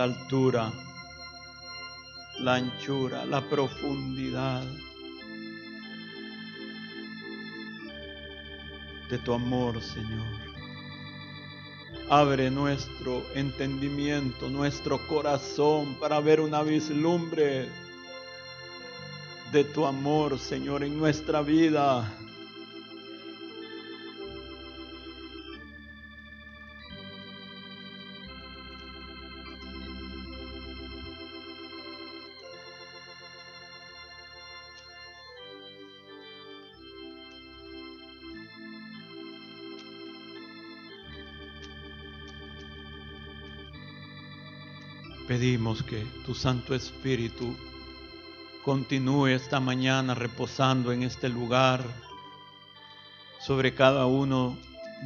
la 0.00 0.04
altura, 0.04 0.72
la 2.38 2.54
anchura, 2.54 3.26
la 3.26 3.42
profundidad 3.42 4.64
de 9.10 9.18
tu 9.18 9.34
amor, 9.34 9.82
Señor. 9.82 10.24
Abre 12.08 12.50
nuestro 12.50 13.22
entendimiento, 13.34 14.48
nuestro 14.48 15.06
corazón 15.06 15.96
para 16.00 16.18
ver 16.20 16.40
una 16.40 16.62
vislumbre 16.62 17.68
de 19.52 19.64
tu 19.64 19.84
amor, 19.84 20.38
Señor, 20.38 20.82
en 20.82 20.98
nuestra 20.98 21.42
vida. 21.42 22.10
Que 45.86 46.06
tu 46.24 46.34
Santo 46.34 46.74
Espíritu 46.74 47.54
continúe 48.64 49.26
esta 49.26 49.60
mañana 49.60 50.14
reposando 50.14 50.90
en 50.90 51.02
este 51.02 51.28
lugar 51.28 51.84
sobre 53.40 53.74
cada 53.74 54.06
uno 54.06 54.56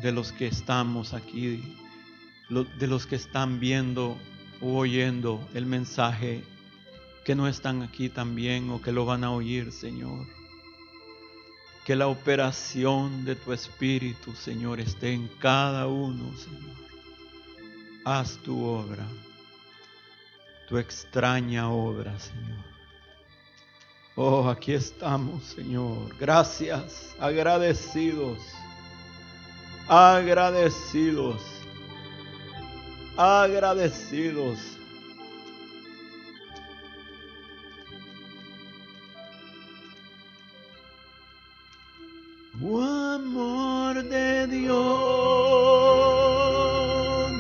de 0.01 0.13
los 0.13 0.31
que 0.31 0.47
estamos 0.47 1.13
aquí, 1.13 1.61
de 2.79 2.87
los 2.87 3.05
que 3.05 3.17
están 3.17 3.59
viendo 3.59 4.17
o 4.61 4.77
oyendo 4.77 5.45
el 5.55 5.67
mensaje, 5.67 6.45
que 7.25 7.35
no 7.35 7.49
están 7.49 7.83
aquí 7.83 8.09
también 8.09 8.71
o 8.71 8.81
que 8.81 8.93
lo 8.93 9.05
van 9.05 9.25
a 9.25 9.33
oír, 9.33 9.73
Señor. 9.73 10.25
Que 11.85 11.97
la 11.97 12.07
operación 12.07 13.25
de 13.25 13.35
tu 13.35 13.53
Espíritu, 13.53 14.37
Señor, 14.37 14.79
esté 14.79 15.15
en 15.15 15.27
cada 15.41 15.89
uno, 15.89 16.25
Señor. 16.39 16.77
Haz 18.05 18.39
tu 18.39 18.63
obra 18.63 19.05
tu 20.69 20.79
extraña 20.79 21.71
obra, 21.71 22.19
Señor. 22.19 22.65
Oh, 24.17 24.49
aquí 24.49 24.73
estamos, 24.73 25.45
Señor. 25.45 26.17
Gracias, 26.19 27.15
agradecidos, 27.19 28.39
agradecidos, 29.89 31.43
agradecidos. 33.17 34.59
Amor 43.15 44.03
de 44.05 44.47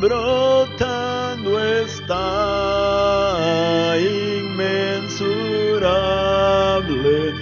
brotando 0.00 1.58
está. 1.60 2.53
adorable. 5.84 7.34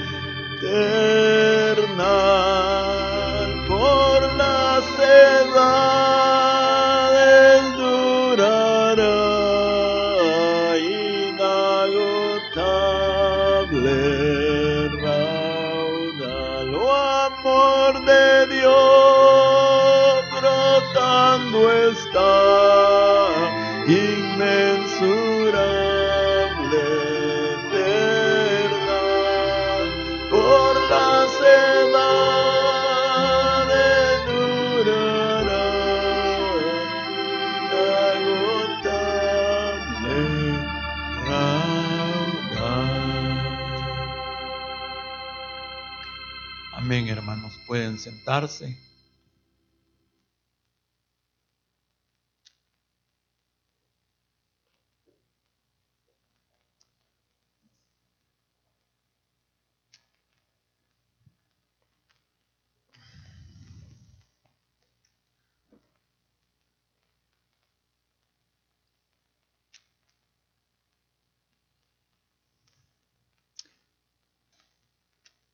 Pueden 48.32 48.48
sentarse. 48.48 48.92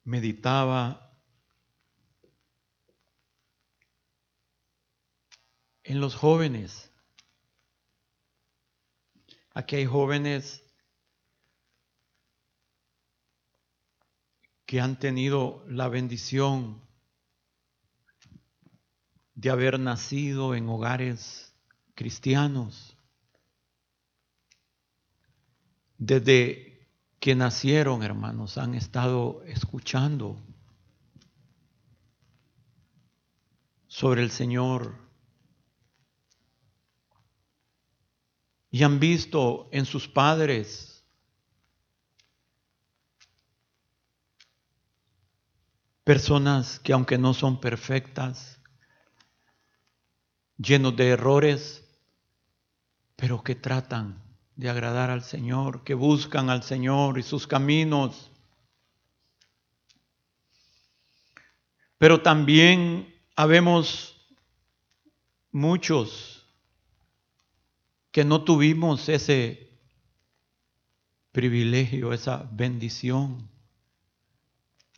meditaba 0.05 1.09
en 5.89 6.01
los 6.01 6.15
jóvenes. 6.15 6.93
Aquí 9.55 9.77
hay 9.77 9.87
jóvenes 9.87 10.63
que 14.69 14.83
han 14.83 14.99
tenido 14.99 15.65
la 15.67 15.89
bendición 15.89 16.83
de 19.35 19.49
haber 19.49 19.81
nacido 19.81 20.55
en 20.55 20.69
hogares 20.69 21.55
cristianos. 21.95 22.95
Desde 25.97 26.87
que 27.19 27.35
nacieron, 27.35 28.03
hermanos, 28.03 28.59
han 28.59 28.75
estado 28.75 29.43
escuchando 29.45 30.39
sobre 33.87 34.23
el 34.23 34.31
Señor 34.31 34.99
y 38.71 38.83
han 38.83 39.01
visto 39.01 39.71
en 39.73 39.87
sus 39.87 40.07
padres 40.09 40.98
personas 46.09 46.79
que 46.79 46.95
aunque 46.95 47.19
no 47.19 47.35
son 47.35 47.61
perfectas, 47.61 48.59
llenos 50.57 50.97
de 50.97 51.09
errores, 51.09 51.87
pero 53.15 53.45
que 53.45 53.55
tratan 53.55 54.19
de 54.57 54.71
agradar 54.71 55.11
al 55.11 55.23
Señor, 55.23 55.85
que 55.85 55.93
buscan 55.93 56.49
al 56.49 56.63
Señor 56.63 57.19
y 57.19 57.23
sus 57.23 57.47
caminos. 57.47 58.31
Pero 61.99 62.23
también 62.23 63.15
habemos 63.37 64.17
muchos 65.53 66.47
que 68.13 68.25
no 68.25 68.45
tuvimos 68.45 69.11
ese 69.11 69.79
privilegio, 71.33 72.15
esa 72.15 72.49
bendición 72.51 73.58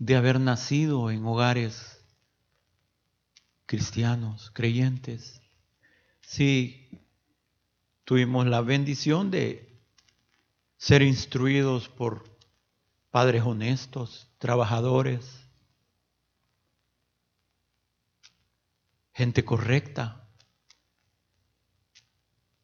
de 0.01 0.17
haber 0.17 0.41
nacido 0.41 1.11
en 1.11 1.25
hogares 1.27 2.03
cristianos, 3.67 4.51
creyentes. 4.55 5.43
Sí, 6.23 7.05
tuvimos 8.05 8.47
la 8.47 8.63
bendición 8.63 9.31
de 9.31 9.79
ser 10.79 11.03
instruidos 11.03 11.91
por 11.91 12.25
padres 13.11 13.43
honestos, 13.45 14.31
trabajadores, 14.39 15.47
gente 19.13 19.45
correcta, 19.45 20.27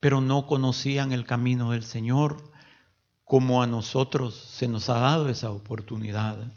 pero 0.01 0.23
no 0.23 0.47
conocían 0.47 1.13
el 1.13 1.27
camino 1.27 1.73
del 1.73 1.85
Señor 1.85 2.51
como 3.25 3.63
a 3.63 3.67
nosotros 3.67 4.35
se 4.35 4.69
nos 4.69 4.89
ha 4.89 5.01
dado 5.01 5.29
esa 5.29 5.51
oportunidad. 5.51 6.51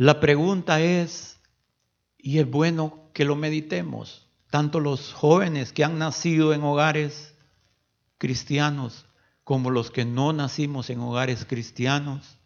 La 0.00 0.18
pregunta 0.18 0.80
es, 0.80 1.38
y 2.16 2.38
es 2.38 2.50
bueno 2.50 3.10
que 3.12 3.26
lo 3.26 3.36
meditemos, 3.36 4.30
tanto 4.48 4.80
los 4.80 5.12
jóvenes 5.12 5.74
que 5.74 5.84
han 5.84 5.98
nacido 5.98 6.54
en 6.54 6.62
hogares 6.62 7.34
cristianos 8.16 9.04
como 9.44 9.68
los 9.70 9.90
que 9.90 10.06
no 10.06 10.32
nacimos 10.32 10.88
en 10.88 11.00
hogares 11.00 11.44
cristianos, 11.44 12.38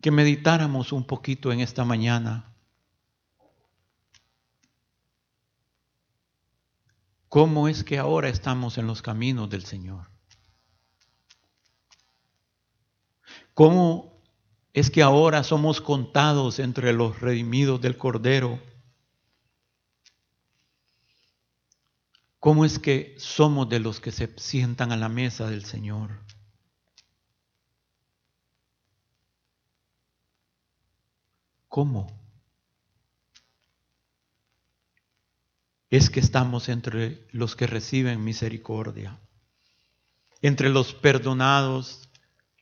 que 0.00 0.12
meditáramos 0.12 0.92
un 0.92 1.04
poquito 1.04 1.50
en 1.50 1.58
esta 1.58 1.84
mañana. 1.84 2.54
¿Cómo 7.28 7.66
es 7.66 7.82
que 7.82 7.98
ahora 7.98 8.28
estamos 8.28 8.78
en 8.78 8.86
los 8.86 9.02
caminos 9.02 9.50
del 9.50 9.64
Señor? 9.64 10.08
¿Cómo 13.54 14.11
es 14.72 14.90
que 14.90 15.02
ahora 15.02 15.44
somos 15.44 15.80
contados 15.80 16.58
entre 16.58 16.92
los 16.92 17.20
redimidos 17.20 17.80
del 17.80 17.98
Cordero? 17.98 18.60
¿Cómo 22.40 22.64
es 22.64 22.78
que 22.78 23.14
somos 23.18 23.68
de 23.68 23.78
los 23.78 24.00
que 24.00 24.12
se 24.12 24.32
sientan 24.38 24.90
a 24.90 24.96
la 24.96 25.08
mesa 25.08 25.48
del 25.48 25.64
Señor? 25.64 26.10
¿Cómo? 31.68 32.10
Es 35.88 36.10
que 36.10 36.20
estamos 36.20 36.68
entre 36.68 37.26
los 37.30 37.54
que 37.54 37.66
reciben 37.66 38.24
misericordia, 38.24 39.20
entre 40.40 40.70
los 40.70 40.94
perdonados, 40.94 42.08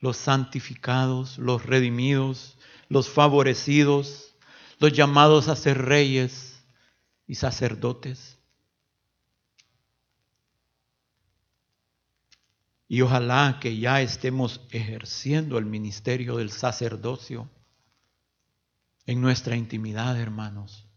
los 0.01 0.17
santificados, 0.17 1.37
los 1.37 1.65
redimidos, 1.65 2.57
los 2.89 3.07
favorecidos, 3.07 4.35
los 4.79 4.91
llamados 4.91 5.47
a 5.47 5.55
ser 5.55 5.77
reyes 5.77 6.61
y 7.27 7.35
sacerdotes. 7.35 8.37
Y 12.89 13.01
ojalá 13.03 13.59
que 13.61 13.77
ya 13.77 14.01
estemos 14.01 14.59
ejerciendo 14.71 15.57
el 15.57 15.65
ministerio 15.65 16.35
del 16.35 16.51
sacerdocio 16.51 17.47
en 19.05 19.21
nuestra 19.21 19.55
intimidad, 19.55 20.19
hermanos, 20.19 20.89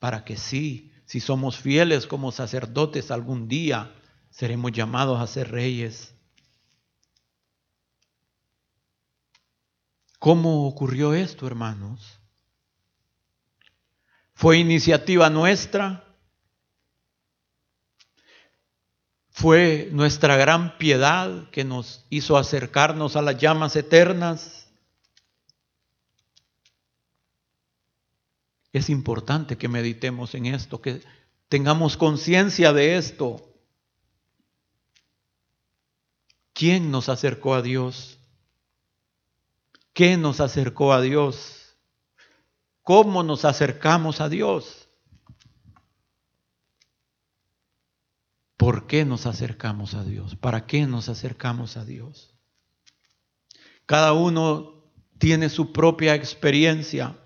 para 0.00 0.24
que 0.24 0.36
sí, 0.36 0.90
si 1.04 1.20
somos 1.20 1.56
fieles 1.56 2.08
como 2.08 2.32
sacerdotes, 2.32 3.12
algún 3.12 3.46
día 3.46 3.94
seremos 4.30 4.72
llamados 4.72 5.20
a 5.20 5.26
ser 5.28 5.52
reyes. 5.52 6.15
¿Cómo 10.26 10.66
ocurrió 10.66 11.14
esto, 11.14 11.46
hermanos? 11.46 12.18
¿Fue 14.34 14.58
iniciativa 14.58 15.30
nuestra? 15.30 16.04
Fue 19.30 19.88
nuestra 19.92 20.34
gran 20.36 20.78
piedad 20.78 21.48
que 21.50 21.62
nos 21.62 22.04
hizo 22.10 22.36
acercarnos 22.36 23.14
a 23.14 23.22
las 23.22 23.38
llamas 23.38 23.76
eternas. 23.76 24.66
Es 28.72 28.90
importante 28.90 29.56
que 29.56 29.68
meditemos 29.68 30.34
en 30.34 30.46
esto, 30.46 30.82
que 30.82 31.02
tengamos 31.48 31.96
conciencia 31.96 32.72
de 32.72 32.96
esto. 32.96 33.48
¿Quién 36.52 36.90
nos 36.90 37.08
acercó 37.08 37.54
a 37.54 37.62
Dios? 37.62 38.18
¿Qué 39.96 40.18
nos 40.18 40.40
acercó 40.40 40.92
a 40.92 41.00
Dios? 41.00 41.74
¿Cómo 42.82 43.22
nos 43.22 43.46
acercamos 43.46 44.20
a 44.20 44.28
Dios? 44.28 44.90
¿Por 48.58 48.86
qué 48.86 49.06
nos 49.06 49.24
acercamos 49.24 49.94
a 49.94 50.04
Dios? 50.04 50.36
¿Para 50.36 50.66
qué 50.66 50.86
nos 50.86 51.08
acercamos 51.08 51.78
a 51.78 51.86
Dios? 51.86 52.34
Cada 53.86 54.12
uno 54.12 54.84
tiene 55.16 55.48
su 55.48 55.72
propia 55.72 56.14
experiencia. 56.14 57.16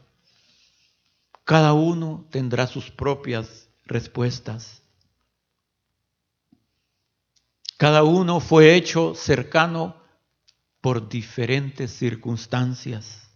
Cada 1.43 1.73
uno 1.73 2.29
tendrá 2.31 2.69
sus 2.69 2.89
propias 2.89 3.69
respuestas. 3.85 4.81
Cada 7.77 8.05
uno 8.05 8.39
fue 8.39 8.77
hecho 8.77 9.17
cercano 9.17 10.00
por 10.81 11.09
diferentes 11.09 11.93
circunstancias. 11.93 13.29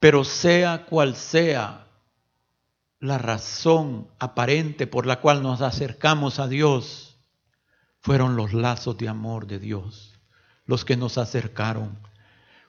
Pero 0.00 0.24
sea 0.24 0.86
cual 0.86 1.16
sea 1.16 1.86
la 3.00 3.18
razón 3.18 4.08
aparente 4.18 4.86
por 4.86 5.06
la 5.06 5.20
cual 5.20 5.42
nos 5.42 5.60
acercamos 5.60 6.38
a 6.38 6.48
Dios, 6.48 7.18
fueron 8.00 8.36
los 8.36 8.52
lazos 8.52 8.98
de 8.98 9.08
amor 9.08 9.46
de 9.46 9.58
Dios 9.58 10.14
los 10.66 10.84
que 10.84 10.96
nos 10.96 11.18
acercaron. 11.18 11.98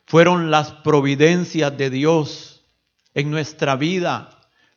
Fueron 0.05 0.51
las 0.51 0.71
providencias 0.71 1.75
de 1.77 1.89
Dios 1.89 2.63
en 3.13 3.31
nuestra 3.31 3.75
vida, 3.75 4.29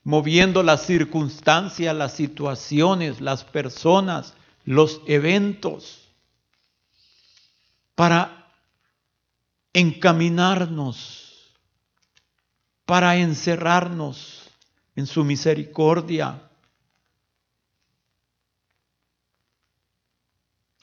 moviendo 0.04 0.62
las 0.62 0.86
circunstancias, 0.86 1.94
las 1.94 2.12
situaciones, 2.12 3.20
las 3.20 3.44
personas, 3.44 4.34
los 4.64 5.00
eventos, 5.06 6.08
para 7.94 8.46
encaminarnos, 9.72 11.52
para 12.84 13.16
encerrarnos 13.16 14.48
en 14.94 15.06
su 15.06 15.24
misericordia. 15.24 16.42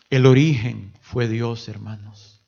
El 0.10 0.26
origen 0.26 0.94
fue 1.02 1.28
Dios, 1.28 1.68
hermanos. 1.68 2.42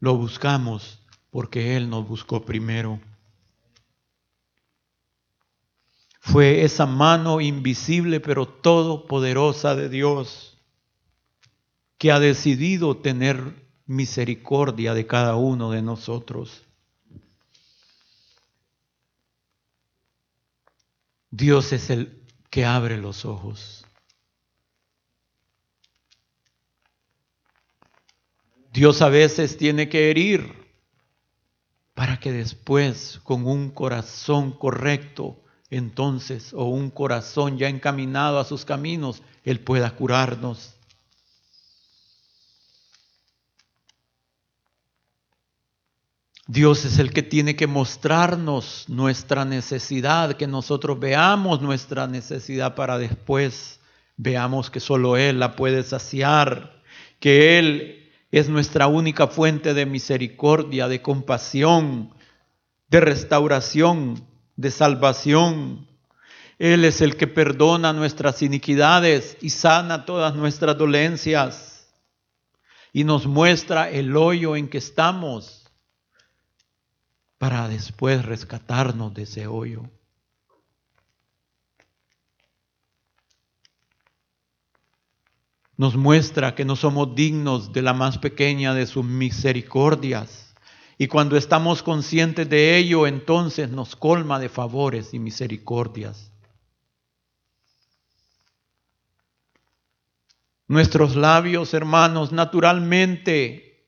Lo 0.00 0.16
buscamos 0.16 1.00
porque 1.30 1.76
Él 1.76 1.90
nos 1.90 2.06
buscó 2.06 2.44
primero. 2.44 3.00
Fue 6.30 6.62
esa 6.62 6.84
mano 6.84 7.40
invisible 7.40 8.20
pero 8.20 8.46
todopoderosa 8.46 9.74
de 9.74 9.88
Dios 9.88 10.58
que 11.96 12.12
ha 12.12 12.20
decidido 12.20 12.98
tener 12.98 13.66
misericordia 13.86 14.92
de 14.92 15.06
cada 15.06 15.36
uno 15.36 15.70
de 15.70 15.80
nosotros. 15.80 16.66
Dios 21.30 21.72
es 21.72 21.88
el 21.88 22.22
que 22.50 22.66
abre 22.66 22.98
los 22.98 23.24
ojos. 23.24 23.86
Dios 28.70 29.00
a 29.00 29.08
veces 29.08 29.56
tiene 29.56 29.88
que 29.88 30.10
herir 30.10 30.52
para 31.94 32.20
que 32.20 32.32
después 32.32 33.18
con 33.24 33.46
un 33.46 33.70
corazón 33.70 34.52
correcto 34.52 35.42
entonces, 35.70 36.54
o 36.54 36.64
un 36.64 36.90
corazón 36.90 37.58
ya 37.58 37.68
encaminado 37.68 38.38
a 38.38 38.44
sus 38.44 38.64
caminos, 38.64 39.22
Él 39.44 39.60
pueda 39.60 39.90
curarnos. 39.90 40.74
Dios 46.46 46.86
es 46.86 46.98
el 46.98 47.12
que 47.12 47.22
tiene 47.22 47.56
que 47.56 47.66
mostrarnos 47.66 48.86
nuestra 48.88 49.44
necesidad, 49.44 50.32
que 50.32 50.46
nosotros 50.46 50.98
veamos 50.98 51.60
nuestra 51.60 52.06
necesidad 52.06 52.74
para 52.74 52.96
después 52.96 53.80
veamos 54.16 54.70
que 54.70 54.80
solo 54.80 55.18
Él 55.18 55.40
la 55.40 55.56
puede 55.56 55.82
saciar, 55.82 56.82
que 57.20 57.58
Él 57.58 58.10
es 58.30 58.48
nuestra 58.48 58.86
única 58.86 59.26
fuente 59.26 59.74
de 59.74 59.84
misericordia, 59.84 60.88
de 60.88 61.02
compasión, 61.02 62.14
de 62.88 63.00
restauración, 63.00 64.27
de 64.58 64.72
salvación. 64.72 65.86
Él 66.58 66.84
es 66.84 67.00
el 67.00 67.16
que 67.16 67.28
perdona 67.28 67.92
nuestras 67.92 68.42
iniquidades 68.42 69.38
y 69.40 69.50
sana 69.50 70.04
todas 70.04 70.34
nuestras 70.34 70.76
dolencias 70.76 71.88
y 72.92 73.04
nos 73.04 73.26
muestra 73.26 73.88
el 73.88 74.16
hoyo 74.16 74.56
en 74.56 74.68
que 74.68 74.78
estamos 74.78 75.70
para 77.38 77.68
después 77.68 78.24
rescatarnos 78.24 79.14
de 79.14 79.22
ese 79.22 79.46
hoyo. 79.46 79.88
Nos 85.76 85.94
muestra 85.94 86.56
que 86.56 86.64
no 86.64 86.74
somos 86.74 87.14
dignos 87.14 87.72
de 87.72 87.82
la 87.82 87.94
más 87.94 88.18
pequeña 88.18 88.74
de 88.74 88.86
sus 88.86 89.04
misericordias 89.04 90.47
y 91.00 91.06
cuando 91.06 91.36
estamos 91.36 91.84
conscientes 91.84 92.50
de 92.50 92.76
ello, 92.76 93.06
entonces 93.06 93.70
nos 93.70 93.94
colma 93.94 94.40
de 94.40 94.48
favores 94.48 95.14
y 95.14 95.20
misericordias. 95.20 96.32
Nuestros 100.66 101.14
labios, 101.14 101.72
hermanos, 101.72 102.32
naturalmente 102.32 103.86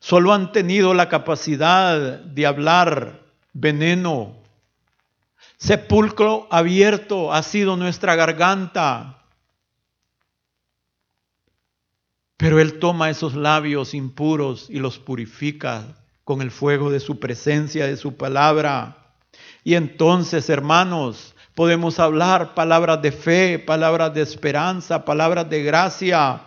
solo 0.00 0.32
han 0.32 0.50
tenido 0.50 0.94
la 0.94 1.10
capacidad 1.10 2.18
de 2.20 2.46
hablar 2.46 3.26
veneno. 3.52 4.42
Sepulcro 5.58 6.48
abierto 6.50 7.32
ha 7.32 7.42
sido 7.42 7.76
nuestra 7.76 8.16
garganta. 8.16 9.17
Pero 12.38 12.60
Él 12.60 12.78
toma 12.78 13.10
esos 13.10 13.34
labios 13.34 13.94
impuros 13.94 14.70
y 14.70 14.78
los 14.78 14.98
purifica 15.00 15.98
con 16.22 16.40
el 16.40 16.52
fuego 16.52 16.90
de 16.90 17.00
su 17.00 17.18
presencia, 17.18 17.86
de 17.86 17.96
su 17.96 18.16
palabra. 18.16 19.16
Y 19.64 19.74
entonces, 19.74 20.48
hermanos, 20.48 21.34
podemos 21.56 21.98
hablar 21.98 22.54
palabras 22.54 23.02
de 23.02 23.10
fe, 23.10 23.58
palabras 23.58 24.14
de 24.14 24.22
esperanza, 24.22 25.04
palabras 25.04 25.50
de 25.50 25.64
gracia. 25.64 26.42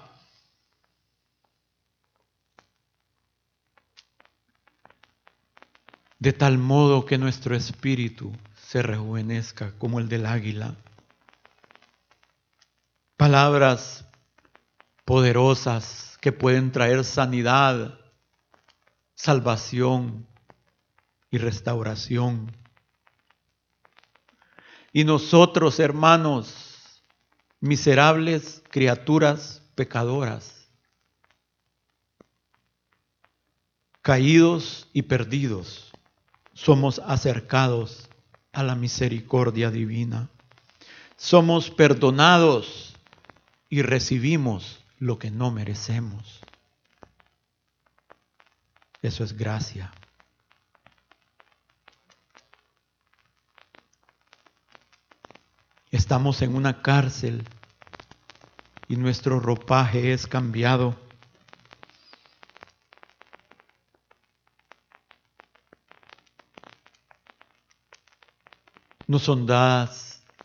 De 6.19 6.31
tal 6.31 6.57
modo 6.57 7.05
que 7.05 7.17
nuestro 7.17 7.53
espíritu 7.53 8.31
se 8.55 8.81
rejuvenezca 8.81 9.73
como 9.77 9.99
el 9.99 10.07
del 10.07 10.25
águila. 10.25 10.75
Palabras 13.17 14.05
poderosas 15.05 16.17
que 16.21 16.31
pueden 16.31 16.71
traer 16.71 17.03
sanidad, 17.03 17.99
salvación 19.15 20.27
y 21.29 21.37
restauración. 21.37 22.55
Y 24.93 25.03
nosotros, 25.03 25.79
hermanos, 25.79 27.03
miserables 27.59 28.61
criaturas 28.69 29.63
pecadoras, 29.75 30.67
caídos 34.01 34.89
y 34.93 35.03
perdidos, 35.03 35.91
somos 36.53 36.99
acercados 36.99 38.09
a 38.51 38.63
la 38.63 38.75
misericordia 38.75 39.71
divina. 39.71 40.29
Somos 41.15 41.69
perdonados 41.69 42.95
y 43.69 43.81
recibimos 43.83 44.80
lo 45.01 45.17
que 45.17 45.31
no 45.31 45.49
merecemos. 45.49 46.41
Eso 49.01 49.23
es 49.23 49.35
gracia. 49.35 49.91
Estamos 55.89 56.43
en 56.43 56.55
una 56.55 56.83
cárcel 56.83 57.43
y 58.87 58.95
nuestro 58.95 59.39
ropaje 59.39 60.13
es 60.13 60.27
cambiado. 60.27 60.95
Nos 69.07 69.23
son 69.23 69.47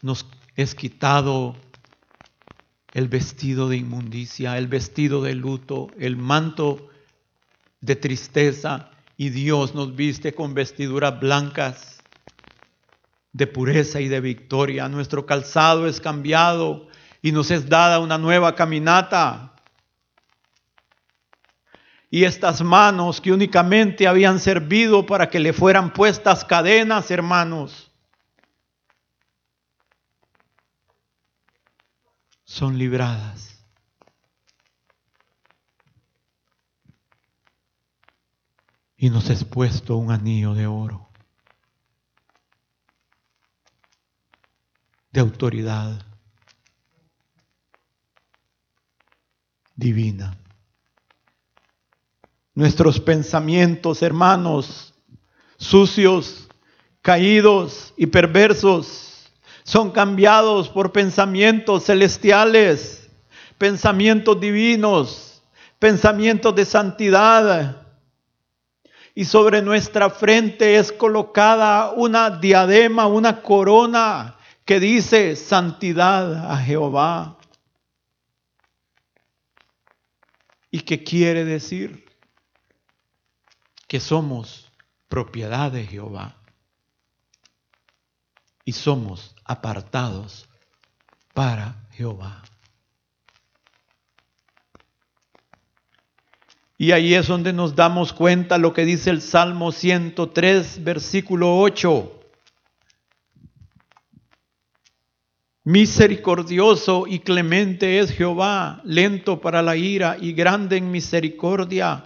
nos 0.00 0.26
es 0.56 0.74
quitado 0.74 1.54
el 2.96 3.08
vestido 3.08 3.68
de 3.68 3.76
inmundicia, 3.76 4.56
el 4.56 4.68
vestido 4.68 5.22
de 5.22 5.34
luto, 5.34 5.88
el 5.98 6.16
manto 6.16 6.88
de 7.82 7.94
tristeza, 7.94 8.88
y 9.18 9.28
Dios 9.28 9.74
nos 9.74 9.94
viste 9.94 10.32
con 10.32 10.54
vestiduras 10.54 11.20
blancas 11.20 12.02
de 13.34 13.46
pureza 13.46 14.00
y 14.00 14.08
de 14.08 14.22
victoria. 14.22 14.88
Nuestro 14.88 15.26
calzado 15.26 15.86
es 15.86 16.00
cambiado 16.00 16.88
y 17.20 17.32
nos 17.32 17.50
es 17.50 17.68
dada 17.68 17.98
una 17.98 18.16
nueva 18.16 18.54
caminata. 18.54 19.52
Y 22.10 22.24
estas 22.24 22.62
manos 22.62 23.20
que 23.20 23.30
únicamente 23.30 24.08
habían 24.08 24.40
servido 24.40 25.04
para 25.04 25.28
que 25.28 25.38
le 25.38 25.52
fueran 25.52 25.92
puestas 25.92 26.46
cadenas, 26.46 27.10
hermanos, 27.10 27.90
son 32.46 32.78
libradas. 32.78 33.52
Y 38.96 39.10
nos 39.10 39.28
es 39.28 39.44
puesto 39.44 39.96
un 39.96 40.10
anillo 40.10 40.54
de 40.54 40.66
oro, 40.66 41.10
de 45.10 45.20
autoridad 45.20 46.00
divina. 49.74 50.38
Nuestros 52.54 52.98
pensamientos, 53.00 54.00
hermanos, 54.00 54.94
sucios, 55.58 56.48
caídos 57.02 57.92
y 57.98 58.06
perversos, 58.06 59.05
son 59.66 59.90
cambiados 59.90 60.68
por 60.68 60.92
pensamientos 60.92 61.86
celestiales, 61.86 63.10
pensamientos 63.58 64.38
divinos, 64.38 65.42
pensamientos 65.80 66.54
de 66.54 66.64
santidad. 66.64 67.84
Y 69.12 69.24
sobre 69.24 69.62
nuestra 69.62 70.08
frente 70.08 70.76
es 70.76 70.92
colocada 70.92 71.90
una 71.90 72.30
diadema, 72.30 73.08
una 73.08 73.42
corona 73.42 74.36
que 74.64 74.78
dice 74.78 75.34
santidad 75.34 76.48
a 76.48 76.58
Jehová. 76.58 77.36
¿Y 80.70 80.78
qué 80.82 81.02
quiere 81.02 81.44
decir? 81.44 82.06
Que 83.88 83.98
somos 83.98 84.70
propiedad 85.08 85.72
de 85.72 85.84
Jehová 85.84 86.36
y 88.64 88.72
somos 88.72 89.35
apartados 89.46 90.48
para 91.32 91.86
Jehová. 91.92 92.42
Y 96.78 96.92
ahí 96.92 97.14
es 97.14 97.26
donde 97.26 97.54
nos 97.54 97.74
damos 97.74 98.12
cuenta 98.12 98.58
lo 98.58 98.74
que 98.74 98.84
dice 98.84 99.10
el 99.10 99.22
Salmo 99.22 99.72
103, 99.72 100.84
versículo 100.84 101.58
8. 101.58 102.12
Misericordioso 105.64 107.06
y 107.08 107.20
clemente 107.20 107.98
es 107.98 108.12
Jehová, 108.12 108.82
lento 108.84 109.40
para 109.40 109.62
la 109.62 109.76
ira 109.76 110.16
y 110.20 110.32
grande 110.32 110.76
en 110.76 110.90
misericordia. 110.90 112.04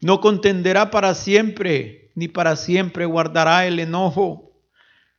No 0.00 0.20
contenderá 0.20 0.90
para 0.90 1.14
siempre, 1.14 2.12
ni 2.14 2.28
para 2.28 2.56
siempre 2.56 3.04
guardará 3.04 3.66
el 3.66 3.78
enojo. 3.80 4.51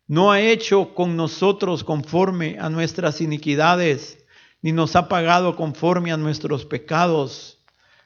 No 0.08 0.32
ha 0.32 0.42
hecho 0.42 0.94
con 0.94 1.16
nosotros 1.16 1.84
conforme 1.84 2.58
a 2.60 2.70
nuestras 2.70 3.22
iniquidades, 3.22 4.26
ni 4.62 4.72
nos 4.72 4.96
ha 4.96 5.08
pagado 5.08 5.56
conforme 5.56 6.12
a 6.12 6.18
nuestros 6.18 6.66
pecados, 6.66 7.64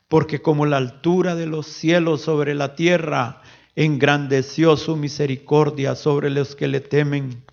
porque 0.07 0.41
como 0.41 0.65
la 0.65 0.77
altura 0.77 1.35
de 1.35 1.47
los 1.47 1.67
cielos 1.67 2.21
sobre 2.21 2.53
la 2.55 2.75
tierra, 2.75 3.41
engrandeció 3.75 4.77
su 4.77 4.95
misericordia 4.95 5.95
sobre 5.95 6.29
los 6.29 6.55
que 6.55 6.67
le 6.67 6.81
temen. 6.81 7.43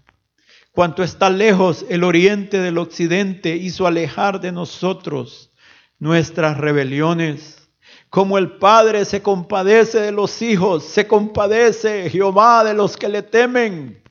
Cuanto 0.73 1.03
está 1.03 1.31
lejos 1.31 1.87
el 1.89 2.03
oriente 2.03 2.61
del 2.61 2.79
occidente, 2.79 3.57
hizo 3.57 3.87
alejar 3.87 4.41
de 4.41 4.53
nosotros 4.53 5.51
nuestras 5.99 6.59
rebeliones. 6.59 7.69
Como 8.11 8.39
el 8.39 8.53
Padre 8.59 9.05
se 9.05 9.23
compadece 9.23 10.01
de 10.01 10.13
los 10.13 10.43
hijos, 10.43 10.85
se 10.85 11.07
compadece 11.07 12.11
Jehová 12.11 12.65
de 12.65 12.75
los 12.75 12.97
que 12.97 13.09
le 13.09 13.23
temen. 13.23 14.04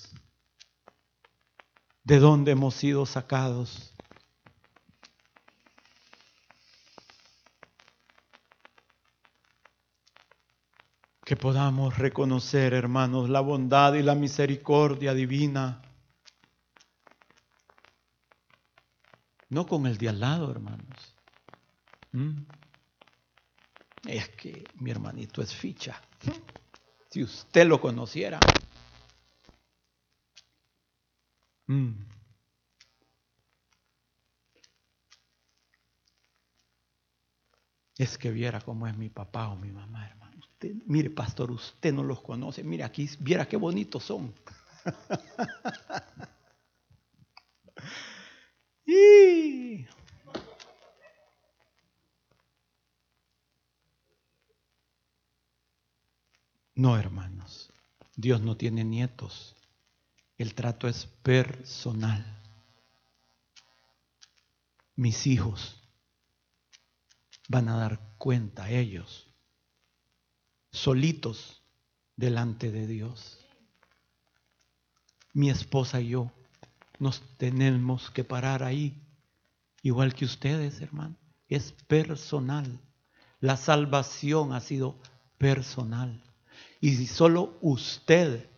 de 2.08 2.20
dónde 2.20 2.52
hemos 2.52 2.74
sido 2.74 3.06
sacados. 3.06 3.93
Que 11.26 11.36
podamos 11.36 11.98
reconocer, 11.98 12.74
hermanos, 12.74 13.30
la 13.30 13.41
bondad 13.41 13.93
y 13.96 14.04
la 14.04 14.15
misericordia 14.15 15.13
divina. 15.13 15.82
No 19.50 19.67
con 19.67 19.86
el 19.86 19.98
de 19.98 20.08
al 20.08 20.22
lado, 20.22 20.50
hermanos 20.50 21.13
¿Mm? 22.13 22.43
Es 24.06 24.30
que 24.30 24.63
mi 24.76 24.91
hermanito 24.91 25.41
es 25.41 25.54
ficha. 25.54 26.02
Si 27.10 27.22
usted 27.22 27.67
lo 27.67 27.82
conociera. 27.82 28.39
Mm. 31.69 32.08
Es 37.97 38.17
que 38.17 38.32
viera 38.32 38.62
cómo 38.62 38.88
es 38.88 38.95
mi 38.97 39.10
papá 39.10 39.49
o 39.49 39.56
mi 39.56 39.71
mamá, 39.71 40.08
hermano. 40.08 40.38
Usted, 40.39 40.75
mire, 40.86 41.10
pastor, 41.10 41.51
usted 41.51 41.93
no 41.93 42.03
los 42.03 42.21
conoce. 42.21 42.63
Mire, 42.63 42.84
aquí, 42.84 43.10
viera 43.19 43.47
qué 43.47 43.58
bonitos 43.58 44.03
son. 44.03 44.34
y 48.86 49.86
No, 56.77 56.95
hermanos, 56.95 57.73
Dios 58.15 58.39
no 58.41 58.56
tiene 58.56 58.84
nietos. 58.86 59.57
El 60.38 60.54
trato 60.54 60.88
es 60.88 61.08
personal. 61.23 62.23
Mis 64.95 65.28
hijos 65.28 65.82
van 67.47 67.69
a 67.69 67.78
dar 67.78 68.00
cuenta 68.17 68.69
ellos, 68.69 69.28
solitos 70.71 71.63
delante 72.15 72.71
de 72.71 72.88
Dios. 72.88 73.39
Mi 75.34 75.50
esposa 75.50 76.02
y 76.02 76.10
yo 76.10 76.32
nos 77.00 77.21
tenemos 77.38 78.10
que 78.10 78.23
parar 78.23 78.63
ahí, 78.63 79.02
igual 79.84 80.13
que 80.13 80.26
ustedes, 80.26 80.82
hermano. 80.82 81.15
Es 81.47 81.71
personal. 81.71 82.80
La 83.39 83.56
salvación 83.56 84.52
ha 84.54 84.60
sido 84.60 85.00
personal. 85.38 86.23
Y 86.82 86.95
si 86.95 87.08
solo 87.08 87.58
usted 87.62 88.50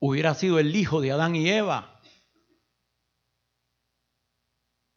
hubiera 0.00 0.34
sido 0.34 0.58
el 0.58 0.74
hijo 0.74 1.00
de 1.00 1.12
Adán 1.12 1.36
y 1.36 1.48
Eva, 1.48 2.00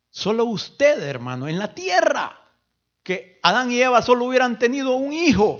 solo 0.09 0.45
usted, 0.45 1.03
hermano, 1.03 1.47
en 1.47 1.59
la 1.59 1.75
tierra, 1.75 2.39
que 3.03 3.39
Adán 3.43 3.71
y 3.71 3.81
Eva 3.81 4.01
solo 4.01 4.25
hubieran 4.25 4.57
tenido 4.57 4.95
un 4.95 5.13
hijo, 5.13 5.57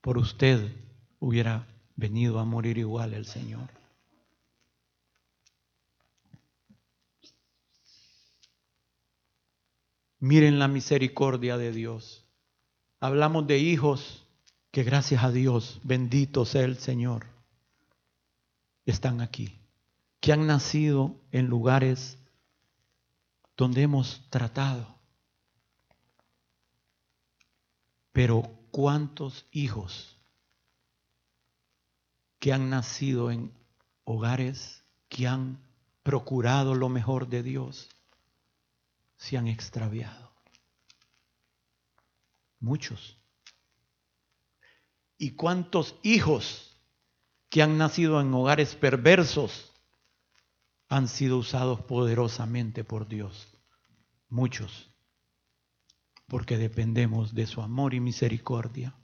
por 0.00 0.18
usted 0.18 0.74
hubiera 1.20 1.66
venido 1.96 2.38
a 2.38 2.44
morir 2.44 2.78
igual 2.78 3.14
el 3.14 3.24
Señor. 3.24 3.70
Miren 10.20 10.58
la 10.58 10.66
misericordia 10.66 11.56
de 11.56 11.70
Dios. 11.70 12.24
Hablamos 12.98 13.46
de 13.46 13.58
hijos 13.58 14.26
que 14.72 14.82
gracias 14.82 15.22
a 15.22 15.30
Dios, 15.30 15.80
bendito 15.84 16.44
sea 16.44 16.64
el 16.64 16.76
Señor, 16.78 17.26
están 18.90 19.20
aquí, 19.20 19.60
que 20.20 20.32
han 20.32 20.46
nacido 20.46 21.20
en 21.30 21.46
lugares 21.46 22.18
donde 23.56 23.82
hemos 23.82 24.22
tratado. 24.30 24.98
Pero 28.12 28.42
¿cuántos 28.70 29.46
hijos 29.52 30.16
que 32.38 32.52
han 32.52 32.70
nacido 32.70 33.30
en 33.30 33.52
hogares 34.04 34.82
que 35.08 35.26
han 35.26 35.58
procurado 36.02 36.74
lo 36.74 36.88
mejor 36.88 37.28
de 37.28 37.42
Dios 37.42 37.88
se 39.16 39.36
han 39.36 39.48
extraviado? 39.48 40.32
Muchos. 42.60 43.18
¿Y 45.18 45.32
cuántos 45.32 45.94
hijos 46.02 46.67
que 47.50 47.62
han 47.62 47.78
nacido 47.78 48.20
en 48.20 48.32
hogares 48.34 48.74
perversos 48.74 49.72
han 50.88 51.08
sido 51.08 51.38
usados 51.38 51.80
poderosamente 51.82 52.84
por 52.84 53.08
Dios? 53.08 53.48
Muchos. 54.28 54.90
Porque 56.26 56.58
dependemos 56.58 57.34
de 57.34 57.46
su 57.46 57.62
amor 57.62 57.94
y 57.94 58.00
misericordia. 58.00 58.94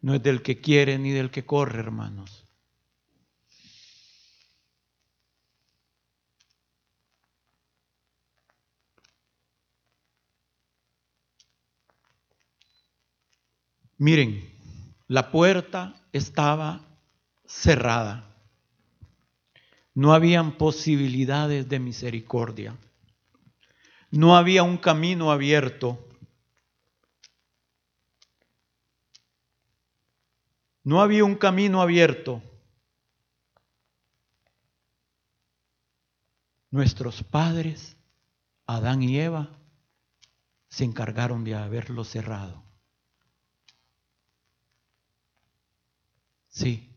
No 0.00 0.14
es 0.14 0.22
del 0.22 0.42
que 0.42 0.60
quiere 0.60 0.98
ni 0.98 1.10
del 1.10 1.30
que 1.30 1.44
corre, 1.44 1.80
hermanos. 1.80 2.46
Miren, 13.98 14.42
la 15.08 15.30
puerta 15.30 15.94
estaba 16.12 16.89
cerrada. 17.50 18.24
No 19.92 20.14
habían 20.14 20.56
posibilidades 20.56 21.68
de 21.68 21.80
misericordia. 21.80 22.76
No 24.12 24.36
había 24.36 24.62
un 24.62 24.78
camino 24.78 25.32
abierto. 25.32 25.98
No 30.84 31.02
había 31.02 31.24
un 31.24 31.34
camino 31.34 31.82
abierto. 31.82 32.40
Nuestros 36.70 37.24
padres, 37.24 37.96
Adán 38.66 39.02
y 39.02 39.18
Eva, 39.18 39.50
se 40.68 40.84
encargaron 40.84 41.42
de 41.42 41.56
haberlo 41.56 42.04
cerrado. 42.04 42.62
Sí, 46.48 46.89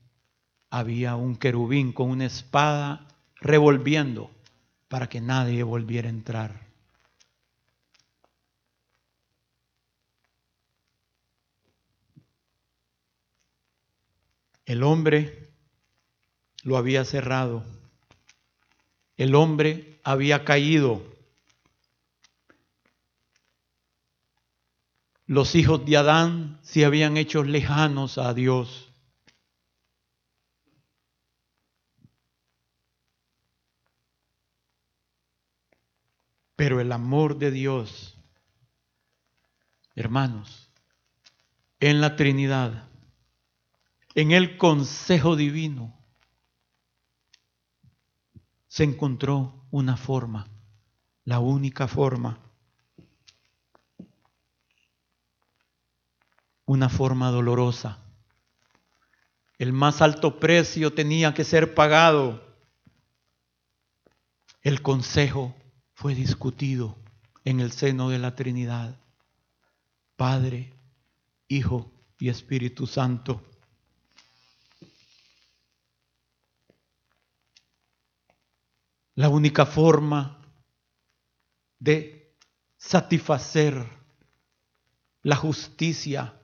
había 0.74 1.16
un 1.16 1.36
querubín 1.36 1.94
con 1.94 2.10
una 2.10 2.26
espada 2.26 3.08
revolviendo 3.36 4.32
para 4.88 5.08
que 5.08 5.22
nadie 5.22 5.62
volviera 5.62 6.08
a 6.08 6.10
entrar. 6.10 6.68
El 14.66 14.82
hombre 14.82 15.52
lo 16.64 16.78
había 16.78 17.06
cerrado. 17.06 17.64
El 19.16 19.36
hombre 19.36 20.00
había 20.04 20.44
caído. 20.44 21.04
Los 25.28 25.54
hijos 25.54 25.86
de 25.86 25.98
Adán 25.98 26.60
se 26.64 26.84
habían 26.84 27.16
hecho 27.18 27.44
lejanos 27.44 28.18
a 28.18 28.34
Dios. 28.34 28.93
Pero 36.64 36.80
el 36.80 36.94
amor 36.94 37.40
de 37.40 37.52
Dios, 37.52 38.18
hermanos, 39.96 40.70
en 41.82 42.00
la 42.00 42.16
Trinidad, 42.16 42.88
en 44.16 44.32
el 44.32 44.58
consejo 44.58 45.36
divino, 45.36 45.94
se 48.70 48.86
encontró 48.86 49.66
una 49.72 49.98
forma, 49.98 50.48
la 51.26 51.40
única 51.40 51.90
forma, 51.90 52.40
una 56.64 56.88
forma 56.88 57.30
dolorosa. 57.30 58.00
El 59.58 59.74
más 59.74 60.02
alto 60.02 60.40
precio 60.40 60.94
tenía 60.94 61.34
que 61.34 61.44
ser 61.44 61.76
pagado. 61.76 62.42
El 64.62 64.82
consejo 64.82 65.54
fue 65.94 66.16
discutido 66.16 66.98
en 67.46 67.60
el 67.60 67.72
seno 67.72 68.10
de 68.10 68.20
la 68.20 68.36
Trinidad. 68.36 69.00
Padre, 70.16 70.74
Hijo 71.48 71.92
y 72.20 72.30
Espíritu 72.30 72.88
Santo. 72.88 73.42
La 79.16 79.30
única 79.30 79.66
forma 79.66 80.42
de 81.80 82.36
satisfacer 82.78 83.88
la 85.22 85.36
justicia 85.36 86.40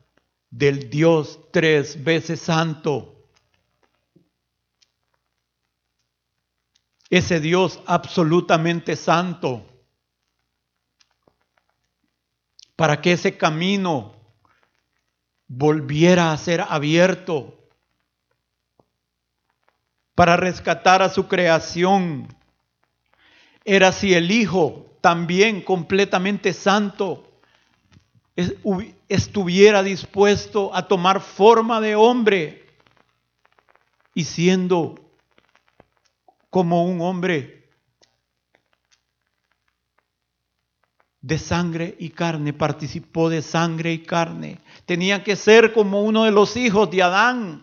del 0.50 0.90
Dios 0.90 1.40
tres 1.52 2.04
veces 2.04 2.40
santo 2.42 3.19
ese 7.10 7.40
Dios 7.40 7.80
absolutamente 7.86 8.96
santo, 8.96 9.66
para 12.76 13.02
que 13.02 13.14
ese 13.14 13.38
camino 13.38 14.14
volviera 15.48 16.32
a 16.32 16.38
ser 16.38 16.62
abierto, 16.62 17.56
para 20.16 20.38
rescatar 20.38 21.02
a 21.02 21.10
su 21.10 21.28
creación. 21.28 22.28
Era 23.66 23.92
si 23.92 24.14
el 24.14 24.32
Hijo, 24.32 24.86
también 25.02 25.62
completamente 25.62 26.54
santo, 26.54 27.26
estuviera 29.08 29.82
dispuesto 29.84 30.74
a 30.76 30.88
tomar 30.88 31.22
forma 31.22 31.82
de 31.82 31.96
hombre 31.96 32.68
y 34.14 34.26
siendo 34.26 34.96
como 36.50 36.84
un 36.86 37.02
hombre 37.02 37.60
de 41.22 41.38
sangre 41.38 41.96
y 42.00 42.10
carne, 42.10 42.54
participó 42.54 43.30
de 43.30 43.42
sangre 43.42 43.92
y 43.94 44.04
carne. 44.04 44.60
Tenía 44.86 45.24
que 45.24 45.36
ser 45.36 45.74
como 45.74 46.04
uno 46.04 46.24
de 46.24 46.32
los 46.32 46.56
hijos 46.56 46.90
de 46.92 47.04
Adán. 47.04 47.62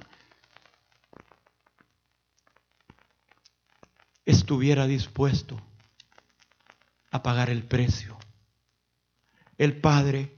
Estuviera 4.25 4.87
dispuesto 4.87 5.61
a 7.11 7.23
pagar 7.23 7.49
el 7.49 7.63
precio. 7.65 8.19
El 9.57 9.81
Padre 9.81 10.37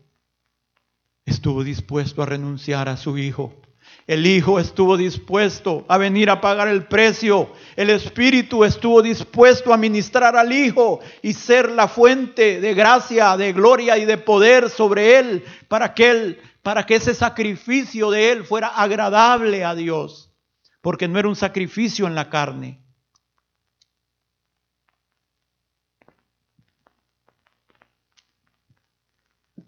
estuvo 1.25 1.65
dispuesto 1.65 2.23
a 2.23 2.27
renunciar 2.27 2.89
a 2.89 2.97
su 2.97 3.19
Hijo. 3.19 3.61
El 4.09 4.27
Hijo 4.27 4.59
estuvo 4.59 4.97
dispuesto 4.97 5.85
a 5.87 5.99
venir 5.99 6.31
a 6.31 6.41
pagar 6.41 6.67
el 6.69 6.87
precio. 6.87 7.53
El 7.77 7.91
Espíritu 7.91 8.65
estuvo 8.65 9.03
dispuesto 9.03 9.71
a 9.71 9.77
ministrar 9.77 10.35
al 10.35 10.51
Hijo 10.51 11.01
y 11.21 11.35
ser 11.35 11.71
la 11.71 11.89
fuente 11.89 12.59
de 12.59 12.73
gracia, 12.73 13.37
de 13.37 13.53
gloria 13.53 13.99
y 13.99 14.07
de 14.07 14.17
poder 14.17 14.71
sobre 14.71 15.19
Él 15.19 15.45
para 15.69 15.93
que, 15.93 16.11
él, 16.11 16.41
para 16.63 16.87
que 16.87 16.95
ese 16.95 17.15
sacrificio 17.15 18.11
de 18.11 18.33
Él 18.33 18.45
fuera 18.47 18.69
agradable 18.69 19.63
a 19.63 19.75
Dios. 19.75 20.33
Porque 20.81 21.07
no 21.07 21.19
era 21.19 21.29
un 21.29 21.37
sacrificio 21.37 22.07
en 22.07 22.15
la 22.15 22.31
carne. 22.31 22.83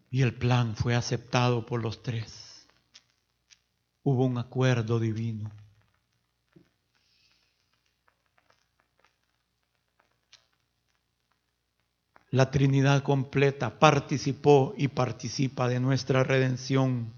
Y 0.09 0.23
el 0.23 0.33
plan 0.33 0.77
fue 0.77 0.95
aceptado 0.95 1.67
por 1.67 1.83
los 1.83 2.03
tres 2.03 2.50
hubo 4.03 4.25
un 4.25 4.39
acuerdo 4.39 4.99
divino. 4.99 5.51
La 12.31 12.51
Trinidad 12.51 13.03
completa 13.03 13.81
participó 13.81 14.73
y 14.77 14.87
participa 14.89 15.69
de 15.69 15.81
nuestra 15.81 16.23
redención. 16.23 17.13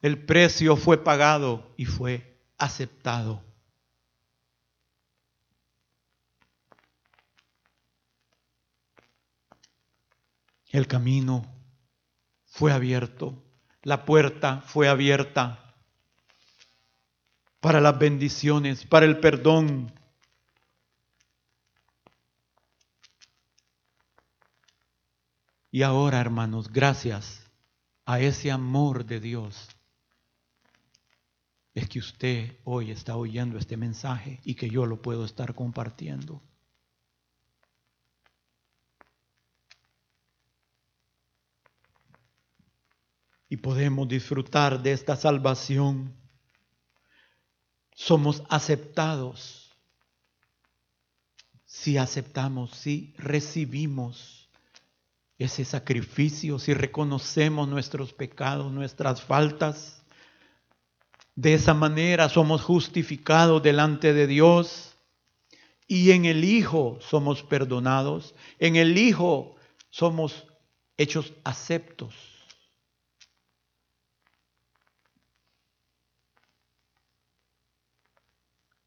El 0.00 0.24
precio 0.24 0.76
fue 0.76 1.04
pagado 1.04 1.70
y 1.76 1.84
fue 1.84 2.38
aceptado. 2.56 3.42
El 10.70 10.86
camino 10.86 11.44
fue 12.46 12.72
abierto 12.72 13.45
la 13.86 14.04
puerta 14.04 14.62
fue 14.62 14.88
abierta 14.88 15.72
para 17.60 17.80
las 17.80 17.96
bendiciones, 17.96 18.84
para 18.84 19.06
el 19.06 19.20
perdón. 19.20 19.92
Y 25.70 25.82
ahora, 25.82 26.20
hermanos, 26.20 26.72
gracias 26.72 27.48
a 28.06 28.18
ese 28.18 28.50
amor 28.50 29.04
de 29.04 29.20
Dios, 29.20 29.68
es 31.72 31.88
que 31.88 32.00
usted 32.00 32.58
hoy 32.64 32.90
está 32.90 33.14
oyendo 33.14 33.56
este 33.56 33.76
mensaje 33.76 34.40
y 34.42 34.56
que 34.56 34.68
yo 34.68 34.84
lo 34.84 35.00
puedo 35.00 35.24
estar 35.24 35.54
compartiendo. 35.54 36.42
Y 43.48 43.56
podemos 43.58 44.08
disfrutar 44.08 44.82
de 44.82 44.92
esta 44.92 45.16
salvación. 45.16 46.14
Somos 47.94 48.42
aceptados 48.48 49.66
si 51.64 51.98
aceptamos, 51.98 52.70
si 52.70 53.14
recibimos 53.18 54.48
ese 55.38 55.64
sacrificio, 55.64 56.58
si 56.58 56.72
reconocemos 56.72 57.68
nuestros 57.68 58.12
pecados, 58.12 58.72
nuestras 58.72 59.22
faltas. 59.22 60.02
De 61.34 61.54
esa 61.54 61.74
manera 61.74 62.30
somos 62.30 62.62
justificados 62.62 63.62
delante 63.62 64.14
de 64.14 64.26
Dios 64.26 64.96
y 65.86 66.12
en 66.12 66.24
el 66.24 66.44
Hijo 66.44 66.98
somos 67.00 67.42
perdonados, 67.42 68.34
en 68.58 68.76
el 68.76 68.96
Hijo 68.96 69.56
somos 69.90 70.46
hechos 70.96 71.34
aceptos. 71.44 72.35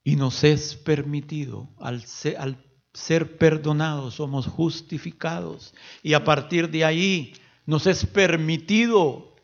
Y 0.10 0.15
nos 0.15 0.43
es 0.43 0.76
permitido, 0.76 1.69
al 1.78 2.04
ser, 2.04 3.38
perdonados, 3.38 4.15
somos 4.15 4.48
justificados. 4.48 5.76
Y 6.02 6.15
a 6.15 6.24
partir 6.24 6.72
de 6.72 6.84
ahí 6.84 7.34
nos 7.67 7.86
es 7.86 8.08
permitido 8.08 9.36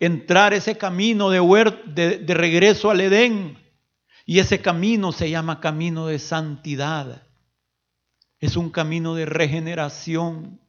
entrar 0.00 0.52
ese 0.52 0.76
camino 0.76 1.30
de, 1.30 2.18
de 2.26 2.34
regreso 2.34 2.90
al 2.90 3.02
Edén. 3.02 3.56
Y 4.26 4.40
ese 4.40 4.60
camino 4.60 5.12
se 5.12 5.30
llama 5.30 5.60
camino 5.60 6.08
de 6.08 6.18
santidad. 6.18 7.22
Es 8.40 8.56
un 8.56 8.70
camino 8.70 9.14
de 9.14 9.26
regeneración. 9.26 10.60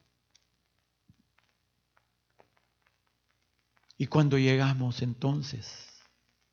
Y 3.98 4.06
cuando 4.06 4.38
llegamos 4.38 5.02
entonces, 5.02 5.88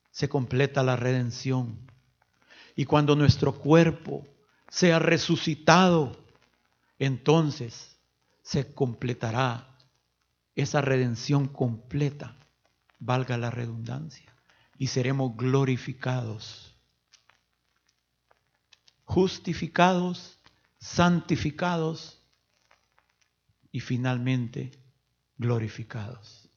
se 0.09 0.27
completa 0.27 0.81
la 0.81 0.95
redención. 0.95 1.88
Y 2.79 2.85
cuando 2.85 3.13
nuestro 3.13 3.55
cuerpo 3.59 4.25
sea 4.69 4.99
resucitado, 4.99 6.15
entonces 6.97 7.99
se 8.41 8.73
completará 8.73 9.75
esa 10.55 10.79
redención 10.79 11.49
completa, 11.49 12.37
valga 12.97 13.37
la 13.37 13.51
redundancia, 13.51 14.33
y 14.77 14.87
seremos 14.87 15.35
glorificados, 15.35 16.73
justificados, 19.03 20.39
santificados 20.77 22.23
y 23.73 23.81
finalmente 23.81 24.71
glorificados. 25.37 26.49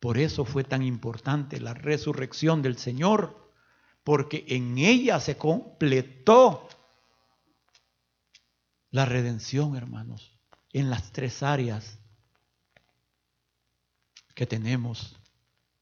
Por 0.00 0.18
eso 0.18 0.44
fue 0.44 0.64
tan 0.64 0.82
importante 0.82 1.60
la 1.60 1.72
resurrección 1.72 2.62
del 2.62 2.76
Señor 2.78 3.41
porque 4.04 4.44
en 4.48 4.78
ella 4.78 5.20
se 5.20 5.36
completó 5.36 6.68
la 8.90 9.04
redención, 9.04 9.76
hermanos, 9.76 10.32
en 10.72 10.90
las 10.90 11.12
tres 11.12 11.42
áreas 11.42 11.98
que 14.34 14.46
tenemos, 14.46 15.16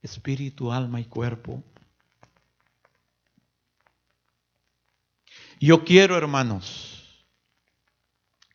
espíritu, 0.03 0.73
alma 0.73 1.01
y 1.01 1.05
cuerpo. 1.05 1.63
Yo 5.59 5.85
quiero, 5.85 6.17
hermanos, 6.17 7.25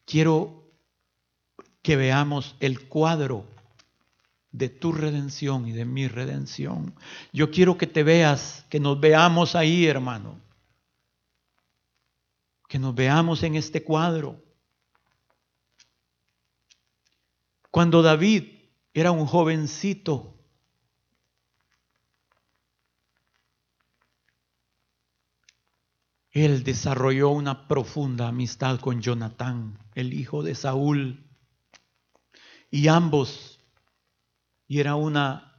quiero 0.05 0.63
que 1.81 1.95
veamos 1.95 2.55
el 2.59 2.87
cuadro 2.87 3.54
de 4.57 4.69
tu 4.69 4.93
redención 4.93 5.67
y 5.67 5.73
de 5.73 5.83
mi 5.83 6.07
redención. 6.07 6.95
Yo 7.33 7.51
quiero 7.51 7.77
que 7.77 7.87
te 7.87 8.03
veas, 8.03 8.65
que 8.69 8.79
nos 8.79 8.99
veamos 8.99 9.55
ahí, 9.55 9.85
hermano. 9.85 10.39
Que 12.69 12.79
nos 12.79 12.95
veamos 12.95 13.43
en 13.43 13.55
este 13.55 13.83
cuadro. 13.83 14.41
Cuando 17.69 18.01
David 18.01 18.43
era 18.93 19.11
un 19.11 19.25
jovencito, 19.25 20.39
él 26.31 26.63
desarrolló 26.63 27.29
una 27.31 27.67
profunda 27.67 28.29
amistad 28.29 28.79
con 28.79 29.01
Jonatán, 29.01 29.77
el 29.95 30.13
hijo 30.13 30.43
de 30.43 30.55
Saúl, 30.55 31.25
y 32.71 32.87
ambos 32.87 33.54
y 34.67 34.79
era 34.79 34.95
una 34.95 35.51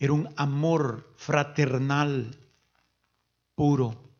era 0.00 0.14
un 0.14 0.32
amor 0.36 1.12
fraternal 1.18 2.34
puro. 3.54 4.10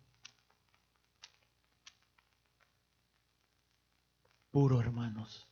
Puro, 4.51 4.79
hermanos. 4.79 5.49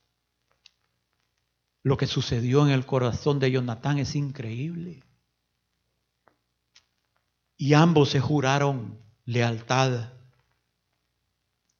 Lo 1.81 1.97
que 1.97 2.05
sucedió 2.05 2.63
en 2.67 2.71
el 2.71 2.85
corazón 2.85 3.39
de 3.39 3.49
Jonatán 3.49 3.97
es 3.97 4.15
increíble. 4.15 5.03
Y 7.57 7.73
ambos 7.73 8.09
se 8.09 8.19
juraron 8.19 8.99
lealtad. 9.25 10.13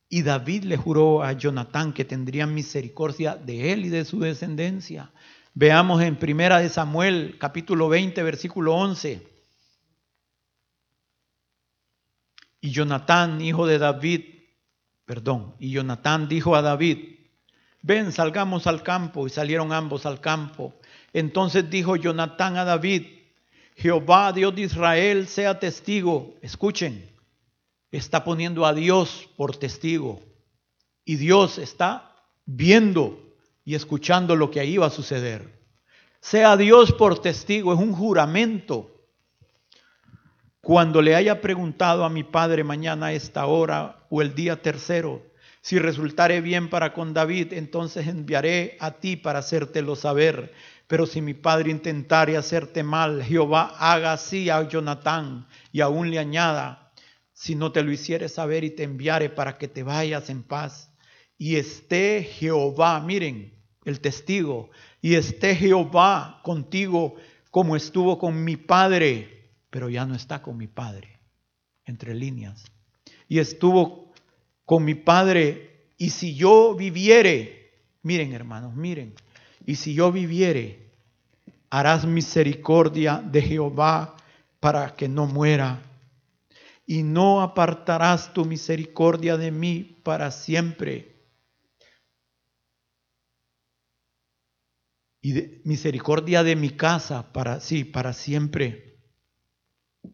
Y 0.08 0.24
David 0.24 0.64
le 0.64 0.78
juró 0.78 1.22
a 1.22 1.34
Jonatán 1.34 1.94
que 1.94 2.04
tendría 2.04 2.48
misericordia 2.48 3.36
de 3.36 3.74
él 3.74 3.86
y 3.86 3.90
de 3.90 4.06
su 4.06 4.20
descendencia. 4.20 5.12
Veamos 5.54 6.02
en 6.02 6.16
Primera 6.16 6.60
de 6.60 6.70
Samuel, 6.70 7.38
capítulo 7.40 7.90
20, 7.90 8.22
versículo 8.24 8.76
11. 8.76 9.28
Y 12.62 12.72
Jonatán, 12.72 13.42
hijo 13.42 13.66
de 13.66 13.80
David, 13.80 14.26
perdón, 15.06 15.56
y 15.60 15.72
Jonatán 15.72 16.28
dijo 16.28 16.56
a 16.56 16.62
David, 16.62 17.16
ven, 17.82 18.12
salgamos 18.12 18.68
al 18.68 18.84
campo. 18.84 19.26
Y 19.28 19.30
salieron 19.30 19.74
ambos 19.74 20.06
al 20.06 20.20
campo. 20.22 20.74
Entonces 21.14 21.70
dijo 21.70 21.96
Jonatán 21.96 22.58
a 22.58 22.66
David, 22.66 23.08
Jehová, 23.76 24.34
Dios 24.34 24.56
de 24.56 24.64
Israel, 24.64 25.28
sea 25.28 25.60
testigo. 25.60 26.36
Escuchen, 26.42 27.10
está 27.92 28.24
poniendo 28.24 28.66
a 28.66 28.74
Dios 28.74 29.30
por 29.36 29.56
testigo. 29.56 30.22
Y 31.06 31.16
Dios 31.16 31.58
está 31.58 32.14
viendo 32.46 33.29
y 33.70 33.76
escuchando 33.76 34.36
lo 34.36 34.50
que 34.50 34.60
ahí 34.60 34.78
va 34.78 34.88
a 34.88 34.90
suceder. 34.90 35.48
Sea 36.22 36.58
Dios 36.58 36.92
por 36.92 37.22
testigo, 37.22 37.72
es 37.72 37.80
un 37.80 37.94
juramento. 37.94 38.90
Cuando 40.60 41.04
le 41.04 41.14
haya 41.14 41.40
preguntado 41.40 42.04
a 42.04 42.10
mi 42.10 42.24
padre 42.24 42.64
mañana 42.64 43.06
a 43.06 43.14
esta 43.14 43.46
hora 43.46 44.08
o 44.10 44.24
el 44.24 44.34
día 44.34 44.64
tercero, 44.64 45.22
si 45.62 45.78
resultare 45.78 46.42
bien 46.42 46.72
para 46.72 46.94
con 46.94 47.14
David, 47.14 47.54
entonces 47.54 48.08
enviaré 48.08 48.76
a 48.80 48.94
ti 48.94 49.18
para 49.18 49.38
hacértelo 49.38 49.96
saber. 49.96 50.52
Pero 50.88 51.06
si 51.06 51.22
mi 51.22 51.36
padre 51.36 51.70
intentare 51.70 52.38
hacerte 52.38 52.82
mal, 52.82 53.22
Jehová 53.22 53.76
haga 53.78 54.14
así 54.14 54.50
a 54.50 54.68
Jonatán 54.68 55.46
y 55.72 55.82
aún 55.82 56.10
le 56.10 56.18
añada, 56.18 56.92
si 57.34 57.54
no 57.54 57.72
te 57.72 57.84
lo 57.84 57.92
hiciere 57.92 58.30
saber 58.30 58.64
y 58.64 58.72
te 58.72 58.82
enviare 58.82 59.30
para 59.30 59.60
que 59.60 59.68
te 59.68 59.84
vayas 59.84 60.32
en 60.32 60.42
paz. 60.42 60.92
Y 61.38 61.58
esté 61.58 62.24
Jehová, 62.24 63.00
miren, 63.00 63.59
el 63.86 64.02
testigo, 64.02 64.70
y 65.02 65.16
esté 65.16 65.56
Jehová 65.56 66.42
contigo 66.44 67.16
como 67.52 67.76
estuvo 67.76 68.18
con 68.20 68.44
mi 68.44 68.58
padre, 68.58 69.52
pero 69.70 69.90
ya 69.90 70.06
no 70.06 70.16
está 70.16 70.42
con 70.42 70.58
mi 70.58 70.68
padre, 70.68 71.20
entre 71.86 72.14
líneas. 72.14 72.66
Y 73.28 73.40
estuvo 73.40 74.12
con 74.66 74.86
mi 74.86 74.96
padre, 74.96 75.88
y 75.98 76.12
si 76.12 76.36
yo 76.36 76.76
viviere, 76.76 77.72
miren 78.04 78.34
hermanos, 78.34 78.76
miren, 78.76 79.14
y 79.66 79.76
si 79.76 79.94
yo 79.94 80.12
viviere, 80.12 80.90
harás 81.70 82.06
misericordia 82.06 83.18
de 83.24 83.42
Jehová 83.42 84.16
para 84.60 84.96
que 84.96 85.08
no 85.08 85.26
muera, 85.26 85.82
y 86.86 87.04
no 87.04 87.42
apartarás 87.42 88.34
tu 88.34 88.46
misericordia 88.46 89.38
de 89.38 89.52
mí 89.52 89.98
para 90.04 90.32
siempre 90.32 91.09
y 95.22 95.34
de 95.34 95.62
misericordia 95.66 96.44
de 96.44 96.56
mi 96.56 96.70
casa 96.70 97.32
para 97.34 97.60
sí, 97.60 97.84
para 97.84 98.14
siempre. 98.14 99.00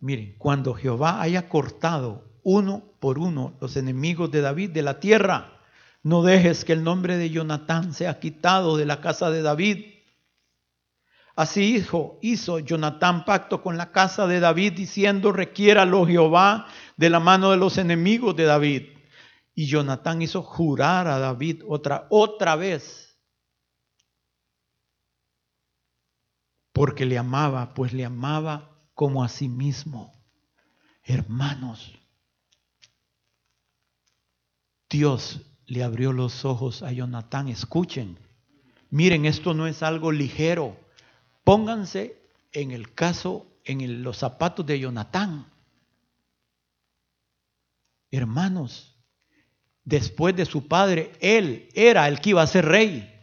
Miren, 0.01 0.35
cuando 0.37 0.73
Jehová 0.73 1.21
haya 1.21 1.47
cortado 1.47 2.39
uno 2.43 2.95
por 2.99 3.19
uno 3.19 3.57
los 3.61 3.77
enemigos 3.77 4.31
de 4.31 4.41
David 4.41 4.71
de 4.71 4.81
la 4.81 4.99
tierra, 4.99 5.61
no 6.03 6.23
dejes 6.23 6.65
que 6.65 6.73
el 6.73 6.83
nombre 6.83 7.17
de 7.17 7.29
Jonatán 7.29 7.93
sea 7.93 8.19
quitado 8.19 8.77
de 8.77 8.85
la 8.85 9.01
casa 9.01 9.29
de 9.31 9.41
David. 9.41 9.85
Así 11.35 11.75
hizo, 11.75 12.17
hizo 12.21 12.59
Jonatán 12.59 13.25
pacto 13.25 13.61
con 13.61 13.77
la 13.77 13.91
casa 13.91 14.25
de 14.27 14.39
David 14.39 14.73
diciendo, 14.73 15.31
requiéralo 15.31 16.05
Jehová 16.05 16.67
de 16.95 17.09
la 17.09 17.19
mano 17.19 17.51
de 17.51 17.57
los 17.57 17.77
enemigos 17.77 18.35
de 18.35 18.45
David. 18.45 18.83
Y 19.53 19.67
Jonatán 19.67 20.21
hizo 20.21 20.43
jurar 20.43 21.07
a 21.07 21.19
David 21.19 21.63
otra, 21.67 22.07
otra 22.09 22.55
vez 22.55 23.04
porque 26.75 27.05
le 27.05 27.17
amaba, 27.17 27.73
pues 27.73 27.93
le 27.93 28.03
amaba 28.03 28.69
como 28.93 29.23
a 29.23 29.29
sí 29.29 29.47
mismo. 29.47 30.13
Hermanos, 31.05 31.97
Dios 34.89 35.39
le 35.67 35.85
abrió 35.85 36.11
los 36.11 36.43
ojos 36.43 36.83
a 36.83 36.91
Jonatán. 36.91 37.47
Escuchen, 37.47 38.19
miren, 38.89 39.25
esto 39.25 39.53
no 39.53 39.67
es 39.67 39.83
algo 39.83 40.11
ligero. 40.11 40.75
Pónganse 41.45 42.21
en 42.51 42.71
el 42.71 42.93
caso, 42.93 43.47
en 43.63 44.03
los 44.03 44.17
zapatos 44.17 44.65
de 44.65 44.77
Jonatán. 44.77 45.45
Hermanos, 48.11 48.97
después 49.85 50.35
de 50.35 50.45
su 50.45 50.67
padre, 50.67 51.13
él 51.21 51.69
era 51.73 52.05
el 52.09 52.19
que 52.19 52.31
iba 52.31 52.41
a 52.41 52.47
ser 52.47 52.65
rey. 52.65 53.14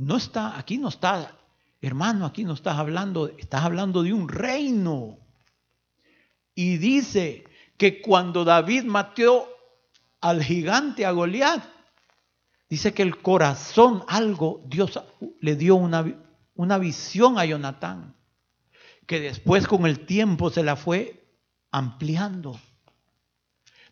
No 0.00 0.16
está, 0.16 0.58
aquí 0.58 0.78
no 0.78 0.88
está, 0.88 1.36
hermano, 1.82 2.24
aquí 2.24 2.42
no 2.42 2.54
estás 2.54 2.78
hablando, 2.78 3.28
estás 3.36 3.64
hablando 3.64 4.02
de 4.02 4.14
un 4.14 4.30
reino. 4.30 5.18
Y 6.54 6.78
dice 6.78 7.44
que 7.76 8.00
cuando 8.00 8.46
David 8.46 8.84
mató 8.84 9.46
al 10.22 10.42
gigante, 10.42 11.04
a 11.04 11.10
Goliat, 11.10 11.62
dice 12.70 12.94
que 12.94 13.02
el 13.02 13.20
corazón, 13.20 14.02
algo, 14.08 14.62
Dios 14.64 14.98
le 15.40 15.54
dio 15.54 15.74
una, 15.74 16.06
una 16.54 16.78
visión 16.78 17.38
a 17.38 17.44
Jonatán, 17.44 18.16
que 19.06 19.20
después 19.20 19.66
con 19.66 19.84
el 19.84 20.06
tiempo 20.06 20.48
se 20.48 20.62
la 20.62 20.76
fue 20.76 21.26
ampliando. 21.70 22.58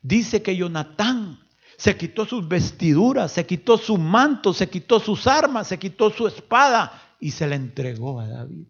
Dice 0.01 0.41
que 0.41 0.57
Jonatán 0.57 1.47
se 1.79 1.97
quitó 1.97 2.27
sus 2.27 2.47
vestiduras, 2.49 3.31
se 3.31 3.47
quitó 3.47 3.79
su 3.79 3.97
manto, 3.97 4.53
se 4.53 4.69
quitó 4.69 4.99
sus 4.99 5.29
armas, 5.29 5.69
se 5.69 5.79
quitó 5.79 6.11
su 6.11 6.27
espada 6.27 7.15
y 7.21 7.31
se 7.31 7.47
la 7.47 7.55
entregó 7.55 8.19
a 8.19 8.27
David. 8.27 8.67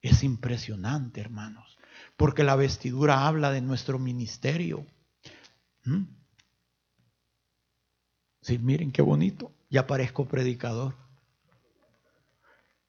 Es 0.00 0.24
impresionante, 0.24 1.20
hermanos, 1.20 1.78
porque 2.16 2.44
la 2.44 2.56
vestidura 2.56 3.26
habla 3.26 3.52
de 3.52 3.60
nuestro 3.60 3.98
ministerio. 3.98 4.86
¿Mm? 5.84 6.04
Sí, 8.40 8.58
miren 8.58 8.90
qué 8.90 9.02
bonito, 9.02 9.52
ya 9.68 9.86
parezco 9.86 10.26
predicador. 10.26 10.94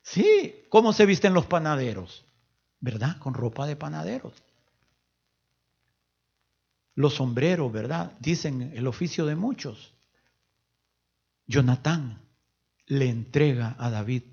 Sí, 0.02 0.64
¿cómo 0.70 0.94
se 0.94 1.06
visten 1.06 1.34
los 1.34 1.46
panaderos? 1.46 2.24
¿Verdad? 2.80 3.18
Con 3.20 3.34
ropa 3.34 3.68
de 3.68 3.76
panaderos 3.76 4.42
los 6.96 7.16
sombreros, 7.16 7.72
¿verdad? 7.72 8.18
Dicen 8.20 8.74
el 8.76 8.88
oficio 8.88 9.26
de 9.26 9.36
muchos. 9.36 9.94
Jonatán 11.48 12.22
le 12.88 13.10
entrega 13.10 13.76
a 13.80 13.90
David 13.90 14.24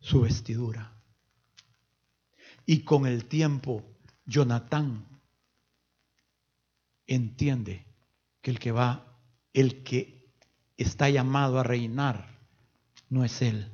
su 0.00 0.22
vestidura. 0.22 0.92
Y 2.66 2.80
con 2.80 3.06
el 3.06 3.26
tiempo, 3.26 3.84
Jonatán 4.26 5.06
entiende 7.06 7.86
que 8.40 8.50
el 8.50 8.58
que 8.58 8.72
va, 8.72 9.18
el 9.52 9.82
que 9.82 10.32
está 10.76 11.10
llamado 11.10 11.58
a 11.58 11.62
reinar, 11.62 12.38
no 13.08 13.24
es 13.24 13.42
él, 13.42 13.70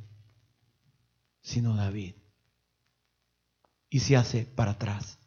sino 1.40 1.76
David. 1.76 2.14
Y 3.88 4.00
se 4.00 4.16
hace 4.16 4.44
para 4.44 4.72
atrás. 4.72 5.20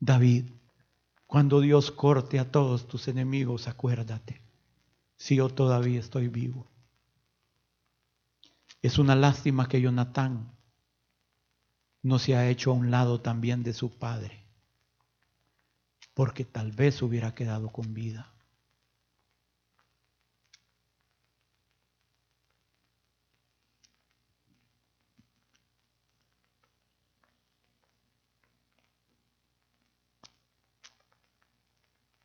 David, 0.00 0.52
cuando 1.26 1.60
Dios 1.60 1.90
corte 1.90 2.38
a 2.38 2.50
todos 2.50 2.86
tus 2.86 3.08
enemigos, 3.08 3.68
acuérdate, 3.68 4.40
si 5.16 5.36
yo 5.36 5.48
todavía 5.48 5.98
estoy 5.98 6.28
vivo. 6.28 6.66
Es 8.80 8.98
una 8.98 9.16
lástima 9.16 9.68
que 9.68 9.80
Jonatán 9.80 10.52
no 12.02 12.18
se 12.18 12.36
ha 12.36 12.48
hecho 12.48 12.70
a 12.70 12.74
un 12.74 12.90
lado 12.90 13.20
también 13.20 13.64
de 13.64 13.72
su 13.72 13.90
padre, 13.90 14.46
porque 16.14 16.44
tal 16.44 16.70
vez 16.72 17.02
hubiera 17.02 17.34
quedado 17.34 17.70
con 17.70 17.92
vida. 17.92 18.32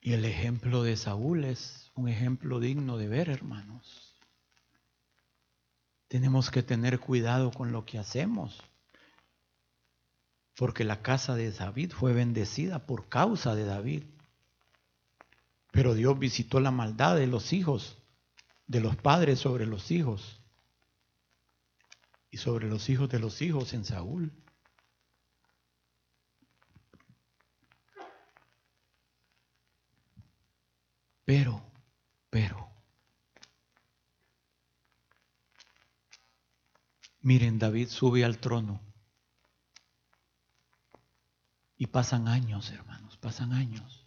Y 0.05 0.11
el 0.11 0.25
ejemplo 0.25 0.83
de 0.83 0.97
Saúl 0.97 1.45
es 1.45 1.89
un 1.95 2.09
ejemplo 2.09 2.59
digno 2.59 2.97
de 2.97 3.07
ver, 3.07 3.29
hermanos. 3.29 4.13
Tenemos 6.09 6.51
que 6.51 6.61
tener 6.61 6.99
cuidado 6.99 7.51
con 7.51 7.71
lo 7.71 7.85
que 7.85 7.97
hacemos, 7.97 8.61
porque 10.57 10.83
la 10.83 11.01
casa 11.01 11.35
de 11.35 11.49
David 11.53 11.93
fue 11.93 12.11
bendecida 12.11 12.85
por 12.85 13.07
causa 13.07 13.55
de 13.55 13.63
David. 13.63 14.03
Pero 15.71 15.93
Dios 15.93 16.19
visitó 16.19 16.59
la 16.59 16.71
maldad 16.71 17.15
de 17.15 17.27
los 17.27 17.53
hijos, 17.53 17.97
de 18.67 18.81
los 18.81 18.97
padres 18.97 19.39
sobre 19.39 19.65
los 19.65 19.89
hijos 19.89 20.41
y 22.29 22.37
sobre 22.37 22.67
los 22.67 22.89
hijos 22.89 23.07
de 23.07 23.19
los 23.19 23.41
hijos 23.41 23.73
en 23.73 23.85
Saúl. 23.85 24.33
Pero, 31.25 31.61
pero, 32.29 32.69
miren, 37.21 37.59
David 37.59 37.87
sube 37.87 38.25
al 38.25 38.39
trono. 38.39 38.81
Y 41.77 41.87
pasan 41.87 42.27
años, 42.27 42.71
hermanos, 42.71 43.17
pasan 43.17 43.53
años. 43.53 44.05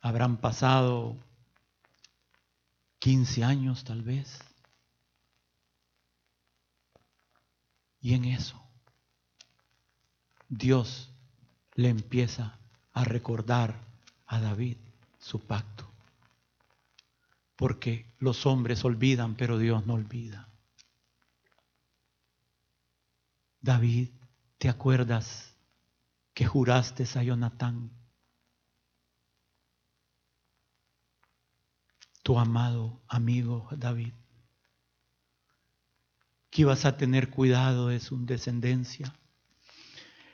Habrán 0.00 0.38
pasado 0.38 1.16
15 3.00 3.44
años 3.44 3.84
tal 3.84 4.02
vez. 4.02 4.38
Y 8.00 8.14
en 8.14 8.24
eso, 8.24 8.62
Dios 10.48 11.12
le 11.74 11.88
empieza 11.90 12.58
a 12.92 13.04
recordar 13.04 13.89
a 14.30 14.40
David 14.40 14.78
su 15.18 15.40
pacto. 15.40 15.86
porque 17.56 18.06
los 18.18 18.46
hombres 18.46 18.86
olvidan, 18.86 19.34
pero 19.34 19.58
Dios 19.58 19.84
no 19.84 19.92
olvida. 19.92 20.48
David, 23.60 24.08
¿te 24.56 24.70
acuerdas 24.70 25.54
que 26.32 26.46
juraste 26.46 27.06
a 27.18 27.22
Jonatán? 27.22 27.90
Tu 32.22 32.38
amado 32.38 33.02
amigo 33.08 33.68
David, 33.72 34.14
que 36.48 36.62
ibas 36.62 36.86
a 36.86 36.96
tener 36.96 37.28
cuidado 37.28 37.88
de 37.88 38.00
su 38.00 38.24
descendencia. 38.24 39.14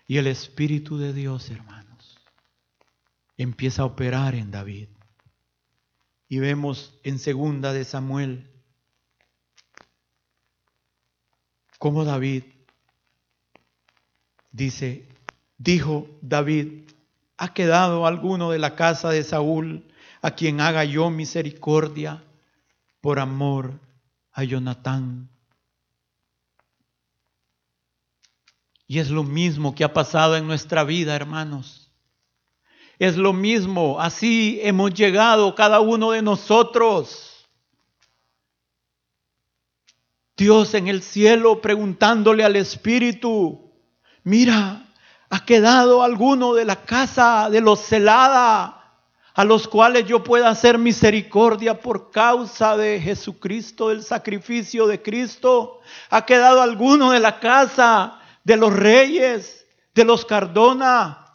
Y 0.07 0.19
el 0.19 0.29
Espíritu 0.29 0.97
de 0.97 1.13
Dios, 1.13 1.51
hermanos, 1.51 1.86
empieza 3.37 3.83
a 3.83 3.87
operar 3.87 4.35
en 4.35 4.51
David. 4.51 4.89
Y 6.29 6.39
vemos 6.39 6.99
en 7.05 7.19
segunda 7.19 7.73
de 7.73 7.85
Samuel 7.85 8.51
cómo 11.79 12.05
David 12.05 12.45
dice, 14.51 15.09
dijo 15.59 16.09
David, 16.23 16.91
¿ha 17.37 17.55
quedado 17.55 18.07
alguno 18.07 18.51
de 18.51 18.59
la 18.59 18.75
casa 18.75 19.11
de 19.11 19.23
Saúl 19.23 19.87
a 20.23 20.33
quien 20.33 20.61
haga 20.61 20.85
yo 20.85 21.11
misericordia 21.11 22.25
por 23.01 23.21
amor 23.21 23.79
a 24.33 24.43
Jonatán? 24.43 25.29
Y 28.89 28.99
es 28.99 29.11
lo 29.11 29.23
mismo 29.23 29.75
que 29.75 29.85
ha 29.85 29.93
pasado 29.93 30.37
en 30.37 30.47
nuestra 30.47 30.85
vida, 30.85 31.15
hermanos 31.15 31.86
es 32.99 33.17
lo 33.17 33.33
mismo. 33.33 34.01
Así 34.01 34.59
hemos 34.63 34.95
llegado 34.95 35.55
cada 35.55 35.81
uno 35.81 36.13
de 36.13 36.23
nosotros. 36.23 37.47
Dios 40.37 40.75
en 40.75 40.89
el 40.89 41.03
cielo 41.03 41.61
preguntándole 41.61 42.45
al 42.45 42.57
Espíritu, 42.57 43.73
mira, 44.23 44.87
ha 45.31 45.45
quedado 45.45 46.03
alguno 46.03 46.55
de 46.55 46.65
la 46.65 46.85
casa 46.85 47.49
de 47.51 47.61
los 47.61 47.81
celada 47.81 48.77
a 49.37 49.45
los 49.45 49.69
cuales 49.69 50.07
yo 50.07 50.25
pueda 50.25 50.49
hacer 50.49 50.79
misericordia 50.79 51.79
por 51.81 52.11
causa 52.11 52.75
de 52.77 52.99
Jesucristo, 52.99 53.91
del 53.91 54.03
sacrificio 54.03 54.87
de 54.87 55.03
Cristo. 55.03 55.81
Ha 56.09 56.25
quedado 56.25 56.63
alguno 56.63 57.11
de 57.11 57.21
la 57.21 57.39
casa 57.39 58.19
de 58.45 58.57
los 58.57 58.73
reyes, 58.73 59.67
de 59.95 60.05
los 60.05 60.25
Cardona, 60.25 61.26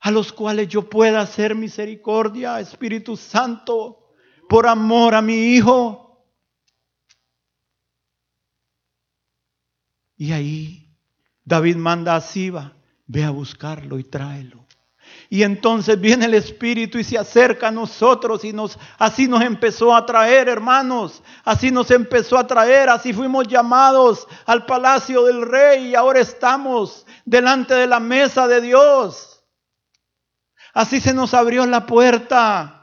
a 0.00 0.10
los 0.10 0.32
cuales 0.32 0.68
yo 0.68 0.88
pueda 0.88 1.20
hacer 1.20 1.54
misericordia, 1.54 2.60
Espíritu 2.60 3.16
Santo, 3.16 4.12
por 4.48 4.66
amor 4.66 5.14
a 5.14 5.22
mi 5.22 5.54
Hijo. 5.54 6.24
Y 10.16 10.32
ahí 10.32 10.88
David 11.44 11.76
manda 11.76 12.16
a 12.16 12.20
Siba, 12.20 12.76
ve 13.06 13.24
a 13.24 13.30
buscarlo 13.30 13.98
y 13.98 14.04
tráelo. 14.04 14.66
Y 15.30 15.42
entonces 15.42 16.00
viene 16.00 16.26
el 16.26 16.34
Espíritu 16.34 16.98
y 16.98 17.04
se 17.04 17.18
acerca 17.18 17.68
a 17.68 17.72
nosotros 17.72 18.44
y 18.44 18.52
nos, 18.52 18.78
así 18.98 19.26
nos 19.26 19.42
empezó 19.42 19.94
a 19.94 20.06
traer, 20.06 20.48
hermanos. 20.48 21.22
Así 21.44 21.70
nos 21.70 21.90
empezó 21.90 22.38
a 22.38 22.46
traer, 22.46 22.88
así 22.88 23.12
fuimos 23.12 23.46
llamados 23.46 24.26
al 24.46 24.64
palacio 24.64 25.24
del 25.24 25.42
rey 25.42 25.88
y 25.88 25.94
ahora 25.94 26.20
estamos 26.20 27.06
delante 27.24 27.74
de 27.74 27.86
la 27.86 28.00
mesa 28.00 28.48
de 28.48 28.60
Dios. 28.60 29.37
Así 30.74 31.00
se 31.00 31.14
nos 31.14 31.34
abrió 31.34 31.66
la 31.66 31.86
puerta. 31.86 32.78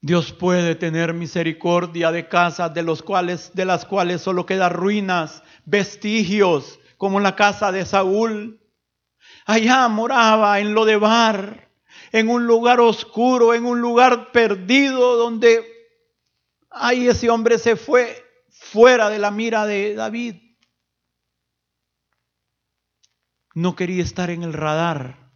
Dios 0.00 0.32
puede 0.32 0.74
tener 0.74 1.12
misericordia 1.12 2.12
de 2.12 2.28
casas 2.28 2.72
de 2.72 2.82
los 2.82 3.02
cuales 3.02 3.50
de 3.54 3.64
las 3.64 3.84
cuales 3.84 4.22
solo 4.22 4.46
quedan 4.46 4.72
ruinas, 4.72 5.42
vestigios, 5.64 6.78
como 6.96 7.20
la 7.20 7.36
casa 7.36 7.72
de 7.72 7.84
Saúl. 7.84 8.60
Allá 9.44 9.88
moraba 9.88 10.60
en 10.60 10.72
Lodebar, 10.72 11.70
en 12.12 12.28
un 12.28 12.46
lugar 12.46 12.80
oscuro, 12.80 13.54
en 13.54 13.66
un 13.66 13.80
lugar 13.80 14.30
perdido 14.30 15.16
donde 15.16 15.64
ahí 16.70 17.08
ese 17.08 17.28
hombre 17.28 17.58
se 17.58 17.76
fue 17.76 18.24
fuera 18.50 19.10
de 19.10 19.18
la 19.18 19.30
mira 19.30 19.66
de 19.66 19.94
David. 19.94 20.36
No 23.58 23.74
quería 23.74 24.04
estar 24.04 24.30
en 24.30 24.44
el 24.44 24.52
radar. 24.52 25.32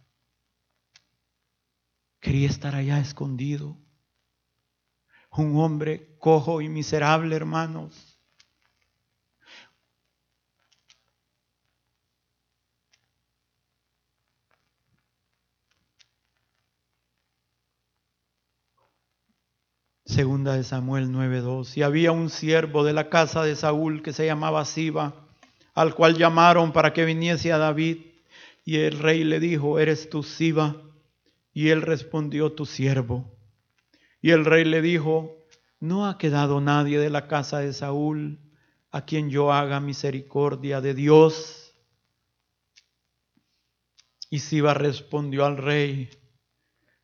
Quería 2.21 2.47
estar 2.47 2.73
allá 2.73 2.99
escondido. 2.99 3.77
Un 5.29 5.57
hombre 5.59 6.15
cojo 6.19 6.61
y 6.61 6.69
miserable, 6.69 7.35
hermanos. 7.35 8.17
Segunda 20.05 20.53
de 20.53 20.63
Samuel 20.63 21.11
9:2. 21.11 21.75
Y 21.75 21.83
había 21.83 22.13
un 22.13 22.29
siervo 22.29 22.85
de 22.85 22.93
la 22.93 23.09
casa 23.09 23.43
de 23.43 23.57
Saúl 23.57 24.01
que 24.01 24.13
se 24.13 24.25
llamaba 24.25 24.63
Siba, 24.63 25.27
al 25.73 25.93
cual 25.93 26.15
llamaron 26.17 26.71
para 26.71 26.93
que 26.93 27.03
viniese 27.03 27.51
a 27.51 27.57
David. 27.57 28.12
Y 28.63 28.77
el 28.77 28.99
rey 28.99 29.23
le 29.23 29.39
dijo, 29.39 29.79
¿eres 29.79 30.09
tú 30.09 30.23
Siba? 30.23 30.81
Y 31.53 31.69
él 31.69 31.81
respondió, 31.81 32.53
tu 32.53 32.65
siervo. 32.65 33.37
Y 34.21 34.31
el 34.31 34.45
rey 34.45 34.63
le 34.63 34.81
dijo, 34.81 35.45
no 35.79 36.07
ha 36.07 36.17
quedado 36.17 36.61
nadie 36.61 36.97
de 36.97 37.09
la 37.09 37.27
casa 37.27 37.59
de 37.59 37.73
Saúl 37.73 38.39
a 38.89 39.05
quien 39.05 39.29
yo 39.29 39.51
haga 39.51 39.79
misericordia 39.79 40.79
de 40.79 40.93
Dios. 40.93 41.73
Y 44.29 44.39
Siba 44.39 44.73
respondió 44.73 45.45
al 45.45 45.57
rey, 45.57 46.09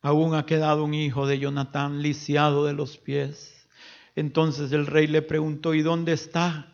aún 0.00 0.34
ha 0.34 0.46
quedado 0.46 0.84
un 0.84 0.94
hijo 0.94 1.26
de 1.26 1.38
Jonatán 1.38 2.00
lisiado 2.00 2.64
de 2.64 2.72
los 2.72 2.96
pies. 2.96 3.68
Entonces 4.16 4.72
el 4.72 4.86
rey 4.86 5.06
le 5.06 5.22
preguntó, 5.22 5.74
¿y 5.74 5.82
dónde 5.82 6.12
está? 6.12 6.72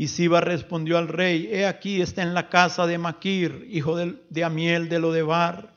Y 0.00 0.06
Siba 0.06 0.40
respondió 0.40 0.96
al 0.96 1.08
rey, 1.08 1.48
he 1.50 1.66
aquí 1.66 2.00
está 2.00 2.22
en 2.22 2.32
la 2.32 2.48
casa 2.48 2.86
de 2.86 2.98
Maquir, 2.98 3.66
hijo 3.68 3.96
de, 3.96 4.44
Amiel 4.44 4.88
de 4.88 5.00
Lodebar. 5.00 5.74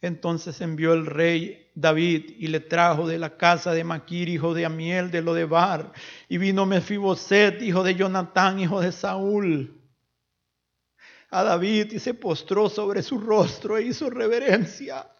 Entonces 0.00 0.60
envió 0.60 0.92
el 0.92 1.06
rey 1.06 1.68
David 1.74 2.36
y 2.38 2.46
le 2.46 2.60
trajo 2.60 3.08
de 3.08 3.18
la 3.18 3.36
casa 3.36 3.72
de 3.72 3.82
Maquir, 3.82 4.28
hijo 4.28 4.54
de 4.54 4.64
Amiel 4.64 5.10
de 5.10 5.22
Lodebar. 5.22 5.92
Y 6.28 6.38
vino 6.38 6.66
Mefiboset, 6.66 7.60
hijo 7.62 7.82
de 7.82 7.96
Jonatán, 7.96 8.60
hijo 8.60 8.80
de 8.80 8.92
Saúl, 8.92 9.76
a 11.28 11.42
David 11.42 11.94
y 11.94 11.98
se 11.98 12.14
postró 12.14 12.68
sobre 12.68 13.02
su 13.02 13.18
rostro 13.18 13.76
e 13.76 13.82
hizo 13.82 14.08
reverencia. 14.08 15.10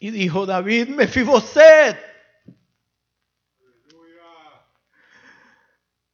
Y 0.00 0.10
dijo 0.10 0.46
David, 0.46 0.88
Mefiboset. 0.88 2.11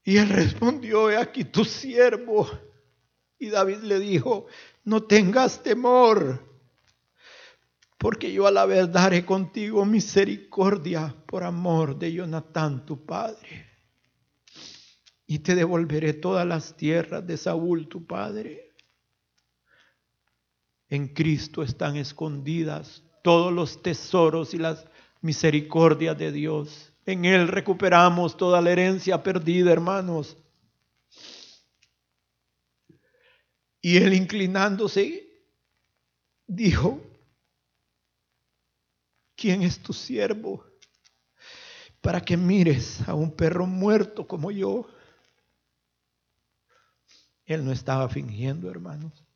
Y 0.09 0.17
él 0.17 0.31
respondió, 0.31 1.11
he 1.11 1.19
aquí 1.19 1.45
tu 1.45 1.67
siervo. 1.67 2.49
Y 3.39 3.51
David 3.51 3.81
le 3.83 3.99
dijo, 3.99 4.47
no 4.85 5.03
tengas 5.03 5.63
temor, 5.63 6.43
porque 7.99 8.33
yo 8.33 8.47
a 8.47 8.51
la 8.51 8.65
vez 8.65 8.91
daré 8.91 9.27
contigo 9.27 9.85
misericordia 9.85 11.15
por 11.27 11.45
amor 11.45 11.99
de 11.99 12.15
Jonatán 12.15 12.87
tu 12.87 13.05
padre. 13.05 13.67
Y 15.27 15.41
te 15.41 15.55
devolveré 15.55 16.15
todas 16.15 16.47
las 16.47 16.75
tierras 16.75 17.27
de 17.27 17.37
Saúl 17.37 17.87
tu 17.87 18.07
padre. 18.07 18.73
En 20.89 21.09
Cristo 21.09 21.63
están 21.63 21.97
escondidas 21.97 23.03
todos 23.23 23.53
los 23.53 23.83
tesoros 23.83 24.55
y 24.55 24.57
las 24.57 24.87
misericordias 25.21 26.17
de 26.17 26.33
Dios. 26.33 26.95
En 27.09 27.25
Él 27.25 27.49
recuperamos 27.49 28.37
toda 28.37 28.61
la 28.61 28.71
herencia 28.71 29.23
perdida, 29.23 29.73
hermanos. 29.73 30.37
Y 33.81 33.97
Él 33.97 34.13
inclinándose, 34.13 35.27
dijo, 36.47 37.01
¿quién 39.35 39.63
es 39.63 39.79
tu 39.79 39.95
siervo? 39.95 40.67
Para 42.03 42.21
que 42.21 42.37
mires 42.37 43.01
a 43.09 43.15
un 43.15 43.31
perro 43.31 43.65
muerto 43.65 44.29
como 44.29 44.51
yo. 44.51 44.87
Él 47.47 47.65
no 47.65 47.73
estaba 47.73 48.07
fingiendo, 48.11 48.71
hermanos. 48.71 49.28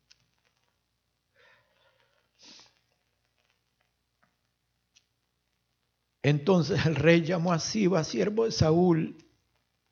Entonces 6.23 6.85
el 6.85 6.95
rey 6.95 7.21
llamó 7.21 7.51
a 7.51 7.59
Siba, 7.59 8.03
siervo 8.03 8.45
de 8.45 8.51
Saúl, 8.51 9.17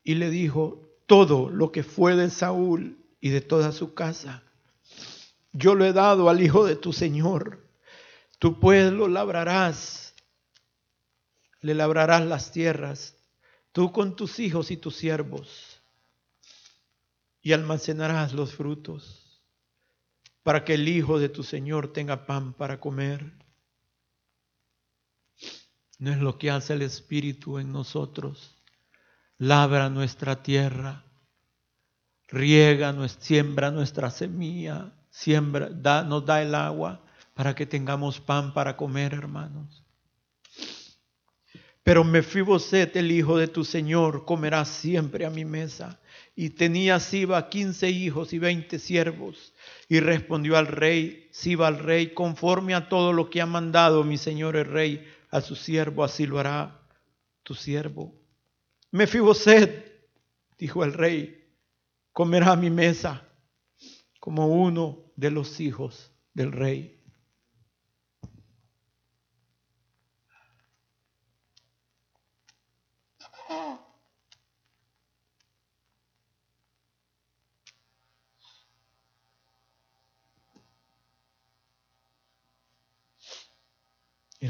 y 0.04 0.16
le 0.16 0.30
dijo 0.30 0.82
todo 1.06 1.50
lo 1.50 1.72
que 1.72 1.84
fue 1.84 2.16
de 2.16 2.30
Saúl 2.30 2.98
y 3.20 3.30
de 3.30 3.42
toda 3.42 3.74
su 3.74 3.94
casa, 3.94 4.44
yo 5.52 5.76
lo 5.76 5.86
he 5.86 5.92
dado 5.92 6.30
al 6.30 6.42
hijo 6.42 6.66
de 6.66 6.78
tu 6.78 6.94
Señor. 6.94 7.60
Tu 8.40 8.60
pueblo 8.60 9.10
labrarás, 9.10 10.16
le 11.60 11.76
labrarás 11.76 12.26
las 12.26 12.52
tierras, 12.52 13.16
tú 13.74 13.92
con 13.92 14.16
tus 14.16 14.40
hijos 14.40 14.72
y 14.72 14.78
tus 14.78 14.96
siervos, 14.96 15.82
y 17.42 17.52
almacenarás 17.52 18.34
los 18.34 18.56
frutos, 18.56 19.44
para 20.44 20.64
que 20.64 20.76
el 20.76 20.88
hijo 20.88 21.20
de 21.20 21.30
tu 21.30 21.44
Señor 21.44 21.92
tenga 21.92 22.26
pan 22.26 22.54
para 22.54 22.80
comer. 22.80 23.41
No 26.02 26.12
es 26.12 26.18
lo 26.18 26.40
que 26.40 26.50
hace 26.50 26.74
el 26.74 26.82
Espíritu 26.82 27.60
en 27.60 27.72
nosotros. 27.72 28.58
Labra 29.38 29.88
nuestra 29.88 30.42
tierra, 30.42 31.06
riega, 32.28 32.92
siembra 33.20 33.70
nuestra 33.70 34.10
semilla, 34.10 34.96
siembra, 35.12 35.70
da, 35.70 36.04
nos 36.04 36.26
da 36.26 36.42
el 36.42 36.56
agua 36.56 37.06
para 37.36 37.54
que 37.54 37.68
tengamos 37.68 38.20
pan 38.20 38.52
para 38.52 38.76
comer, 38.76 39.14
hermanos. 39.14 39.84
Pero 41.84 42.04
Mefiboset, 42.04 42.96
el 42.96 43.12
hijo 43.12 43.38
de 43.38 43.48
tu 43.48 43.64
señor, 43.64 44.26
comerá 44.26 44.66
siempre 44.66 45.28
a 45.28 45.30
mi 45.30 45.46
mesa. 45.46 46.00
Y 46.36 46.50
tenía 46.50 47.00
Siba 47.00 47.48
quince 47.48 47.92
hijos 47.92 48.34
y 48.34 48.40
veinte 48.40 48.80
siervos. 48.80 49.54
Y 49.88 50.00
respondió 50.00 50.58
al 50.58 50.66
rey, 50.66 51.30
Siba 51.32 51.68
al 51.68 51.78
rey, 51.78 52.16
conforme 52.16 52.74
a 52.74 52.90
todo 52.90 53.14
lo 53.14 53.30
que 53.30 53.40
ha 53.40 53.46
mandado 53.46 54.04
mi 54.04 54.18
señor 54.18 54.56
el 54.56 54.66
rey 54.66 55.08
a 55.32 55.42
su 55.42 55.56
siervo, 55.56 56.04
así 56.04 56.28
lo 56.28 56.40
hará 56.40 56.88
tu 57.44 57.56
siervo. 57.56 58.14
Mefiboset, 58.92 60.10
dijo 60.58 60.84
el 60.84 60.94
rey, 60.94 61.56
comerá 62.12 62.52
a 62.52 62.56
mi 62.58 62.70
mesa 62.70 63.28
como 64.20 64.48
uno 64.48 65.12
de 65.16 65.32
los 65.32 65.60
hijos 65.60 66.12
del 66.34 66.52
rey. 66.52 67.01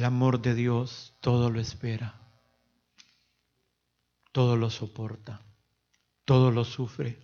El 0.02 0.06
amor 0.06 0.42
de 0.42 0.56
Dios 0.56 1.14
todo 1.20 1.52
lo 1.52 1.60
espera, 1.60 2.20
todo 4.32 4.58
lo 4.58 4.72
soporta, 4.72 5.46
todo 6.26 6.50
lo 6.50 6.66
sufre. 6.66 7.24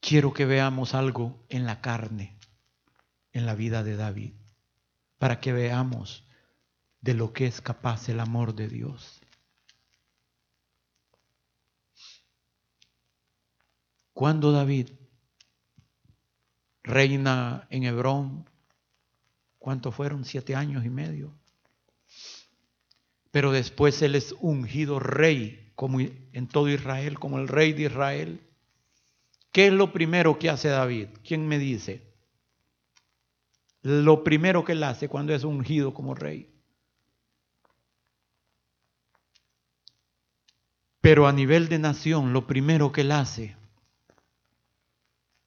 quiero 0.00 0.32
que 0.32 0.46
veamos 0.46 0.94
algo 0.94 1.44
en 1.50 1.66
la 1.66 1.82
carne, 1.82 2.38
en 3.32 3.44
la 3.44 3.54
vida 3.54 3.82
de 3.82 3.96
David, 3.96 4.32
para 5.18 5.40
que 5.40 5.52
veamos 5.52 6.24
de 7.02 7.12
lo 7.12 7.34
que 7.34 7.46
es 7.46 7.60
capaz 7.60 8.08
el 8.08 8.20
amor 8.20 8.54
de 8.54 8.68
Dios. 8.68 9.20
Cuando 14.14 14.52
David 14.52 14.88
reina 16.82 17.66
en 17.68 17.84
Hebrón, 17.84 18.53
¿cuántos 19.64 19.94
fueron? 19.94 20.26
Siete 20.26 20.54
años 20.54 20.84
y 20.84 20.90
medio. 20.90 21.32
Pero 23.30 23.50
después 23.50 24.02
él 24.02 24.14
es 24.14 24.34
ungido 24.40 25.00
rey 25.00 25.72
como 25.74 26.00
en 26.00 26.48
todo 26.48 26.68
Israel, 26.68 27.18
como 27.18 27.38
el 27.38 27.48
rey 27.48 27.72
de 27.72 27.84
Israel. 27.84 28.46
¿Qué 29.52 29.68
es 29.68 29.72
lo 29.72 29.90
primero 29.90 30.38
que 30.38 30.50
hace 30.50 30.68
David? 30.68 31.08
¿Quién 31.26 31.48
me 31.48 31.58
dice? 31.58 32.12
Lo 33.80 34.22
primero 34.22 34.66
que 34.66 34.72
él 34.72 34.84
hace 34.84 35.08
cuando 35.08 35.34
es 35.34 35.44
ungido 35.44 35.94
como 35.94 36.14
rey. 36.14 36.54
Pero 41.00 41.26
a 41.26 41.32
nivel 41.32 41.70
de 41.70 41.78
nación, 41.78 42.34
lo 42.34 42.46
primero 42.46 42.92
que 42.92 43.00
él 43.00 43.12
hace 43.12 43.56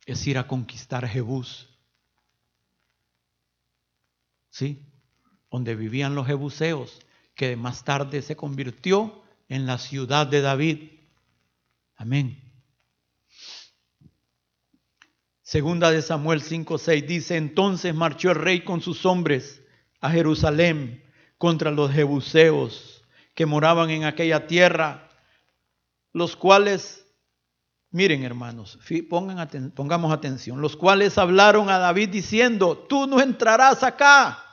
es 0.08 0.26
ir 0.26 0.40
a 0.40 0.48
conquistar 0.48 1.08
Jebús. 1.08 1.77
¿Sí? 4.58 4.84
Donde 5.52 5.76
vivían 5.76 6.16
los 6.16 6.26
jebuseos, 6.26 7.00
que 7.36 7.56
más 7.56 7.84
tarde 7.84 8.24
se 8.24 8.36
convirtió 8.36 9.22
en 9.50 9.68
la 9.68 9.78
ciudad 9.78 10.26
de 10.26 10.42
David. 10.42 10.94
Amén. 11.96 12.42
Segunda 15.44 15.92
de 15.92 16.02
Samuel 16.02 16.42
5:6 16.42 17.06
dice, 17.06 17.38
entonces 17.38 17.94
marchó 17.94 18.32
el 18.32 18.38
rey 18.38 18.64
con 18.64 18.82
sus 18.82 19.06
hombres 19.06 19.62
a 20.02 20.10
Jerusalén 20.10 21.04
contra 21.38 21.70
los 21.70 21.92
jebuseos 21.92 23.06
que 23.36 23.46
moraban 23.46 23.92
en 23.92 24.06
aquella 24.06 24.48
tierra, 24.48 25.08
los 26.14 26.36
cuales, 26.36 27.06
miren 27.92 28.24
hermanos, 28.24 28.80
pongan 29.08 29.72
pongamos 29.76 30.12
atención, 30.12 30.62
los 30.62 30.76
cuales 30.76 31.20
hablaron 31.20 31.70
a 31.70 31.78
David 31.78 32.10
diciendo, 32.10 32.76
tú 32.90 33.06
no 33.06 33.22
entrarás 33.22 33.84
acá, 33.84 34.46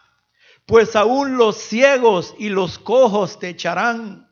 pues 0.66 0.96
aún 0.96 1.36
los 1.36 1.56
ciegos 1.56 2.34
y 2.38 2.48
los 2.48 2.78
cojos 2.78 3.38
te 3.38 3.50
echarán. 3.50 4.30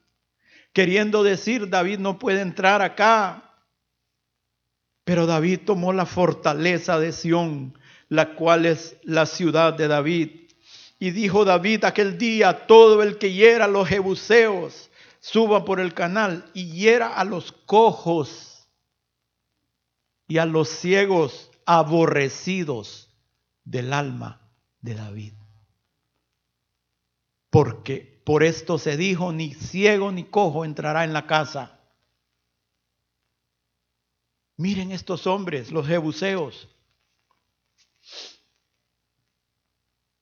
Queriendo 0.72 1.22
decir, 1.22 1.68
David 1.68 1.98
no 1.98 2.18
puede 2.18 2.40
entrar 2.40 2.80
acá 2.82 3.52
pero 5.04 5.26
David 5.26 5.60
tomó 5.66 5.92
la 5.92 6.06
fortaleza 6.06 6.98
de 6.98 7.12
Sión, 7.12 7.78
la 8.08 8.34
cual 8.34 8.66
es 8.66 8.96
la 9.02 9.26
ciudad 9.26 9.74
de 9.74 9.88
David. 9.88 10.30
Y 10.98 11.10
dijo 11.10 11.44
David 11.44 11.84
aquel 11.84 12.18
día, 12.18 12.66
todo 12.66 13.02
el 13.02 13.18
que 13.18 13.32
hiera 13.32 13.64
a 13.64 13.68
los 13.68 13.88
jebuseos, 13.88 14.90
suba 15.18 15.64
por 15.64 15.80
el 15.80 15.94
canal 15.94 16.44
y 16.54 16.70
hiera 16.72 17.08
a 17.08 17.24
los 17.24 17.52
cojos 17.52 18.68
y 20.28 20.38
a 20.38 20.46
los 20.46 20.68
ciegos 20.68 21.50
aborrecidos 21.66 23.08
del 23.64 23.92
alma 23.92 24.40
de 24.80 24.94
David. 24.94 25.32
Porque 27.52 28.20
por 28.24 28.42
esto 28.42 28.78
se 28.78 28.96
dijo, 28.96 29.32
ni 29.32 29.54
ciego 29.54 30.10
ni 30.10 30.24
cojo 30.24 30.64
entrará 30.64 31.04
en 31.04 31.12
la 31.12 31.28
casa 31.28 31.78
Miren 34.62 34.92
estos 34.92 35.26
hombres, 35.26 35.72
los 35.72 35.88
jebuseos. 35.88 36.68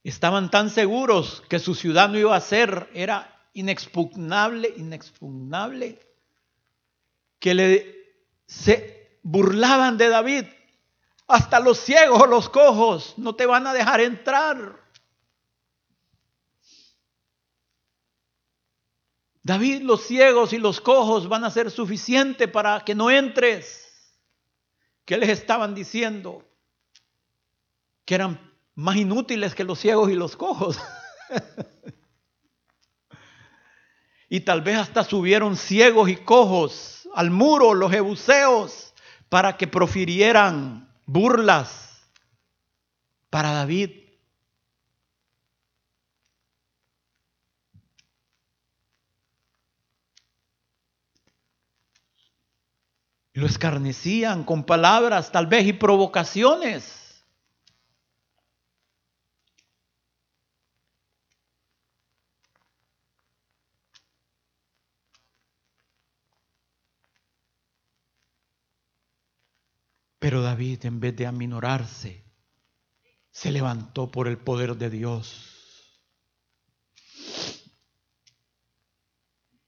Estaban 0.03 0.51
tan 0.51 0.70
seguros 0.70 1.43
que 1.49 1.59
su 1.59 1.74
ciudad 1.74 2.09
no 2.09 2.18
iba 2.18 2.35
a 2.35 2.41
ser, 2.41 2.89
era 2.95 3.49
inexpugnable, 3.53 4.72
inexpugnable, 4.78 6.01
que 7.39 7.55
le, 7.55 8.14
se 8.47 9.18
burlaban 9.22 9.99
de 9.99 10.09
David. 10.09 10.45
Hasta 11.26 11.61
los 11.61 11.78
ciegos 11.78 12.26
los 12.26 12.49
cojos 12.49 13.14
no 13.18 13.35
te 13.35 13.45
van 13.45 13.66
a 13.66 13.74
dejar 13.74 14.01
entrar. 14.01 14.80
David, 19.43 19.82
los 19.82 20.03
ciegos 20.03 20.53
y 20.53 20.59
los 20.59 20.80
cojos 20.80 21.28
van 21.28 21.45
a 21.45 21.51
ser 21.51 21.70
suficiente 21.70 22.47
para 22.47 22.84
que 22.84 22.95
no 22.95 23.11
entres. 23.11 24.18
¿Qué 25.05 25.16
les 25.16 25.30
estaban 25.30 25.74
diciendo? 25.74 26.45
Que 28.05 28.16
eran 28.16 28.53
más 28.74 28.97
inútiles 28.97 29.55
que 29.55 29.64
los 29.64 29.78
ciegos 29.78 30.11
y 30.11 30.14
los 30.14 30.36
cojos. 30.36 30.78
y 34.28 34.41
tal 34.41 34.61
vez 34.61 34.78
hasta 34.78 35.05
subieron 35.05 35.57
ciegos 35.57 36.11
y 36.11 36.16
cojos 36.16 37.09
al 37.14 37.30
muro, 37.30 37.74
los 37.74 37.91
jebuseos, 37.91 38.93
para 39.28 39.57
que 39.57 39.66
profirieran 39.66 40.93
burlas 41.07 42.03
para 43.30 43.53
David. 43.53 44.09
Lo 53.41 53.47
escarnecían 53.47 54.45
con 54.45 54.64
palabras 54.64 55.32
tal 55.32 55.47
vez 55.47 55.66
y 55.66 55.72
provocaciones. 55.72 57.24
Pero 70.18 70.43
David, 70.43 70.84
en 70.84 71.01
vez 71.01 71.16
de 71.16 71.26
aminorarse, 71.26 72.22
se 73.30 73.51
levantó 73.51 74.11
por 74.11 74.28
el 74.28 74.36
poder 74.36 74.76
de 74.76 74.91
Dios. 74.91 75.99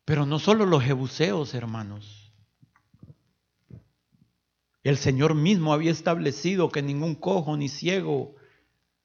Pero 0.05 0.27
no 0.27 0.39
solo 0.39 0.67
los 0.67 0.85
jebuseos, 0.85 1.55
hermanos. 1.55 2.22
El 4.83 4.97
Señor 4.97 5.35
mismo 5.35 5.73
había 5.73 5.93
establecido 5.93 6.71
que 6.71 6.83
ningún 6.83 7.15
cojo 7.15 7.57
ni 7.57 7.69
ciego, 7.69 8.35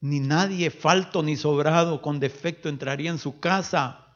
ni 0.00 0.20
nadie 0.20 0.70
falto 0.70 1.22
ni 1.22 1.36
sobrado 1.36 2.02
con 2.02 2.20
defecto 2.20 2.68
entraría 2.68 3.10
en 3.10 3.18
su 3.18 3.38
casa. 3.40 4.06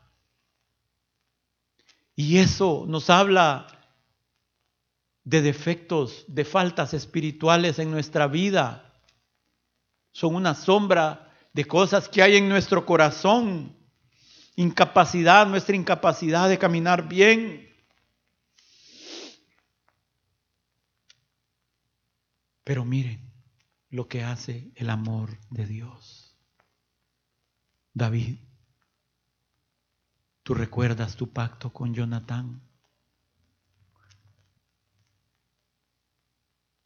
Y 2.14 2.38
eso 2.38 2.84
nos 2.88 3.10
habla 3.10 3.66
de 5.24 5.40
defectos, 5.40 6.24
de 6.28 6.44
faltas 6.44 6.94
espirituales 6.94 7.78
en 7.78 7.90
nuestra 7.90 8.26
vida. 8.26 8.92
Son 10.10 10.34
una 10.34 10.54
sombra 10.54 11.32
de 11.52 11.64
cosas 11.64 12.08
que 12.08 12.22
hay 12.22 12.36
en 12.36 12.48
nuestro 12.48 12.84
corazón. 12.84 13.76
Incapacidad, 14.56 15.46
nuestra 15.46 15.76
incapacidad 15.76 16.48
de 16.48 16.58
caminar 16.58 17.08
bien. 17.08 17.71
Pero 22.64 22.84
miren 22.84 23.32
lo 23.90 24.08
que 24.08 24.22
hace 24.22 24.72
el 24.76 24.90
amor 24.90 25.38
de 25.50 25.66
Dios. 25.66 26.36
David, 27.94 28.38
tú 30.42 30.54
recuerdas 30.54 31.16
tu 31.16 31.32
pacto 31.32 31.72
con 31.72 31.92
Jonatán. 31.92 32.62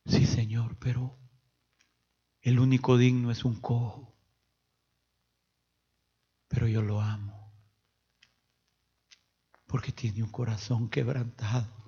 Sí, 0.05 0.27
Señor, 0.27 0.77
pero 0.79 1.19
el 2.41 2.59
único 2.59 2.97
digno 2.97 3.31
es 3.31 3.45
un 3.45 3.61
cojo. 3.61 4.17
Pero 6.49 6.69
yo 6.69 6.81
lo 6.81 7.01
amo. 7.01 7.53
Porque 9.67 9.93
tiene 9.93 10.23
un 10.23 10.31
corazón 10.31 10.89
quebrantado. 10.89 11.86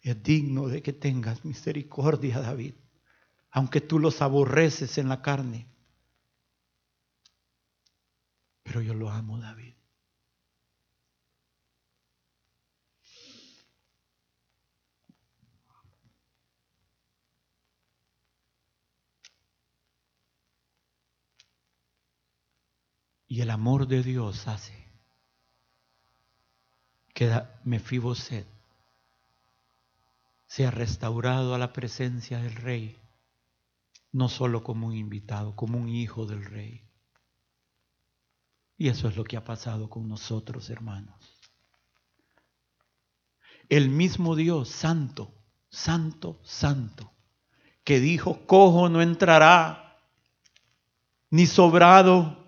Es 0.00 0.22
digno 0.22 0.68
de 0.68 0.82
que 0.82 0.92
tengas 0.92 1.44
misericordia, 1.44 2.40
David. 2.40 2.74
Aunque 3.50 3.80
tú 3.80 3.98
los 3.98 4.22
aborreces 4.22 4.98
en 4.98 5.08
la 5.08 5.22
carne. 5.22 5.68
Pero 8.62 8.82
yo 8.82 8.94
lo 8.94 9.10
amo, 9.10 9.38
David. 9.38 9.74
Y 23.26 23.42
el 23.42 23.50
amor 23.50 23.86
de 23.86 24.02
Dios 24.02 24.48
hace 24.48 24.88
que 27.12 27.42
Mefiboset 27.64 28.57
sea 30.48 30.70
restaurado 30.70 31.54
a 31.54 31.58
la 31.58 31.72
presencia 31.72 32.38
del 32.38 32.56
rey, 32.56 32.98
no 34.10 34.28
solo 34.28 34.64
como 34.64 34.88
un 34.88 34.96
invitado, 34.96 35.54
como 35.54 35.78
un 35.78 35.90
hijo 35.90 36.26
del 36.26 36.44
rey. 36.44 36.82
Y 38.78 38.88
eso 38.88 39.08
es 39.08 39.16
lo 39.16 39.24
que 39.24 39.36
ha 39.36 39.44
pasado 39.44 39.90
con 39.90 40.08
nosotros, 40.08 40.70
hermanos. 40.70 41.14
El 43.68 43.90
mismo 43.90 44.34
Dios, 44.34 44.70
santo, 44.70 45.34
santo, 45.68 46.40
santo, 46.42 47.12
que 47.84 48.00
dijo, 48.00 48.46
cojo 48.46 48.88
no 48.88 49.02
entrará, 49.02 49.98
ni 51.30 51.44
sobrado 51.44 52.38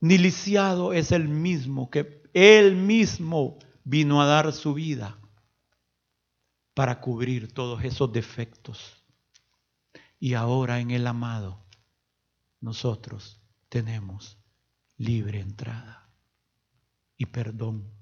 ni 0.00 0.18
lisiado 0.18 0.92
es 0.92 1.12
el 1.12 1.28
mismo 1.30 1.88
que 1.88 2.22
él 2.34 2.76
mismo 2.76 3.58
vino 3.84 4.20
a 4.20 4.26
dar 4.26 4.52
su 4.52 4.74
vida 4.74 5.18
para 6.74 7.00
cubrir 7.00 7.52
todos 7.52 7.84
esos 7.84 8.12
defectos. 8.12 9.04
Y 10.18 10.34
ahora 10.34 10.80
en 10.80 10.90
el 10.90 11.06
amado 11.06 11.64
nosotros 12.60 13.40
tenemos 13.68 14.38
libre 14.96 15.40
entrada 15.40 16.10
y 17.16 17.26
perdón. 17.26 17.92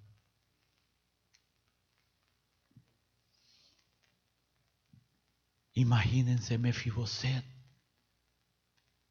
Imagínense 5.75 6.59
Mefiboset, 6.59 7.45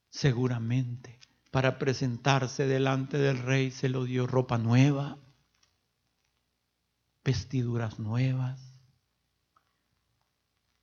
seguramente 0.10 1.22
para 1.52 1.78
presentarse 1.78 2.66
delante 2.66 3.18
del 3.18 3.38
rey 3.38 3.72
se 3.72 3.90
lo 3.90 4.06
dio 4.06 4.26
ropa 4.26 4.58
nueva, 4.58 5.20
vestiduras 7.26 8.00
nuevas, 8.00 8.71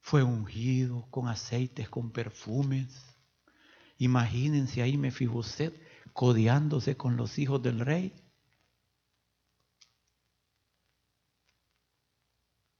fue 0.09 0.23
ungido 0.23 1.07
con 1.11 1.29
aceites, 1.29 1.91
con 1.91 2.11
perfumes. 2.11 2.89
Imagínense 3.99 4.81
ahí 4.81 4.97
Mefiboset 4.97 5.75
codeándose 6.15 6.97
con 6.97 7.19
los 7.19 7.39
hijos 7.39 7.63
del 7.63 7.81
rey. 7.81 8.15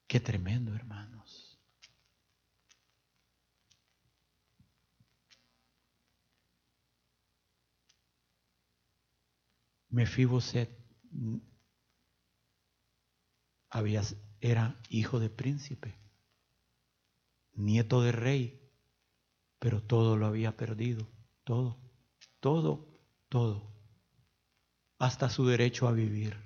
Qué 0.07 0.21
tremendo, 0.21 0.75
hermanos. 0.75 1.61
Mefiboset 9.91 10.71
había, 13.69 14.03
era 14.41 14.81
hijo 14.89 15.21
de 15.21 15.29
príncipe, 15.29 16.08
nieto 17.59 18.03
de 18.03 18.13
rey, 18.13 18.61
pero 19.59 19.83
todo 19.83 20.17
lo 20.17 20.27
había 20.27 20.57
perdido, 20.57 21.07
todo, 21.45 21.79
todo, 22.41 22.89
todo, 23.29 23.73
hasta 24.99 25.29
su 25.29 25.47
derecho 25.47 25.89
a 25.89 25.93
vivir. 25.93 26.37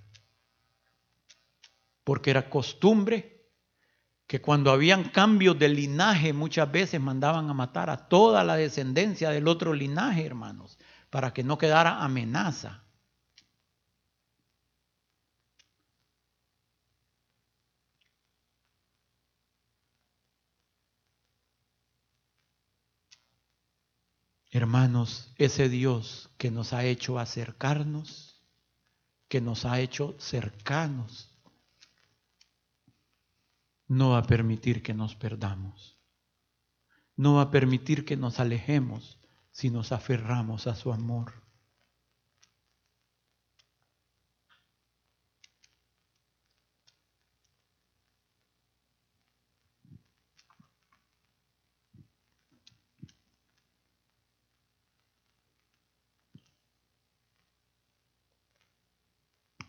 Porque 2.04 2.30
era 2.30 2.50
costumbre 2.50 3.32
que 4.26 4.40
cuando 4.40 4.70
habían 4.70 5.04
cambios 5.04 5.58
de 5.58 5.68
linaje 5.68 6.32
muchas 6.32 6.72
veces 6.72 7.00
mandaban 7.00 7.50
a 7.50 7.54
matar 7.54 7.90
a 7.90 8.08
toda 8.08 8.42
la 8.44 8.56
descendencia 8.56 9.30
del 9.30 9.46
otro 9.46 9.74
linaje, 9.74 10.24
hermanos, 10.24 10.78
para 11.10 11.34
que 11.34 11.44
no 11.44 11.58
quedara 11.58 12.02
amenaza. 12.02 12.81
Hermanos, 24.54 25.32
ese 25.38 25.70
Dios 25.70 26.28
que 26.36 26.50
nos 26.50 26.74
ha 26.74 26.84
hecho 26.84 27.18
acercarnos, 27.18 28.44
que 29.26 29.40
nos 29.40 29.64
ha 29.64 29.80
hecho 29.80 30.14
cercanos, 30.18 31.30
no 33.88 34.10
va 34.10 34.18
a 34.18 34.22
permitir 34.24 34.82
que 34.82 34.92
nos 34.92 35.16
perdamos. 35.16 35.98
No 37.16 37.36
va 37.36 37.42
a 37.42 37.50
permitir 37.50 38.04
que 38.04 38.18
nos 38.18 38.40
alejemos 38.40 39.18
si 39.52 39.70
nos 39.70 39.90
aferramos 39.90 40.66
a 40.66 40.74
su 40.74 40.92
amor. 40.92 41.32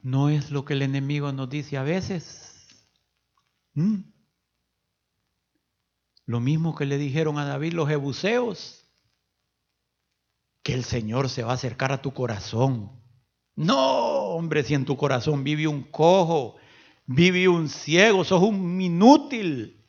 ¿No 0.04 0.28
es 0.28 0.52
lo 0.52 0.66
que 0.66 0.74
el 0.74 0.82
enemigo 0.82 1.32
nos 1.32 1.50
dice 1.50 1.78
a 1.78 1.84
veces? 1.84 2.68
¿Mm? 3.74 4.02
Lo 6.26 6.42
mismo 6.42 6.76
que 6.76 6.86
le 6.86 6.98
dijeron 6.98 7.38
a 7.38 7.46
David 7.46 7.72
los 7.72 7.88
jebuseos, 7.88 8.86
que 10.62 10.74
el 10.74 10.84
Señor 10.84 11.30
se 11.30 11.44
va 11.44 11.52
a 11.52 11.56
acercar 11.56 11.94
a 11.94 12.02
tu 12.02 12.14
corazón. 12.14 12.92
No, 13.56 13.78
hombre, 13.78 14.64
si 14.64 14.74
en 14.74 14.84
tu 14.84 14.98
corazón 14.98 15.46
vive 15.46 15.68
un 15.68 15.84
cojo, 15.84 16.58
vive 17.06 17.48
un 17.48 17.70
ciego, 17.70 18.26
sos 18.26 18.44
un 18.44 18.82
inútil, 18.82 19.86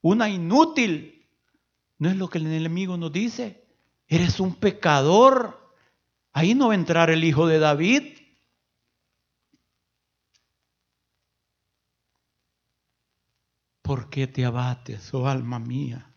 una 0.00 0.28
inútil. 0.30 1.26
¿No 1.98 2.08
es 2.08 2.16
lo 2.16 2.30
que 2.30 2.38
el 2.38 2.46
enemigo 2.46 2.96
nos 2.96 3.12
dice? 3.12 3.64
Eres 4.06 4.38
un 4.38 4.54
pecador. 4.54 5.74
Ahí 6.32 6.54
no 6.54 6.68
va 6.68 6.74
a 6.74 6.76
entrar 6.76 7.10
el 7.10 7.24
hijo 7.24 7.48
de 7.48 7.58
David. 7.58 8.19
¿Por 13.90 14.08
qué 14.08 14.28
te 14.28 14.44
abates, 14.44 15.12
oh 15.14 15.26
alma 15.26 15.58
mía? 15.58 16.14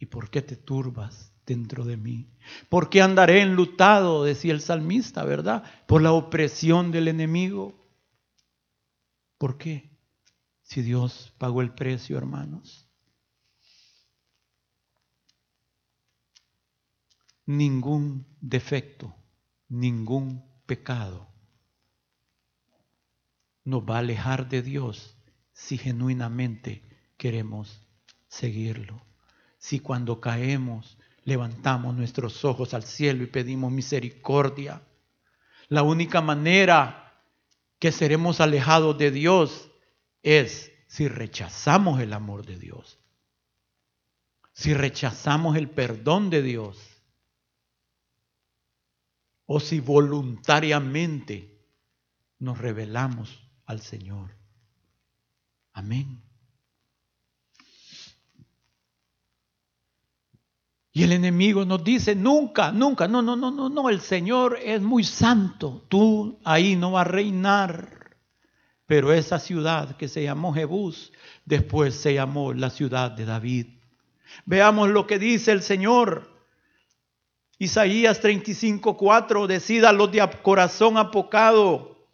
¿Y 0.00 0.06
por 0.06 0.30
qué 0.30 0.42
te 0.42 0.56
turbas 0.56 1.32
dentro 1.46 1.84
de 1.84 1.96
mí? 1.96 2.34
¿Por 2.68 2.90
qué 2.90 3.00
andaré 3.00 3.40
enlutado, 3.40 4.24
decía 4.24 4.52
el 4.52 4.60
salmista, 4.60 5.22
verdad? 5.22 5.62
Por 5.86 6.02
la 6.02 6.10
opresión 6.10 6.90
del 6.90 7.06
enemigo. 7.06 7.88
¿Por 9.38 9.58
qué? 9.58 9.96
Si 10.62 10.82
Dios 10.82 11.32
pagó 11.38 11.60
el 11.62 11.72
precio, 11.72 12.18
hermanos. 12.18 12.90
Ningún 17.46 18.26
defecto, 18.40 19.14
ningún 19.68 20.44
pecado 20.66 21.32
nos 23.62 23.84
va 23.84 23.94
a 23.94 23.98
alejar 24.00 24.48
de 24.48 24.62
Dios 24.62 25.16
si 25.62 25.78
genuinamente 25.78 26.82
queremos 27.16 27.86
seguirlo. 28.26 29.00
Si 29.58 29.78
cuando 29.78 30.20
caemos 30.20 30.98
levantamos 31.22 31.94
nuestros 31.94 32.44
ojos 32.44 32.74
al 32.74 32.82
cielo 32.82 33.22
y 33.22 33.28
pedimos 33.28 33.70
misericordia. 33.70 34.82
La 35.68 35.84
única 35.84 36.20
manera 36.20 37.22
que 37.78 37.92
seremos 37.92 38.40
alejados 38.40 38.98
de 38.98 39.12
Dios 39.12 39.70
es 40.24 40.72
si 40.88 41.06
rechazamos 41.06 42.00
el 42.00 42.12
amor 42.12 42.44
de 42.44 42.58
Dios. 42.58 42.98
Si 44.52 44.74
rechazamos 44.74 45.56
el 45.56 45.70
perdón 45.70 46.28
de 46.28 46.42
Dios. 46.42 46.76
O 49.46 49.60
si 49.60 49.78
voluntariamente 49.78 51.64
nos 52.40 52.58
rebelamos 52.58 53.48
al 53.64 53.80
Señor. 53.80 54.41
Amén. 55.72 56.22
Y 60.94 61.04
el 61.04 61.12
enemigo 61.12 61.64
nos 61.64 61.82
dice, 61.82 62.14
nunca, 62.14 62.70
nunca, 62.70 63.08
no, 63.08 63.22
no, 63.22 63.34
no, 63.34 63.50
no, 63.50 63.70
no, 63.70 63.88
el 63.88 64.02
Señor 64.02 64.58
es 64.62 64.82
muy 64.82 65.04
santo, 65.04 65.86
tú 65.88 66.38
ahí 66.44 66.76
no 66.76 66.92
vas 66.92 67.06
a 67.06 67.10
reinar. 67.10 68.02
Pero 68.84 69.10
esa 69.10 69.38
ciudad 69.38 69.96
que 69.96 70.06
se 70.06 70.22
llamó 70.22 70.52
Jebús, 70.52 71.12
después 71.46 71.94
se 71.94 72.12
llamó 72.12 72.52
la 72.52 72.68
ciudad 72.68 73.10
de 73.10 73.24
David. 73.24 73.68
Veamos 74.44 74.90
lo 74.90 75.06
que 75.06 75.18
dice 75.18 75.52
el 75.52 75.62
Señor. 75.62 76.30
Isaías 77.58 78.20
35, 78.20 78.96
4, 78.98 79.46
decida 79.46 79.92
los 79.92 80.12
de 80.12 80.28
corazón 80.42 80.98
apocado, 80.98 82.06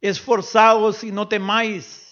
esforzaos 0.00 1.04
y 1.04 1.12
no 1.12 1.28
temáis. 1.28 2.03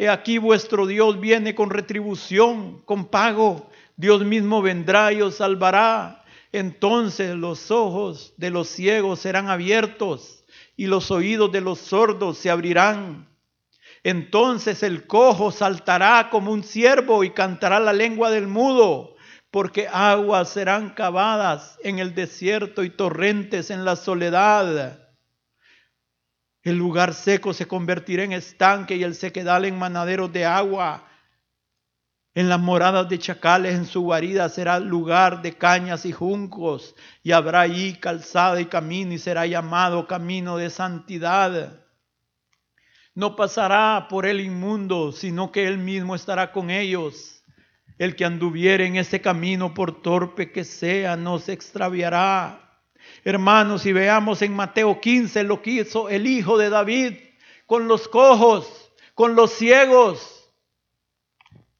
He 0.00 0.08
aquí 0.08 0.38
vuestro 0.38 0.86
Dios 0.86 1.20
viene 1.20 1.54
con 1.54 1.68
retribución, 1.68 2.80
con 2.86 3.04
pago. 3.04 3.70
Dios 3.96 4.24
mismo 4.24 4.62
vendrá 4.62 5.12
y 5.12 5.20
os 5.20 5.34
salvará. 5.34 6.24
Entonces 6.52 7.36
los 7.36 7.70
ojos 7.70 8.32
de 8.38 8.48
los 8.48 8.70
ciegos 8.70 9.20
serán 9.20 9.50
abiertos 9.50 10.42
y 10.74 10.86
los 10.86 11.10
oídos 11.10 11.52
de 11.52 11.60
los 11.60 11.80
sordos 11.80 12.38
se 12.38 12.48
abrirán. 12.48 13.28
Entonces 14.02 14.82
el 14.82 15.06
cojo 15.06 15.52
saltará 15.52 16.30
como 16.30 16.50
un 16.50 16.62
ciervo 16.62 17.22
y 17.22 17.32
cantará 17.32 17.78
la 17.78 17.92
lengua 17.92 18.30
del 18.30 18.46
mudo, 18.46 19.16
porque 19.50 19.86
aguas 19.86 20.48
serán 20.48 20.94
cavadas 20.94 21.78
en 21.84 21.98
el 21.98 22.14
desierto 22.14 22.84
y 22.84 22.88
torrentes 22.88 23.70
en 23.70 23.84
la 23.84 23.96
soledad. 23.96 25.09
El 26.62 26.76
lugar 26.76 27.14
seco 27.14 27.54
se 27.54 27.66
convertirá 27.66 28.22
en 28.22 28.32
estanque 28.32 28.96
y 28.96 29.02
el 29.02 29.14
sequedal 29.14 29.64
en 29.64 29.78
manaderos 29.78 30.30
de 30.32 30.44
agua. 30.44 31.06
En 32.34 32.48
las 32.48 32.60
moradas 32.60 33.08
de 33.08 33.18
chacales, 33.18 33.74
en 33.74 33.86
su 33.86 34.02
guarida 34.02 34.48
será 34.48 34.78
lugar 34.78 35.42
de 35.42 35.56
cañas 35.56 36.04
y 36.04 36.12
juncos, 36.12 36.94
y 37.22 37.32
habrá 37.32 37.62
allí 37.62 37.94
calzada 37.94 38.60
y 38.60 38.66
camino, 38.66 39.12
y 39.12 39.18
será 39.18 39.46
llamado 39.46 40.06
camino 40.06 40.56
de 40.58 40.70
santidad. 40.70 41.80
No 43.14 43.36
pasará 43.36 44.06
por 44.08 44.26
el 44.26 44.40
inmundo, 44.40 45.12
sino 45.12 45.50
que 45.50 45.66
él 45.66 45.78
mismo 45.78 46.14
estará 46.14 46.52
con 46.52 46.70
ellos. 46.70 47.42
El 47.98 48.14
que 48.14 48.24
anduviere 48.24 48.86
en 48.86 48.96
ese 48.96 49.20
camino, 49.20 49.74
por 49.74 50.00
torpe 50.00 50.52
que 50.52 50.64
sea, 50.64 51.16
no 51.16 51.38
se 51.38 51.52
extraviará 51.52 52.69
Hermanos, 53.24 53.84
y 53.84 53.92
veamos 53.92 54.40
en 54.42 54.54
Mateo 54.54 55.00
15 55.00 55.44
lo 55.44 55.60
que 55.60 55.70
hizo 55.72 56.08
el 56.08 56.26
hijo 56.26 56.56
de 56.56 56.70
David 56.70 57.14
con 57.66 57.86
los 57.86 58.08
cojos, 58.08 58.92
con 59.14 59.34
los 59.34 59.52
ciegos. 59.52 60.50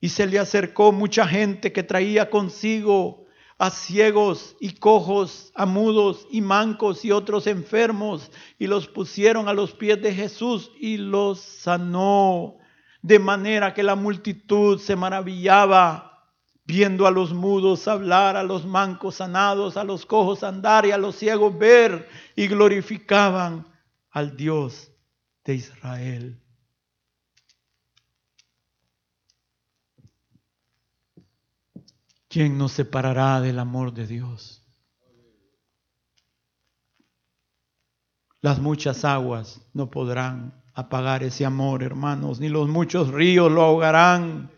Y 0.01 0.11
se 0.11 0.26
le 0.26 0.38
acercó 0.38 0.93
mucha 0.93 1.26
gente 1.26 1.72
que 1.72 1.82
traía 1.82 2.30
consigo 2.30 3.24
a 3.59 3.70
ciegos 3.70 4.57
y 4.61 4.72
cojos, 4.72 5.53
a 5.55 5.66
mudos 5.66 6.26
y 6.30 6.41
mancos 6.41 7.05
y 7.05 7.12
otros 7.12 7.47
enfermos, 7.47 8.30
y 8.59 8.66
los 8.66 8.88
pusieron 8.88 9.49
a 9.49 9.53
los 9.53 9.72
pies 9.72 10.01
de 10.01 10.14
Jesús 10.14 10.70
y 10.78 10.97
los 10.97 11.41
sanó, 11.41 12.57
de 13.03 13.18
manera 13.18 13.74
que 13.74 13.82
la 13.82 13.97
multitud 13.97 14.78
se 14.78 14.97
maravillaba 14.97 16.10
viendo 16.71 17.07
a 17.07 17.11
los 17.11 17.35
mudos 17.35 17.89
hablar, 17.89 18.37
a 18.37 18.45
los 18.45 18.64
mancos 18.64 19.16
sanados, 19.16 19.77
a 19.77 19.83
los 19.83 20.07
cojos 20.07 20.45
andar 20.45 20.87
y 20.87 20.93
a 20.93 20.99
los 20.99 21.16
ciegos 21.16 21.59
ver, 21.59 22.09
y 22.37 22.47
glorificaban 22.47 23.66
al 24.11 24.37
Dios 24.37 24.93
de 25.45 25.55
Israel. 25.57 26.41
¿Quién 32.29 32.57
nos 32.57 32.71
separará 32.71 33.41
del 33.41 33.59
amor 33.59 33.93
de 33.93 34.07
Dios? 34.07 34.62
Las 38.41 38.61
muchas 38.61 39.05
aguas 39.05 39.61
no 39.75 39.91
podrán 39.91 40.62
apagar 40.75 41.25
ese 41.25 41.45
amor, 41.45 41.83
hermanos, 41.83 42.39
ni 42.39 42.49
los 42.49 42.68
muchos 42.68 43.09
ríos 43.09 43.51
lo 43.51 43.62
ahogarán. 43.62 44.51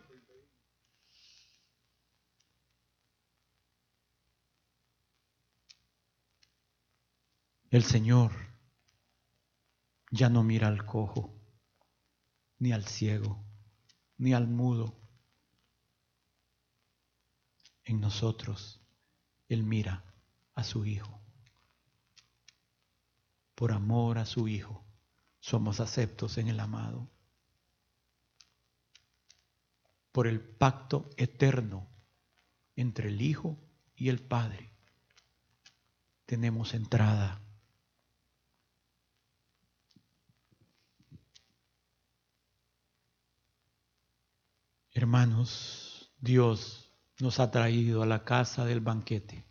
El 7.73 7.85
Señor 7.85 8.33
ya 10.11 10.29
no 10.29 10.43
mira 10.43 10.69
al 10.69 10.85
cojo, 10.85 11.33
ni 12.59 12.71
al 12.71 12.85
ciego, 12.85 13.43
ni 14.19 14.35
al 14.35 14.47
mudo. 14.47 15.01
En 17.85 17.99
nosotros 17.99 18.83
Él 19.49 19.63
mira 19.63 20.05
a 20.55 20.65
su 20.65 20.85
Hijo. 20.85 21.19
Por 23.55 23.73
amor 23.73 24.19
a 24.19 24.27
su 24.27 24.49
Hijo 24.49 24.85
somos 25.41 25.81
aceptos 25.81 26.37
en 26.37 26.49
el 26.49 26.61
amado. 26.61 27.09
Por 30.13 30.27
el 30.27 30.43
pacto 30.43 31.09
eterno 31.17 31.89
entre 32.77 33.09
el 33.09 33.23
Hijo 33.23 33.57
y 33.97 34.11
el 34.11 34.21
Padre 34.21 34.75
tenemos 36.27 36.75
entrada 36.75 37.42
Hermanos, 45.03 46.13
Dios 46.21 46.89
nos 47.19 47.41
ha 47.41 47.51
traído 47.51 48.05
a 48.05 48.07
la 48.07 48.23
casa 48.23 48.65
del 48.65 48.79
banquete 48.79 49.45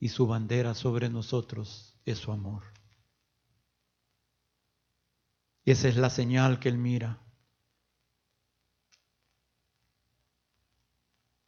y 0.00 0.08
su 0.08 0.26
bandera 0.26 0.72
sobre 0.72 1.10
nosotros 1.10 1.94
es 2.06 2.16
su 2.16 2.32
amor. 2.32 2.62
Esa 5.66 5.88
es 5.88 5.98
la 5.98 6.08
señal 6.08 6.58
que 6.58 6.70
Él 6.70 6.78
mira. 6.78 7.20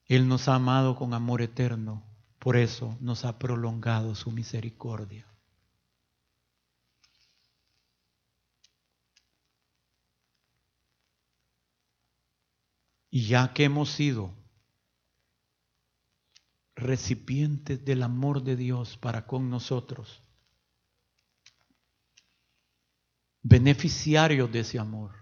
Él 0.05 0.29
nos 0.29 0.49
ha 0.49 0.57
amado 0.57 0.97
con 0.97 1.15
amor 1.15 1.41
eterno, 1.41 2.05
por 2.39 2.59
eso 2.59 2.95
nos 3.01 3.25
ha 3.25 3.39
prolongado 3.39 4.15
su 4.15 4.33
misericordia. 4.33 5.27
Y 13.11 13.27
ya 13.27 13.53
que 13.55 13.65
hemos 13.65 13.91
sido 13.91 14.35
recipientes 16.75 17.85
del 17.85 18.03
amor 18.03 18.43
de 18.43 18.57
Dios 18.57 18.97
para 18.97 19.27
con 19.27 19.51
nosotros, 19.51 20.23
beneficiarios 23.43 24.53
de 24.53 24.61
ese 24.61 24.79
amor, 24.79 25.15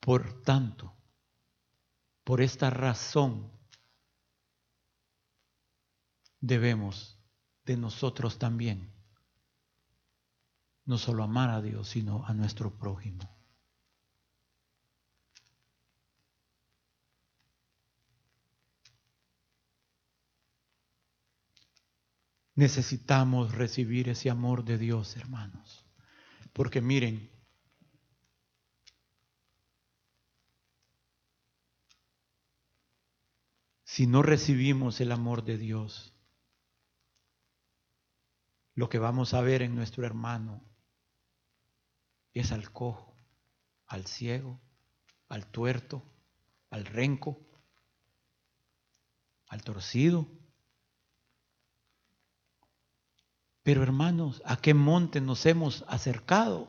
por 0.00 0.42
tanto, 0.42 0.92
por 2.24 2.40
esta 2.40 2.70
razón, 2.70 3.52
debemos 6.40 7.18
de 7.64 7.76
nosotros 7.76 8.38
también 8.38 8.92
no 10.84 10.98
solo 10.98 11.22
amar 11.22 11.50
a 11.50 11.62
Dios, 11.62 11.88
sino 11.88 12.24
a 12.26 12.34
nuestro 12.34 12.76
prójimo. 12.76 13.31
Necesitamos 22.54 23.54
recibir 23.54 24.08
ese 24.10 24.28
amor 24.28 24.64
de 24.64 24.76
Dios, 24.76 25.16
hermanos. 25.16 25.86
Porque 26.52 26.82
miren, 26.82 27.30
si 33.84 34.06
no 34.06 34.22
recibimos 34.22 35.00
el 35.00 35.12
amor 35.12 35.44
de 35.44 35.56
Dios, 35.56 36.12
lo 38.74 38.88
que 38.88 38.98
vamos 38.98 39.32
a 39.32 39.40
ver 39.40 39.62
en 39.62 39.74
nuestro 39.74 40.04
hermano 40.04 40.62
es 42.34 42.52
al 42.52 42.70
cojo, 42.70 43.16
al 43.86 44.06
ciego, 44.06 44.60
al 45.28 45.46
tuerto, 45.46 46.02
al 46.70 46.84
renco, 46.84 47.46
al 49.48 49.62
torcido 49.62 50.41
Pero 53.62 53.82
hermanos, 53.82 54.42
¿a 54.44 54.56
qué 54.56 54.74
monte 54.74 55.20
nos 55.20 55.46
hemos 55.46 55.84
acercado? 55.88 56.68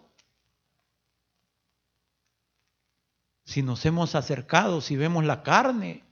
Si 3.45 3.61
nos 3.61 3.85
hemos 3.85 4.15
acercado, 4.15 4.79
si 4.79 4.95
vemos 4.95 5.25
la 5.25 5.43
carne, 5.43 6.03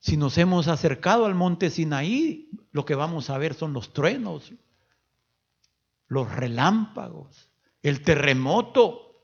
si 0.00 0.16
nos 0.16 0.38
hemos 0.38 0.68
acercado 0.68 1.26
al 1.26 1.34
monte 1.34 1.70
Sinaí, 1.70 2.50
lo 2.72 2.84
que 2.84 2.94
vamos 2.94 3.30
a 3.30 3.38
ver 3.38 3.54
son 3.54 3.72
los 3.72 3.92
truenos, 3.92 4.52
los 6.06 6.30
relámpagos, 6.30 7.50
el 7.82 8.02
terremoto. 8.02 9.20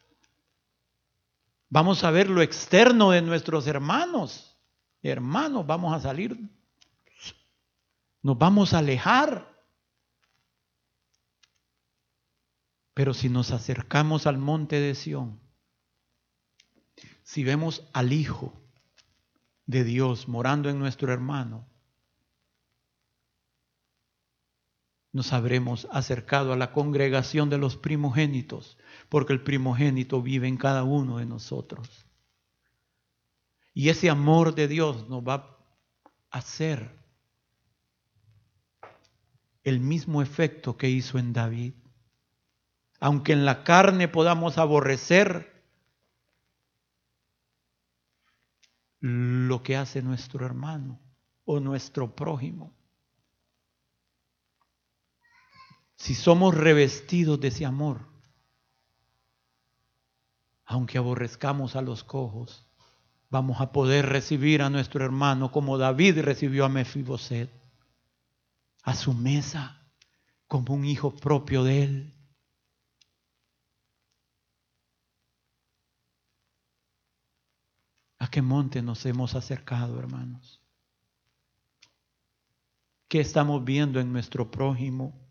Vamos 1.69 2.05
a 2.05 2.11
ver 2.11 2.31
lo 2.31 2.43
externo 2.43 3.11
de 3.11 3.23
nuestros 3.23 3.67
hermanos. 3.67 4.59
Hermanos, 5.03 5.67
vamos 5.67 5.95
a 5.95 6.01
salir, 6.01 6.39
nos 8.25 8.39
vamos 8.39 8.73
a 8.73 8.79
alejar. 8.79 9.55
Pero 12.95 13.13
si 13.13 13.29
nos 13.29 13.51
acercamos 13.51 14.27
al 14.27 14.39
monte 14.39 14.81
de 14.81 14.95
Sión, 14.95 15.41
si 17.23 17.45
vemos 17.45 17.87
al 17.93 18.13
Hijo 18.13 18.55
de 19.67 19.85
Dios 19.85 20.27
morando 20.27 20.71
en 20.71 20.79
nuestro 20.79 21.13
hermano, 21.13 21.69
nos 25.13 25.33
habremos 25.35 25.87
acercado 25.91 26.55
a 26.55 26.57
la 26.57 26.73
congregación 26.73 27.51
de 27.51 27.59
los 27.59 27.77
primogénitos, 27.77 28.79
porque 29.11 29.35
el 29.35 29.43
primogénito 29.43 30.23
vive 30.23 30.49
en 30.49 30.57
cada 30.57 30.83
uno 30.83 31.19
de 31.19 31.27
nosotros. 31.27 32.07
Y 33.75 33.91
ese 33.91 34.09
amor 34.09 34.55
de 34.55 34.67
Dios 34.67 35.09
nos 35.11 35.23
va 35.23 35.59
a 36.31 36.39
hacer 36.39 37.04
el 39.65 39.81
mismo 39.81 40.23
efecto 40.23 40.77
que 40.77 40.89
hizo 40.89 41.19
en 41.19 41.33
David. 41.33 41.75
Aunque 43.01 43.33
en 43.33 43.45
la 43.45 43.65
carne 43.65 44.09
podamos 44.09 44.57
aborrecer 44.59 45.53
lo 49.01 49.63
que 49.63 49.77
hace 49.77 50.01
nuestro 50.03 50.47
hermano 50.47 51.01
o 51.45 51.61
nuestro 51.61 52.15
prójimo 52.15 52.75
si 56.05 56.15
somos 56.15 56.55
revestidos 56.55 57.41
de 57.41 57.49
ese 57.49 57.65
amor, 57.65 58.07
aunque 60.67 60.99
aborrezcamos 60.99 61.77
a 61.77 61.81
los 61.81 62.05
cojos, 62.05 62.67
vamos 63.31 63.61
a 63.63 63.73
poder 63.73 64.07
recibir 64.07 64.61
a 64.61 64.69
nuestro 64.69 65.03
hermano 65.03 65.51
como 65.51 65.79
David 65.79 66.21
recibió 66.21 66.67
a 66.67 66.69
Mefiboset, 66.69 67.51
a 68.85 68.95
su 68.95 69.15
mesa, 69.15 69.83
como 70.47 70.75
un 70.75 70.85
hijo 70.85 71.15
propio 71.15 71.65
de 71.65 71.83
él. 71.83 72.15
¿A 78.19 78.29
qué 78.31 78.43
monte 78.43 78.83
nos 78.83 79.05
hemos 79.07 79.35
acercado, 79.35 79.99
hermanos? 79.99 80.61
¿Qué 83.09 83.21
estamos 83.21 83.65
viendo 83.65 84.01
en 84.01 84.13
nuestro 84.13 84.51
prójimo? 84.51 85.24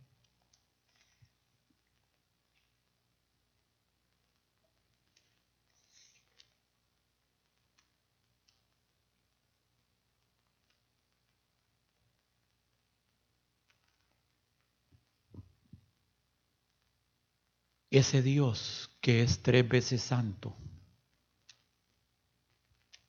Ese 17.94 18.24
Dios 18.24 18.90
que 19.02 19.22
es 19.22 19.44
tres 19.44 19.70
veces 19.70 20.02
santo, 20.02 20.58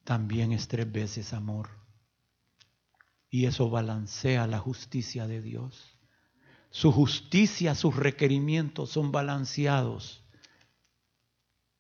también 0.04 0.52
es 0.52 0.68
tres 0.68 0.92
veces 0.92 1.32
amor. 1.32 1.70
Y 3.30 3.46
eso 3.46 3.70
balancea 3.70 4.46
la 4.46 4.58
justicia 4.58 5.26
de 5.26 5.40
Dios. 5.40 5.98
Su 6.68 6.92
justicia, 6.92 7.74
sus 7.74 7.96
requerimientos 7.96 8.90
son 8.90 9.10
balanceados 9.10 10.22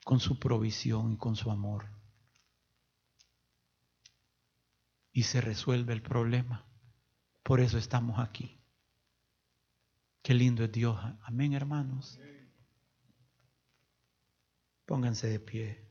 con 0.02 0.18
su 0.18 0.38
provisión 0.38 1.12
y 1.12 1.16
con 1.18 1.36
su 1.36 1.50
amor. 1.50 1.84
Y 5.12 5.24
se 5.24 5.42
resuelve 5.42 5.92
el 5.92 6.00
problema. 6.00 6.64
Por 7.42 7.60
eso 7.60 7.76
estamos 7.76 8.18
aquí. 8.18 8.58
Qué 10.22 10.32
lindo 10.32 10.64
es 10.64 10.72
Dios. 10.72 10.98
Amén, 11.24 11.52
hermanos. 11.52 12.18
Pónganse 14.86 15.28
de 15.28 15.40
pie. 15.40 15.84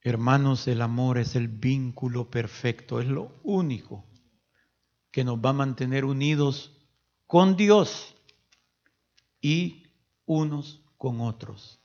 Hermanos, 0.00 0.68
el 0.68 0.80
amor 0.80 1.18
es 1.18 1.36
el 1.36 1.48
vínculo 1.48 2.30
perfecto, 2.30 3.00
es 3.00 3.06
lo 3.06 3.40
único 3.42 4.06
que 5.10 5.24
nos 5.24 5.38
va 5.38 5.50
a 5.50 5.54
mantener 5.54 6.04
unidos 6.04 6.78
con 7.26 7.56
Dios 7.56 8.14
y 9.40 9.84
unos 10.24 10.82
con 10.96 11.20
otros. 11.20 11.80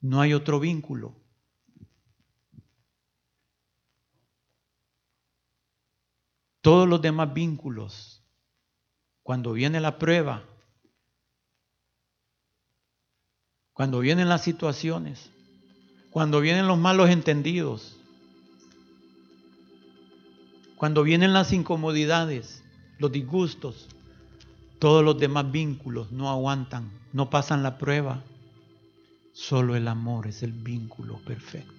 No 0.00 0.20
hay 0.20 0.34
otro 0.34 0.60
vínculo. 0.60 1.25
Todos 6.66 6.88
los 6.88 7.00
demás 7.00 7.32
vínculos, 7.32 8.24
cuando 9.22 9.52
viene 9.52 9.78
la 9.78 10.00
prueba, 10.00 10.42
cuando 13.72 14.00
vienen 14.00 14.28
las 14.28 14.42
situaciones, 14.42 15.30
cuando 16.10 16.40
vienen 16.40 16.66
los 16.66 16.76
malos 16.76 17.08
entendidos, 17.08 17.96
cuando 20.74 21.04
vienen 21.04 21.32
las 21.32 21.52
incomodidades, 21.52 22.64
los 22.98 23.12
disgustos, 23.12 23.86
todos 24.80 25.04
los 25.04 25.20
demás 25.20 25.48
vínculos 25.52 26.10
no 26.10 26.30
aguantan, 26.30 26.90
no 27.12 27.30
pasan 27.30 27.62
la 27.62 27.78
prueba. 27.78 28.24
Solo 29.32 29.76
el 29.76 29.86
amor 29.86 30.26
es 30.26 30.42
el 30.42 30.50
vínculo 30.50 31.20
perfecto. 31.24 31.75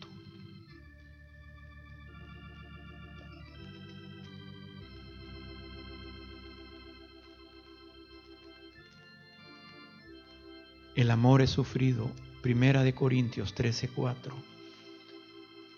El 10.98 11.12
amor 11.12 11.44
es 11.44 11.52
sufrido. 11.52 12.10
Primera 12.42 12.82
de 12.82 12.96
Corintios 12.96 13.54
13:4. 13.54 14.34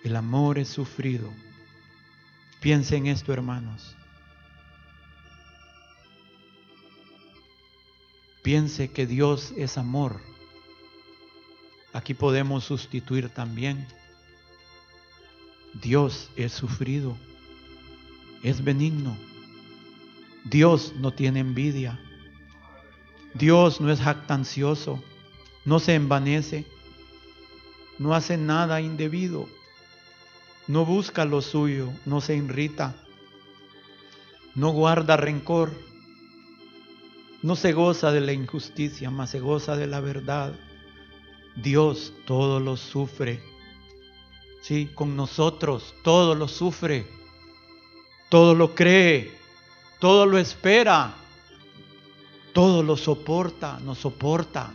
El 0.05 0.15
amor 0.15 0.57
es 0.57 0.69
sufrido. 0.69 1.29
Piensen 2.61 3.05
en 3.05 3.11
esto, 3.11 3.33
hermanos. 3.33 3.97
Piense 8.43 8.91
que 8.91 9.05
Dios 9.05 9.53
es 9.57 9.77
amor. 9.77 10.21
Aquí 11.91 12.13
podemos 12.13 12.63
sustituir 12.63 13.27
también. 13.27 13.85
Dios 15.81 16.29
es 16.37 16.53
sufrido. 16.53 17.17
Es 18.41 18.63
benigno. 18.63 19.17
Dios 20.45 20.93
no 20.95 21.11
tiene 21.11 21.41
envidia. 21.41 21.99
Dios 23.33 23.81
no 23.81 23.91
es 23.91 23.99
jactancioso 23.99 25.01
no 25.65 25.79
se 25.79 25.93
envanece, 25.93 26.65
no 27.97 28.15
hace 28.15 28.37
nada 28.37 28.81
indebido, 28.81 29.47
no 30.67 30.83
busca 30.83 31.25
lo 31.25 31.41
suyo, 31.41 31.91
no 32.05 32.21
se 32.21 32.35
irrita, 32.35 32.95
no 34.55 34.71
guarda 34.71 35.17
rencor, 35.17 35.71
no 37.41 37.55
se 37.55 37.71
goza 37.71 38.11
de 38.11 38.21
la 38.21 38.33
injusticia, 38.33 39.11
mas 39.11 39.29
se 39.29 39.39
goza 39.39 39.75
de 39.75 39.85
la 39.85 39.99
verdad. 39.99 40.53
Dios 41.55 42.13
todo 42.25 42.59
lo 42.59 42.75
sufre. 42.75 43.41
Sí, 44.61 44.89
con 44.93 45.15
nosotros 45.15 45.93
todo 46.03 46.35
lo 46.35 46.47
sufre, 46.47 47.05
todo 48.29 48.55
lo 48.55 48.75
cree, 48.75 49.31
todo 49.99 50.25
lo 50.25 50.37
espera, 50.37 51.13
todo 52.59 52.83
lo 52.83 52.97
soporta, 52.97 53.79
nos 53.85 53.99
soporta. 53.99 54.73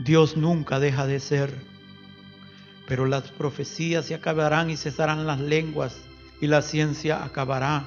Dios 0.00 0.36
nunca 0.36 0.80
deja 0.80 1.06
de 1.06 1.20
ser, 1.20 1.56
pero 2.88 3.06
las 3.06 3.30
profecías 3.30 4.06
se 4.06 4.16
acabarán 4.16 4.68
y 4.68 4.76
cesarán 4.76 5.24
las 5.24 5.38
lenguas 5.38 6.00
y 6.40 6.48
la 6.48 6.62
ciencia 6.62 7.22
acabará, 7.22 7.84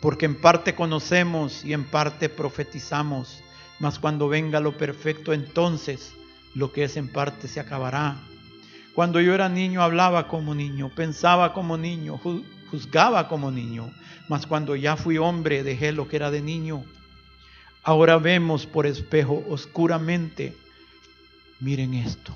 porque 0.00 0.26
en 0.26 0.34
parte 0.34 0.74
conocemos 0.74 1.64
y 1.64 1.72
en 1.72 1.84
parte 1.84 2.28
profetizamos, 2.28 3.44
mas 3.78 4.00
cuando 4.00 4.28
venga 4.28 4.58
lo 4.58 4.76
perfecto 4.76 5.32
entonces 5.32 6.14
lo 6.52 6.72
que 6.72 6.82
es 6.82 6.96
en 6.96 7.06
parte 7.06 7.46
se 7.46 7.60
acabará. 7.60 8.16
Cuando 8.92 9.20
yo 9.20 9.34
era 9.34 9.48
niño 9.48 9.82
hablaba 9.82 10.26
como 10.26 10.52
niño, 10.52 10.90
pensaba 10.96 11.52
como 11.52 11.78
niño, 11.78 12.18
juzgaba 12.70 13.28
como 13.28 13.50
niño, 13.50 13.90
mas 14.28 14.46
cuando 14.46 14.76
ya 14.76 14.96
fui 14.96 15.18
hombre 15.18 15.62
dejé 15.62 15.92
lo 15.92 16.08
que 16.08 16.16
era 16.16 16.30
de 16.30 16.42
niño. 16.42 16.84
Ahora 17.82 18.18
vemos 18.18 18.66
por 18.66 18.86
espejo 18.86 19.44
oscuramente. 19.48 20.56
Miren 21.60 21.94
esto. 21.94 22.34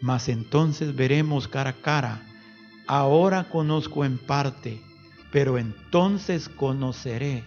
Mas 0.00 0.28
entonces 0.28 0.94
veremos 0.94 1.48
cara 1.48 1.70
a 1.70 1.72
cara. 1.74 2.22
Ahora 2.86 3.48
conozco 3.48 4.04
en 4.04 4.18
parte, 4.18 4.80
pero 5.30 5.58
entonces 5.58 6.48
conoceré 6.48 7.44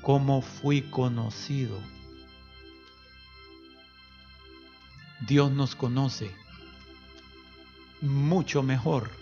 como 0.00 0.42
fui 0.42 0.82
conocido. 0.82 1.78
Dios 5.20 5.52
nos 5.52 5.76
conoce 5.76 6.34
mucho 8.00 8.62
mejor 8.62 9.21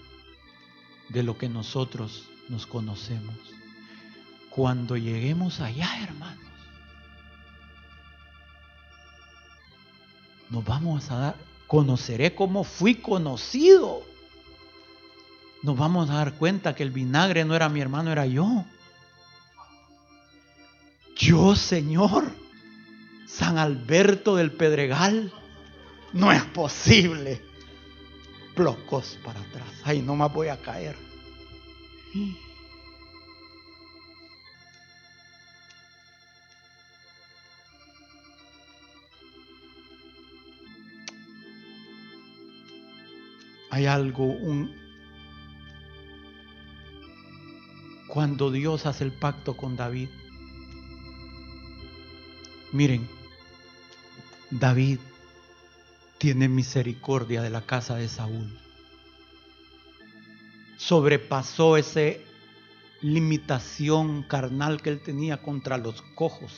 de 1.10 1.22
lo 1.22 1.36
que 1.36 1.48
nosotros 1.48 2.24
nos 2.48 2.66
conocemos. 2.66 3.36
Cuando 4.48 4.96
lleguemos 4.96 5.60
allá, 5.60 6.02
hermanos, 6.02 6.44
nos 10.48 10.64
vamos 10.64 11.10
a 11.10 11.16
dar, 11.16 11.36
conoceré 11.66 12.34
cómo 12.34 12.64
fui 12.64 12.96
conocido. 12.96 14.02
Nos 15.62 15.76
vamos 15.76 16.10
a 16.10 16.14
dar 16.14 16.34
cuenta 16.34 16.74
que 16.74 16.82
el 16.82 16.90
vinagre 16.90 17.44
no 17.44 17.54
era 17.54 17.68
mi 17.68 17.80
hermano, 17.80 18.10
era 18.10 18.26
yo. 18.26 18.64
Yo, 21.16 21.54
Señor, 21.54 22.32
San 23.26 23.58
Alberto 23.58 24.36
del 24.36 24.52
Pedregal, 24.52 25.32
no 26.12 26.32
es 26.32 26.42
posible. 26.44 27.49
Plocos 28.60 29.18
para 29.24 29.40
atrás. 29.40 29.72
Ay, 29.84 30.02
no 30.02 30.14
más 30.14 30.30
voy 30.34 30.48
a 30.48 30.60
caer. 30.60 30.94
Hay 43.70 43.86
algo, 43.86 44.26
un, 44.26 44.76
cuando 48.08 48.50
Dios 48.50 48.84
hace 48.84 49.04
el 49.04 49.12
pacto 49.12 49.56
con 49.56 49.74
David. 49.74 50.10
Miren, 52.72 53.08
David 54.50 54.98
tiene 56.20 56.48
misericordia 56.48 57.42
de 57.42 57.50
la 57.50 57.62
casa 57.62 57.96
de 57.96 58.08
Saúl 58.08 58.56
sobrepasó 60.80 61.76
esa 61.76 62.00
limitación 63.02 64.22
carnal 64.22 64.80
que 64.80 64.88
él 64.88 65.00
tenía 65.00 65.36
contra 65.36 65.76
los 65.76 66.00
cojos 66.14 66.52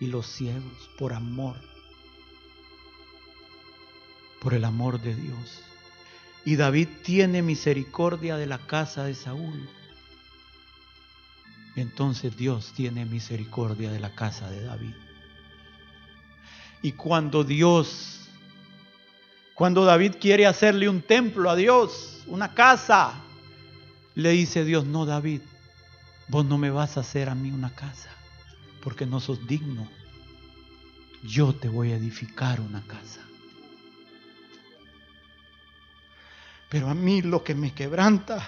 y 0.00 0.08
los 0.08 0.26
ciegos 0.26 0.90
por 0.98 1.12
amor, 1.12 1.56
por 4.40 4.52
el 4.52 4.64
amor 4.64 5.00
de 5.00 5.14
Dios. 5.14 5.62
Y 6.44 6.56
David 6.56 6.88
tiene 7.04 7.40
misericordia 7.40 8.36
de 8.36 8.46
la 8.46 8.58
casa 8.58 9.04
de 9.04 9.14
Saúl. 9.14 9.68
Entonces 11.76 12.36
Dios 12.36 12.72
tiene 12.74 13.04
misericordia 13.04 13.92
de 13.92 14.00
la 14.00 14.12
casa 14.12 14.50
de 14.50 14.64
David. 14.64 14.94
Y 16.82 16.92
cuando 16.92 17.44
Dios, 17.44 18.25
cuando 19.56 19.86
David 19.86 20.16
quiere 20.20 20.46
hacerle 20.46 20.86
un 20.86 21.00
templo 21.00 21.48
a 21.48 21.56
Dios, 21.56 22.22
una 22.26 22.52
casa, 22.52 23.14
le 24.14 24.28
dice 24.32 24.66
Dios, 24.66 24.84
no 24.84 25.06
David, 25.06 25.40
vos 26.28 26.44
no 26.44 26.58
me 26.58 26.68
vas 26.68 26.98
a 26.98 27.00
hacer 27.00 27.30
a 27.30 27.34
mí 27.34 27.50
una 27.50 27.74
casa, 27.74 28.10
porque 28.82 29.06
no 29.06 29.18
sos 29.18 29.46
digno. 29.46 29.88
Yo 31.22 31.54
te 31.54 31.70
voy 31.70 31.92
a 31.92 31.96
edificar 31.96 32.60
una 32.60 32.82
casa. 32.82 33.22
Pero 36.68 36.90
a 36.90 36.94
mí 36.94 37.22
lo 37.22 37.42
que 37.42 37.54
me 37.54 37.72
quebranta 37.72 38.46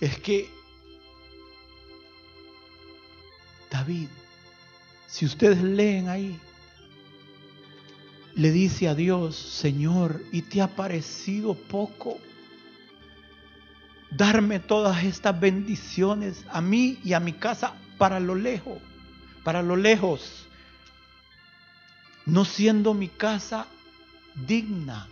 es 0.00 0.18
que 0.18 0.50
David, 3.70 4.08
si 5.06 5.26
ustedes 5.26 5.62
leen 5.62 6.08
ahí, 6.08 6.40
le 8.40 8.50
dice 8.50 8.88
a 8.88 8.94
Dios, 8.94 9.36
Señor, 9.36 10.22
¿y 10.32 10.42
te 10.42 10.62
ha 10.62 10.68
parecido 10.68 11.54
poco? 11.54 12.18
darme 14.10 14.58
todas 14.58 15.04
estas 15.04 15.38
bendiciones 15.38 16.44
a 16.50 16.60
mí 16.60 16.98
y 17.04 17.12
a 17.12 17.20
mi 17.20 17.32
casa 17.32 17.74
para 17.98 18.20
lo 18.20 18.34
lejos, 18.34 18.78
para 19.44 19.62
lo 19.62 19.76
lejos, 19.76 20.46
no 22.26 22.44
siendo 22.44 22.94
mi 22.94 23.08
casa 23.08 23.66
digna. 24.46 25.08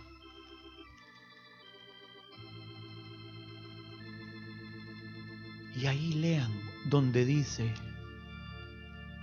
Y 5.75 5.85
ahí 5.85 6.13
lean 6.13 6.51
donde 6.85 7.23
dice, 7.23 7.73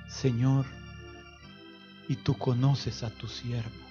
Señor, 0.08 0.64
y 2.08 2.16
tú 2.16 2.38
conoces 2.38 3.02
a 3.02 3.10
tu 3.10 3.28
siervo. 3.28 3.85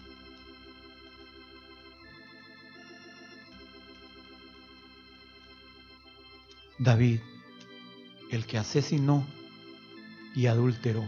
David, 6.78 7.22
el 8.32 8.46
que 8.46 8.58
asesinó 8.58 9.26
y 10.36 10.48
adulteró. 10.48 11.06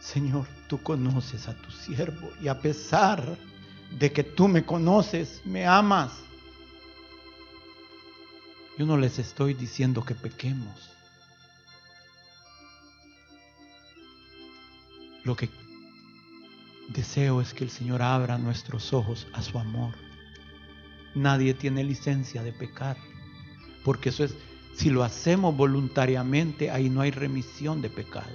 Señor, 0.00 0.46
tú 0.68 0.82
conoces 0.82 1.48
a 1.48 1.54
tu 1.54 1.70
siervo 1.70 2.30
y 2.40 2.48
a 2.48 2.60
pesar 2.60 3.38
de 3.98 4.12
que 4.12 4.24
tú 4.24 4.48
me 4.48 4.64
conoces, 4.64 5.42
me 5.44 5.66
amas. 5.66 6.12
Yo 8.78 8.86
no 8.86 8.96
les 8.96 9.18
estoy 9.18 9.54
diciendo 9.54 10.04
que 10.04 10.14
pequemos. 10.14 10.90
Lo 15.24 15.36
que 15.36 15.48
deseo 16.88 17.40
es 17.40 17.54
que 17.54 17.64
el 17.64 17.70
Señor 17.70 18.02
abra 18.02 18.36
nuestros 18.36 18.92
ojos 18.92 19.26
a 19.32 19.42
su 19.42 19.58
amor 19.58 20.03
nadie 21.14 21.54
tiene 21.54 21.84
licencia 21.84 22.42
de 22.42 22.52
pecar. 22.52 22.96
Porque 23.84 24.08
eso 24.08 24.24
es, 24.24 24.34
si 24.74 24.90
lo 24.90 25.04
hacemos 25.04 25.56
voluntariamente, 25.56 26.70
ahí 26.70 26.88
no 26.88 27.00
hay 27.00 27.10
remisión 27.10 27.82
de 27.82 27.90
pecado. 27.90 28.32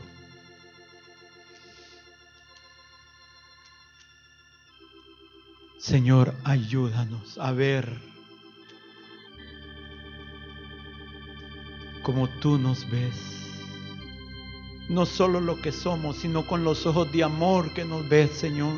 Señor, 5.79 6.35
ayúdanos 6.43 7.37
a 7.37 7.51
ver 7.51 7.99
como 12.03 12.27
tú 12.27 12.57
nos 12.57 12.89
ves. 12.89 13.15
No 14.89 15.05
solo 15.05 15.39
lo 15.39 15.61
que 15.61 15.71
somos, 15.71 16.17
sino 16.17 16.45
con 16.47 16.63
los 16.63 16.85
ojos 16.85 17.11
de 17.11 17.23
amor 17.23 17.73
que 17.73 17.85
nos 17.85 18.07
ves, 18.09 18.31
Señor. 18.31 18.75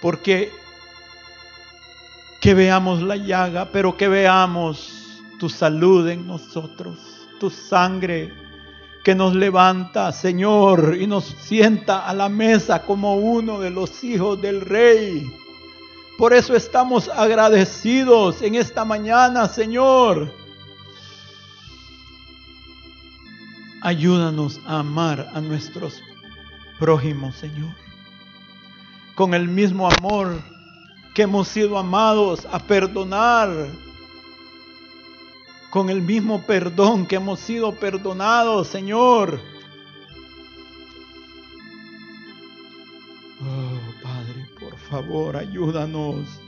Porque 0.00 0.52
que 2.44 2.52
veamos 2.52 3.00
la 3.00 3.16
llaga, 3.16 3.70
pero 3.72 3.96
que 3.96 4.06
veamos 4.06 5.22
tu 5.38 5.48
salud 5.48 6.06
en 6.10 6.26
nosotros, 6.26 6.98
tu 7.40 7.48
sangre 7.48 8.34
que 9.02 9.14
nos 9.14 9.34
levanta, 9.34 10.12
Señor, 10.12 10.94
y 11.00 11.06
nos 11.06 11.24
sienta 11.24 12.06
a 12.06 12.12
la 12.12 12.28
mesa 12.28 12.82
como 12.82 13.14
uno 13.16 13.60
de 13.60 13.70
los 13.70 14.04
hijos 14.04 14.42
del 14.42 14.60
Rey. 14.60 15.26
Por 16.18 16.34
eso 16.34 16.54
estamos 16.54 17.08
agradecidos 17.08 18.42
en 18.42 18.56
esta 18.56 18.84
mañana, 18.84 19.48
Señor. 19.48 20.30
Ayúdanos 23.80 24.60
a 24.66 24.80
amar 24.80 25.30
a 25.32 25.40
nuestros 25.40 26.02
prójimos, 26.78 27.36
Señor, 27.36 27.72
con 29.14 29.32
el 29.32 29.48
mismo 29.48 29.88
amor 29.90 30.53
que 31.14 31.22
hemos 31.22 31.46
sido 31.48 31.78
amados 31.78 32.46
a 32.50 32.58
perdonar 32.58 33.48
con 35.70 35.88
el 35.88 36.02
mismo 36.02 36.42
perdón 36.42 37.06
que 37.06 37.16
hemos 37.16 37.40
sido 37.40 37.72
perdonados, 37.72 38.66
Señor. 38.68 39.40
Oh, 43.40 44.02
Padre, 44.02 44.48
por 44.58 44.76
favor, 44.76 45.36
ayúdanos. 45.36 46.43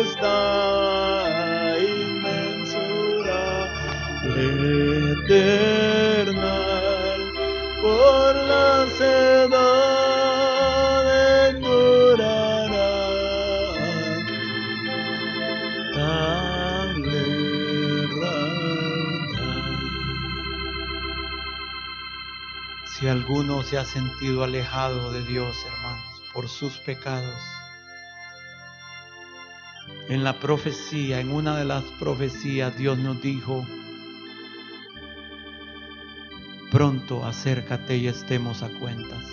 Está 0.00 1.76
inmensurable, 1.78 2.72
eternal, 5.12 6.52
por 7.80 8.34
las 8.34 9.00
edades 9.00 9.94
durará. 11.60 12.94
Si 22.86 23.06
alguno 23.08 23.62
se 23.62 23.78
ha 23.78 23.84
sentido 23.84 24.42
alejado 24.44 25.12
de 25.12 25.22
Dios, 25.22 25.56
hermanos, 25.66 26.22
por 26.32 26.48
sus 26.48 26.78
pecados, 26.78 27.40
en 30.14 30.22
la 30.22 30.38
profecía, 30.38 31.18
en 31.18 31.32
una 31.32 31.56
de 31.56 31.64
las 31.64 31.82
profecías, 31.98 32.76
Dios 32.78 32.96
nos 32.98 33.20
dijo, 33.20 33.66
pronto 36.70 37.24
acércate 37.24 37.96
y 37.96 38.06
estemos 38.06 38.62
a 38.62 38.68
cuentas. 38.68 39.24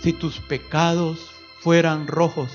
Si 0.00 0.14
tus 0.14 0.40
pecados 0.40 1.30
fueran 1.60 2.06
rojos, 2.06 2.50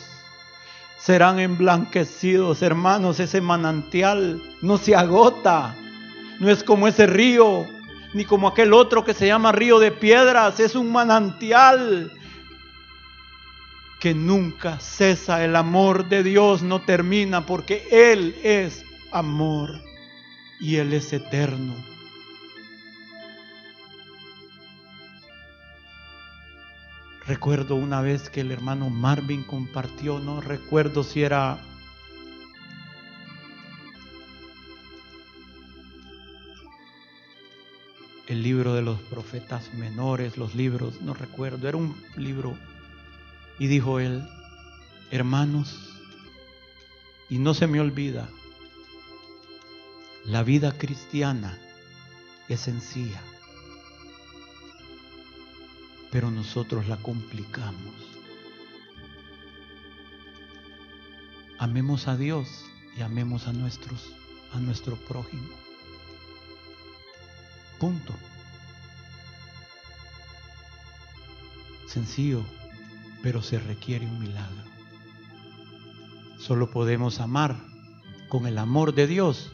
serán 0.97 1.39
emblanquecidos, 1.39 2.63
hermanos, 2.63 3.19
ese 3.19 3.39
manantial 3.39 4.41
no 4.61 4.79
se 4.79 4.95
agota, 4.95 5.75
no 6.39 6.49
es 6.49 6.63
como 6.63 6.87
ese 6.87 7.05
río, 7.05 7.67
ni 8.15 8.25
como 8.25 8.47
aquel 8.47 8.73
otro 8.73 9.03
que 9.03 9.13
se 9.13 9.27
llama 9.27 9.51
río 9.51 9.77
de 9.77 9.91
piedras, 9.91 10.59
es 10.59 10.75
un 10.75 10.91
manantial 10.91 12.11
que 14.03 14.13
nunca 14.13 14.81
cesa. 14.81 15.45
El 15.45 15.55
amor 15.55 16.09
de 16.09 16.23
Dios 16.23 16.61
no 16.61 16.81
termina 16.81 17.45
porque 17.45 17.87
Él 17.89 18.35
es 18.43 18.83
amor 19.13 19.81
y 20.59 20.75
Él 20.75 20.91
es 20.91 21.13
eterno. 21.13 21.73
Recuerdo 27.25 27.75
una 27.75 28.01
vez 28.01 28.29
que 28.29 28.41
el 28.41 28.51
hermano 28.51 28.89
Marvin 28.89 29.41
compartió, 29.41 30.19
no 30.19 30.41
recuerdo 30.41 31.05
si 31.05 31.23
era 31.23 31.57
el 38.27 38.43
libro 38.43 38.73
de 38.73 38.81
los 38.81 38.99
profetas 39.03 39.73
menores, 39.75 40.35
los 40.35 40.55
libros, 40.55 41.01
no 41.01 41.13
recuerdo, 41.13 41.69
era 41.69 41.77
un 41.77 41.95
libro. 42.17 42.57
Y 43.63 43.67
dijo 43.67 44.01
él, 44.01 44.27
hermanos, 45.09 45.79
y 47.29 47.37
no 47.37 47.53
se 47.53 47.65
me 47.65 47.79
olvida, 47.79 48.27
la 50.25 50.43
vida 50.43 50.77
cristiana 50.77 51.57
es 52.49 52.59
sencilla, 52.59 53.21
pero 56.11 56.29
nosotros 56.29 56.89
la 56.89 56.97
complicamos. 56.97 57.95
Amemos 61.57 62.09
a 62.09 62.17
Dios 62.17 62.65
y 62.97 63.01
amemos 63.01 63.47
a 63.47 63.53
nuestros 63.53 64.11
a 64.51 64.59
nuestro 64.59 64.97
prójimo. 64.97 65.47
Punto. 67.79 68.13
Sencillo, 71.87 72.43
pero 73.23 73.41
se 73.41 73.57
requiere 73.57 74.05
un 74.05 74.19
milagro. 74.19 74.63
Solo 76.37 76.69
podemos 76.69 77.21
amar 77.21 77.55
con 78.27 78.45
el 78.45 78.57
amor 78.57 78.93
de 78.93 79.07
Dios, 79.07 79.49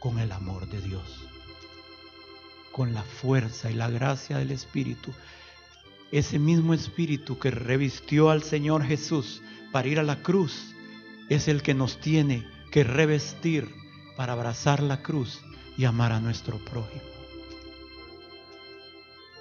con 0.00 0.18
el 0.18 0.32
amor 0.32 0.68
de 0.68 0.82
Dios, 0.82 1.04
con 2.72 2.92
la 2.92 3.04
fuerza 3.04 3.70
y 3.70 3.74
la 3.74 3.88
gracia 3.88 4.38
del 4.38 4.50
Espíritu. 4.50 5.12
Ese 6.10 6.40
mismo 6.40 6.74
Espíritu 6.74 7.38
que 7.38 7.52
revistió 7.52 8.30
al 8.30 8.42
Señor 8.42 8.84
Jesús 8.84 9.40
para 9.70 9.86
ir 9.86 10.00
a 10.00 10.02
la 10.02 10.20
cruz, 10.22 10.74
es 11.28 11.46
el 11.46 11.62
que 11.62 11.74
nos 11.74 12.00
tiene 12.00 12.44
que 12.72 12.82
revestir 12.82 13.72
para 14.16 14.32
abrazar 14.32 14.82
la 14.82 15.02
cruz 15.02 15.40
y 15.78 15.84
amar 15.84 16.10
a 16.10 16.18
nuestro 16.18 16.58
prójimo. 16.58 17.02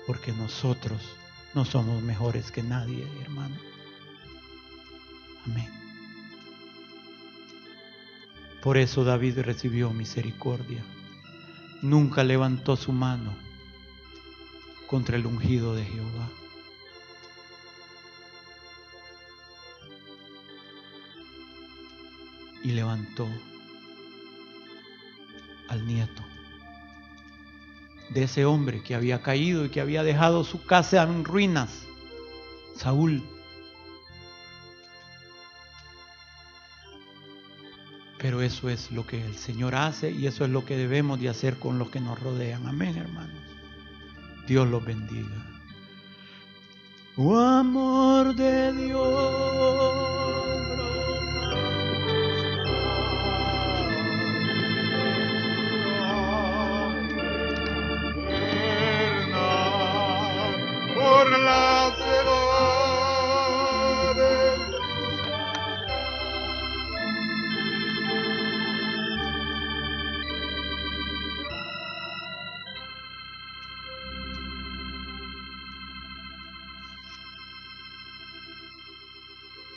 Porque 0.05 0.31
nosotros 0.31 1.01
no 1.53 1.65
somos 1.65 2.01
mejores 2.03 2.51
que 2.51 2.61
nadie, 2.61 3.07
hermano. 3.21 3.55
Amén. 5.45 5.69
Por 8.61 8.77
eso 8.77 9.03
David 9.03 9.39
recibió 9.39 9.89
misericordia. 9.91 10.83
Nunca 11.81 12.23
levantó 12.23 12.75
su 12.75 12.91
mano 12.91 13.33
contra 14.85 15.15
el 15.15 15.25
ungido 15.25 15.75
de 15.75 15.85
Jehová. 15.85 16.29
Y 22.63 22.71
levantó 22.71 23.27
al 25.69 25.87
nieto 25.87 26.21
de 28.09 28.23
ese 28.23 28.45
hombre 28.45 28.81
que 28.81 28.95
había 28.95 29.21
caído 29.21 29.65
y 29.65 29.69
que 29.69 29.81
había 29.81 30.03
dejado 30.03 30.43
su 30.43 30.63
casa 30.65 31.03
en 31.03 31.23
ruinas, 31.23 31.83
Saúl. 32.75 33.23
Pero 38.17 38.41
eso 38.41 38.69
es 38.69 38.91
lo 38.91 39.07
que 39.07 39.23
el 39.23 39.35
Señor 39.35 39.75
hace 39.75 40.11
y 40.11 40.27
eso 40.27 40.43
es 40.43 40.51
lo 40.51 40.65
que 40.65 40.75
debemos 40.75 41.19
de 41.21 41.29
hacer 41.29 41.57
con 41.57 41.79
los 41.79 41.89
que 41.89 42.01
nos 42.01 42.19
rodean. 42.19 42.67
Amén, 42.67 42.97
hermanos. 42.97 43.41
Dios 44.45 44.67
los 44.67 44.83
bendiga. 44.83 45.45
Oh 47.15 47.37
amor 47.37 48.35
de 48.35 48.73
Dios. 48.73 49.78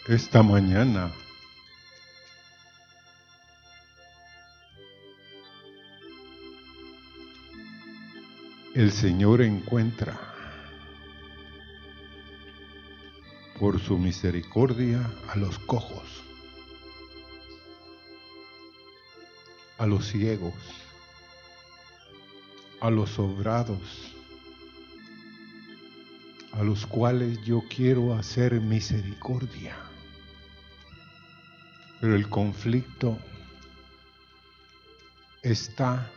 Esta 0.09 0.43
mañana. 0.43 1.11
El 8.75 8.91
Señor 8.91 9.43
encuentra 9.43 10.32
por 13.63 13.81
su 13.81 13.97
misericordia 13.97 15.09
a 15.29 15.37
los 15.37 15.57
cojos, 15.57 16.03
a 19.79 19.87
los 19.87 20.09
ciegos, 20.09 20.53
a 22.81 22.91
los 22.91 23.11
sobrados, 23.11 24.17
a 26.51 26.65
los 26.65 26.85
cuales 26.87 27.41
yo 27.45 27.63
quiero 27.69 28.15
hacer 28.15 28.61
misericordia. 28.61 29.77
Pero 32.01 32.17
el 32.17 32.29
conflicto 32.29 33.17
está 35.43 36.11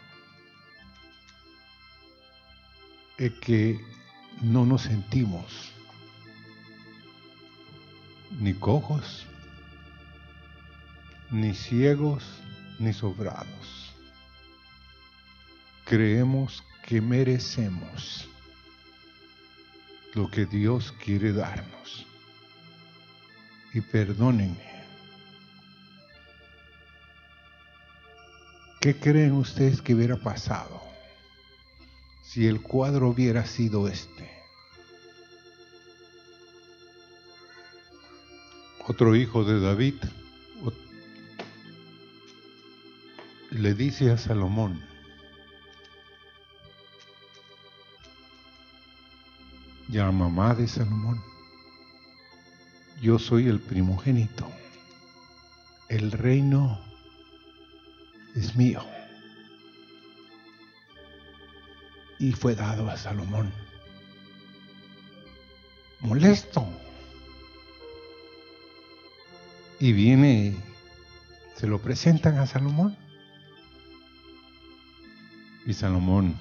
en 3.20 3.40
que 3.40 3.80
no 4.42 4.66
nos 4.66 4.82
sentimos 4.82 5.75
ni 8.40 8.54
cojos, 8.54 9.26
ni 11.32 11.54
ciegos, 11.54 12.24
ni 12.80 12.94
sobrados. 12.94 13.94
Creemos 15.86 16.64
que 16.86 17.02
merecemos 17.02 18.28
lo 20.14 20.30
que 20.30 20.46
Dios 20.46 20.94
quiere 21.04 21.34
darnos. 21.34 22.06
Y 23.74 23.82
perdónenme, 23.82 24.76
¿Qué 28.86 28.96
creen 28.96 29.32
ustedes 29.32 29.82
que 29.82 29.96
hubiera 29.96 30.16
pasado 30.16 30.80
si 32.22 32.46
el 32.46 32.62
cuadro 32.62 33.10
hubiera 33.10 33.44
sido 33.44 33.88
este? 33.88 34.25
Otro 38.88 39.16
hijo 39.16 39.44
de 39.44 39.60
David 39.60 39.96
le 43.50 43.74
dice 43.74 44.12
a 44.12 44.18
Salomón, 44.18 44.84
y 49.90 49.98
a 49.98 50.12
mamá 50.12 50.54
de 50.54 50.68
Salomón, 50.68 51.20
yo 53.02 53.18
soy 53.18 53.48
el 53.48 53.60
primogénito, 53.60 54.48
el 55.90 56.12
reino 56.12 56.80
es 58.36 58.56
mío. 58.56 58.86
Y 62.20 62.34
fue 62.34 62.54
dado 62.54 62.88
a 62.90 62.98
Salomón. 62.98 63.52
Molesto. 66.02 66.85
Y 69.80 69.92
viene, 69.94 70.56
se 71.56 71.68
lo 71.68 71.82
presentan 71.82 72.38
a 72.38 72.48
Salomón. 72.48 72.96
Y 75.66 75.74
Salomón 75.74 76.38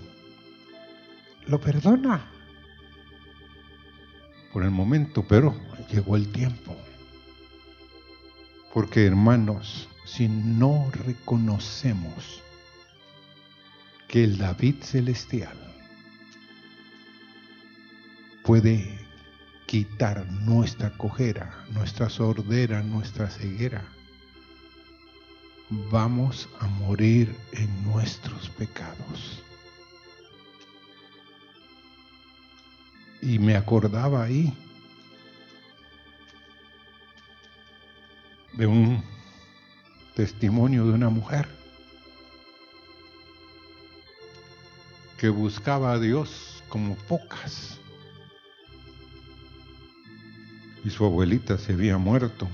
lo 1.46 1.60
perdona 1.60 2.30
por 4.52 4.62
el 4.62 4.70
momento, 4.70 5.24
pero 5.26 5.54
llegó 5.90 6.16
el 6.16 6.30
tiempo. 6.30 6.76
Porque 8.72 9.06
hermanos, 9.06 9.88
si 10.04 10.28
no 10.28 10.90
reconocemos 10.92 12.42
que 14.08 14.24
el 14.24 14.38
David 14.38 14.76
celestial 14.82 15.56
puede 18.44 19.03
quitar 19.74 20.24
nuestra 20.42 20.88
cojera, 20.90 21.52
nuestra 21.72 22.08
sordera, 22.08 22.80
nuestra 22.84 23.28
ceguera, 23.28 23.82
vamos 25.90 26.48
a 26.60 26.68
morir 26.68 27.34
en 27.54 27.82
nuestros 27.82 28.50
pecados. 28.50 29.42
Y 33.20 33.40
me 33.40 33.56
acordaba 33.56 34.22
ahí 34.22 34.56
de 38.52 38.68
un 38.68 39.02
testimonio 40.14 40.86
de 40.86 40.92
una 40.92 41.08
mujer 41.08 41.48
que 45.18 45.30
buscaba 45.30 45.94
a 45.94 45.98
Dios 45.98 46.62
como 46.68 46.94
pocas. 47.08 47.80
Y 50.84 50.90
su 50.90 51.04
abuelita 51.04 51.56
se 51.56 51.72
había 51.72 51.96
muerto. 51.96 52.46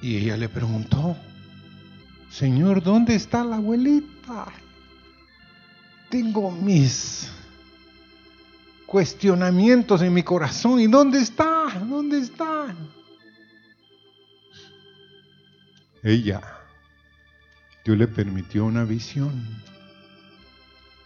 Y 0.00 0.16
ella 0.16 0.36
le 0.38 0.48
preguntó, 0.48 1.14
Señor, 2.30 2.82
¿dónde 2.82 3.14
está 3.14 3.44
la 3.44 3.56
abuelita? 3.56 4.46
Tengo 6.08 6.50
mis 6.50 7.30
cuestionamientos 8.86 10.00
en 10.00 10.14
mi 10.14 10.22
corazón. 10.22 10.80
¿Y 10.80 10.86
dónde 10.86 11.18
está? 11.18 11.66
¿Dónde 11.86 12.20
está? 12.20 12.74
Ella, 16.02 16.40
Dios 17.84 17.98
le 17.98 18.08
permitió 18.08 18.64
una 18.64 18.84
visión. 18.84 19.44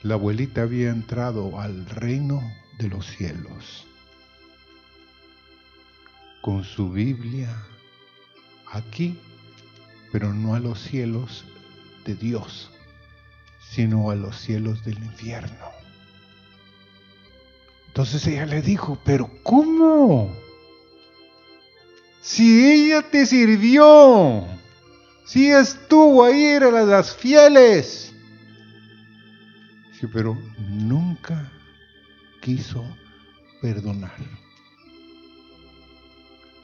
La 0.02 0.14
abuelita 0.14 0.62
había 0.62 0.90
entrado 0.90 1.58
al 1.58 1.84
reino 1.86 2.40
de 2.78 2.88
los 2.88 3.06
cielos 3.06 3.84
con 6.44 6.62
su 6.62 6.90
Biblia 6.90 7.48
aquí, 8.70 9.18
pero 10.12 10.34
no 10.34 10.54
a 10.54 10.60
los 10.60 10.78
cielos 10.78 11.42
de 12.04 12.14
Dios, 12.14 12.70
sino 13.70 14.10
a 14.10 14.14
los 14.14 14.38
cielos 14.38 14.84
del 14.84 14.98
infierno. 14.98 15.70
Entonces 17.86 18.26
ella 18.26 18.44
le 18.44 18.60
dijo, 18.60 18.98
pero 19.06 19.30
¿cómo? 19.42 20.36
Si 22.20 22.70
ella 22.70 23.00
te 23.00 23.24
sirvió, 23.24 24.46
si 25.24 25.50
estuvo 25.50 26.24
ahí, 26.24 26.44
era 26.44 26.70
las 26.70 27.16
fieles. 27.16 28.12
Pero 30.12 30.36
nunca 30.68 31.50
quiso 32.42 32.84
perdonar. 33.62 34.43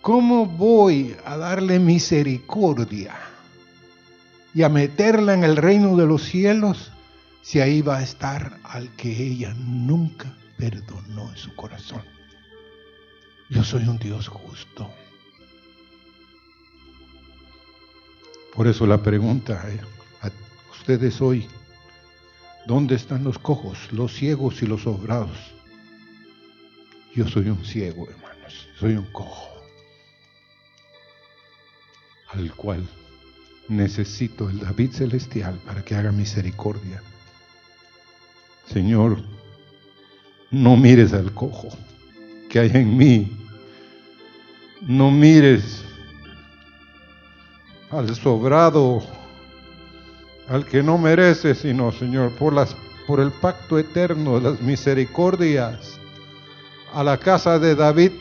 ¿Cómo 0.00 0.46
voy 0.46 1.14
a 1.24 1.36
darle 1.36 1.78
misericordia 1.78 3.14
y 4.54 4.62
a 4.62 4.68
meterla 4.68 5.34
en 5.34 5.44
el 5.44 5.56
reino 5.56 5.96
de 5.96 6.06
los 6.06 6.22
cielos 6.24 6.90
si 7.42 7.60
ahí 7.60 7.82
va 7.82 7.98
a 7.98 8.02
estar 8.02 8.58
al 8.64 8.88
que 8.96 9.10
ella 9.10 9.54
nunca 9.54 10.34
perdonó 10.56 11.28
en 11.30 11.36
su 11.36 11.54
corazón? 11.54 12.02
Yo 13.50 13.62
soy 13.62 13.82
un 13.88 13.98
Dios 13.98 14.28
justo. 14.28 14.90
Por 18.54 18.68
eso 18.68 18.86
la 18.86 19.02
pregunta 19.02 19.62
a 20.22 20.30
ustedes 20.72 21.20
hoy, 21.20 21.46
¿dónde 22.66 22.94
están 22.94 23.22
los 23.22 23.38
cojos, 23.38 23.92
los 23.92 24.14
ciegos 24.14 24.62
y 24.62 24.66
los 24.66 24.82
sobrados? 24.82 25.36
Yo 27.14 27.28
soy 27.28 27.48
un 27.48 27.64
ciego, 27.64 28.08
hermanos, 28.08 28.68
soy 28.78 28.94
un 28.94 29.06
cojo, 29.12 29.49
al 32.32 32.54
cual 32.54 32.86
necesito 33.68 34.50
el 34.50 34.60
David 34.60 34.92
celestial 34.92 35.58
para 35.64 35.82
que 35.84 35.94
haga 35.94 36.12
misericordia. 36.12 37.02
Señor, 38.66 39.22
no 40.50 40.76
mires 40.76 41.12
al 41.12 41.32
cojo 41.32 41.68
que 42.48 42.58
hay 42.58 42.70
en 42.74 42.96
mí, 42.96 43.32
no 44.82 45.10
mires 45.10 45.84
al 47.90 48.14
sobrado, 48.14 49.02
al 50.48 50.64
que 50.64 50.82
no 50.82 50.98
merece, 50.98 51.54
sino, 51.54 51.92
Señor, 51.92 52.32
por, 52.36 52.54
por 53.06 53.20
el 53.20 53.30
pacto 53.32 53.78
eterno 53.78 54.40
de 54.40 54.50
las 54.50 54.60
misericordias, 54.60 55.98
a 56.92 57.04
la 57.04 57.18
casa 57.18 57.58
de 57.60 57.76
David, 57.76 58.12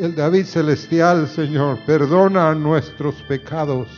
el 0.00 0.14
David 0.14 0.46
celestial, 0.46 1.28
Señor, 1.28 1.78
perdona 1.86 2.54
nuestros 2.54 3.14
pecados. 3.22 3.88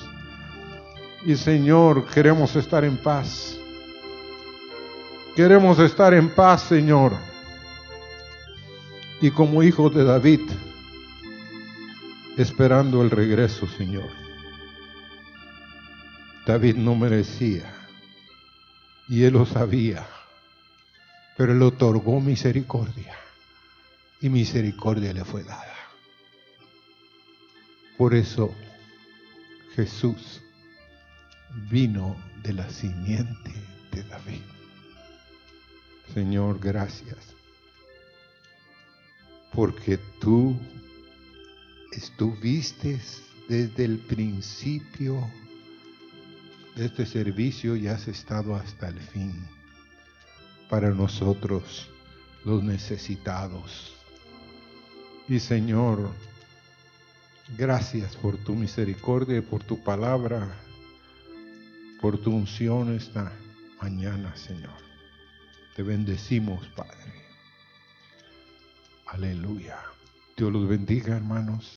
Y 1.25 1.37
Señor, 1.37 2.07
queremos 2.07 2.55
estar 2.57 2.85
en 2.85 2.97
paz. 2.97 3.59
Queremos 5.35 5.79
estar 5.79 6.15
en 6.15 6.29
paz, 6.29 6.63
Señor. 6.63 7.13
Y 9.21 9.31
como 9.31 9.63
hijos 9.63 9.95
de 9.95 10.05
David, 10.05 10.41
esperando 12.37 13.03
el 13.03 13.11
regreso, 13.11 13.67
Señor. 13.67 14.09
David 16.47 16.77
no 16.77 16.95
merecía 16.95 17.75
y 19.09 19.25
él 19.25 19.33
lo 19.33 19.47
sabía, 19.47 20.07
pero 21.37 21.53
él 21.53 21.63
otorgó 21.63 22.21
misericordia 22.21 23.17
y 24.21 24.29
misericordia 24.29 25.13
le 25.13 25.25
fue 25.25 25.43
dada. 25.43 25.76
Por 27.97 28.15
eso 28.15 28.55
Jesús 29.75 30.43
vino 31.71 32.17
de 32.43 32.53
la 32.53 32.69
simiente 32.69 33.53
de 33.91 34.03
David. 34.03 34.43
Señor, 36.13 36.59
gracias, 36.59 37.19
porque 39.53 39.99
tú 40.21 40.59
estuviste 41.93 43.01
desde 43.49 43.85
el 43.85 43.99
principio 43.99 45.31
de 46.75 46.87
este 46.87 47.07
servicio 47.07 47.77
y 47.77 47.89
has 47.89 48.09
estado 48.09 48.55
hasta 48.55 48.89
el 48.89 49.01
fin 49.01 49.33
para 50.69 50.91
nosotros 50.91 51.89
los 52.45 52.63
necesitados. 52.63 53.95
Y 55.29 55.41
Señor, 55.41 56.11
gracias 57.57 58.17
por 58.17 58.37
tu 58.39 58.55
misericordia 58.55 59.39
y 59.39 59.41
por 59.41 59.63
tu 59.63 59.83
palabra, 59.83 60.49
por 62.01 62.19
tu 62.19 62.35
unción 62.35 62.95
esta 62.95 63.33
mañana, 63.81 64.35
Señor. 64.37 64.75
Te 65.75 65.83
bendecimos, 65.83 66.67
Padre. 66.69 67.13
Aleluya. 69.07 69.79
Dios 70.37 70.53
los 70.53 70.69
bendiga, 70.69 71.17
hermanos. 71.17 71.75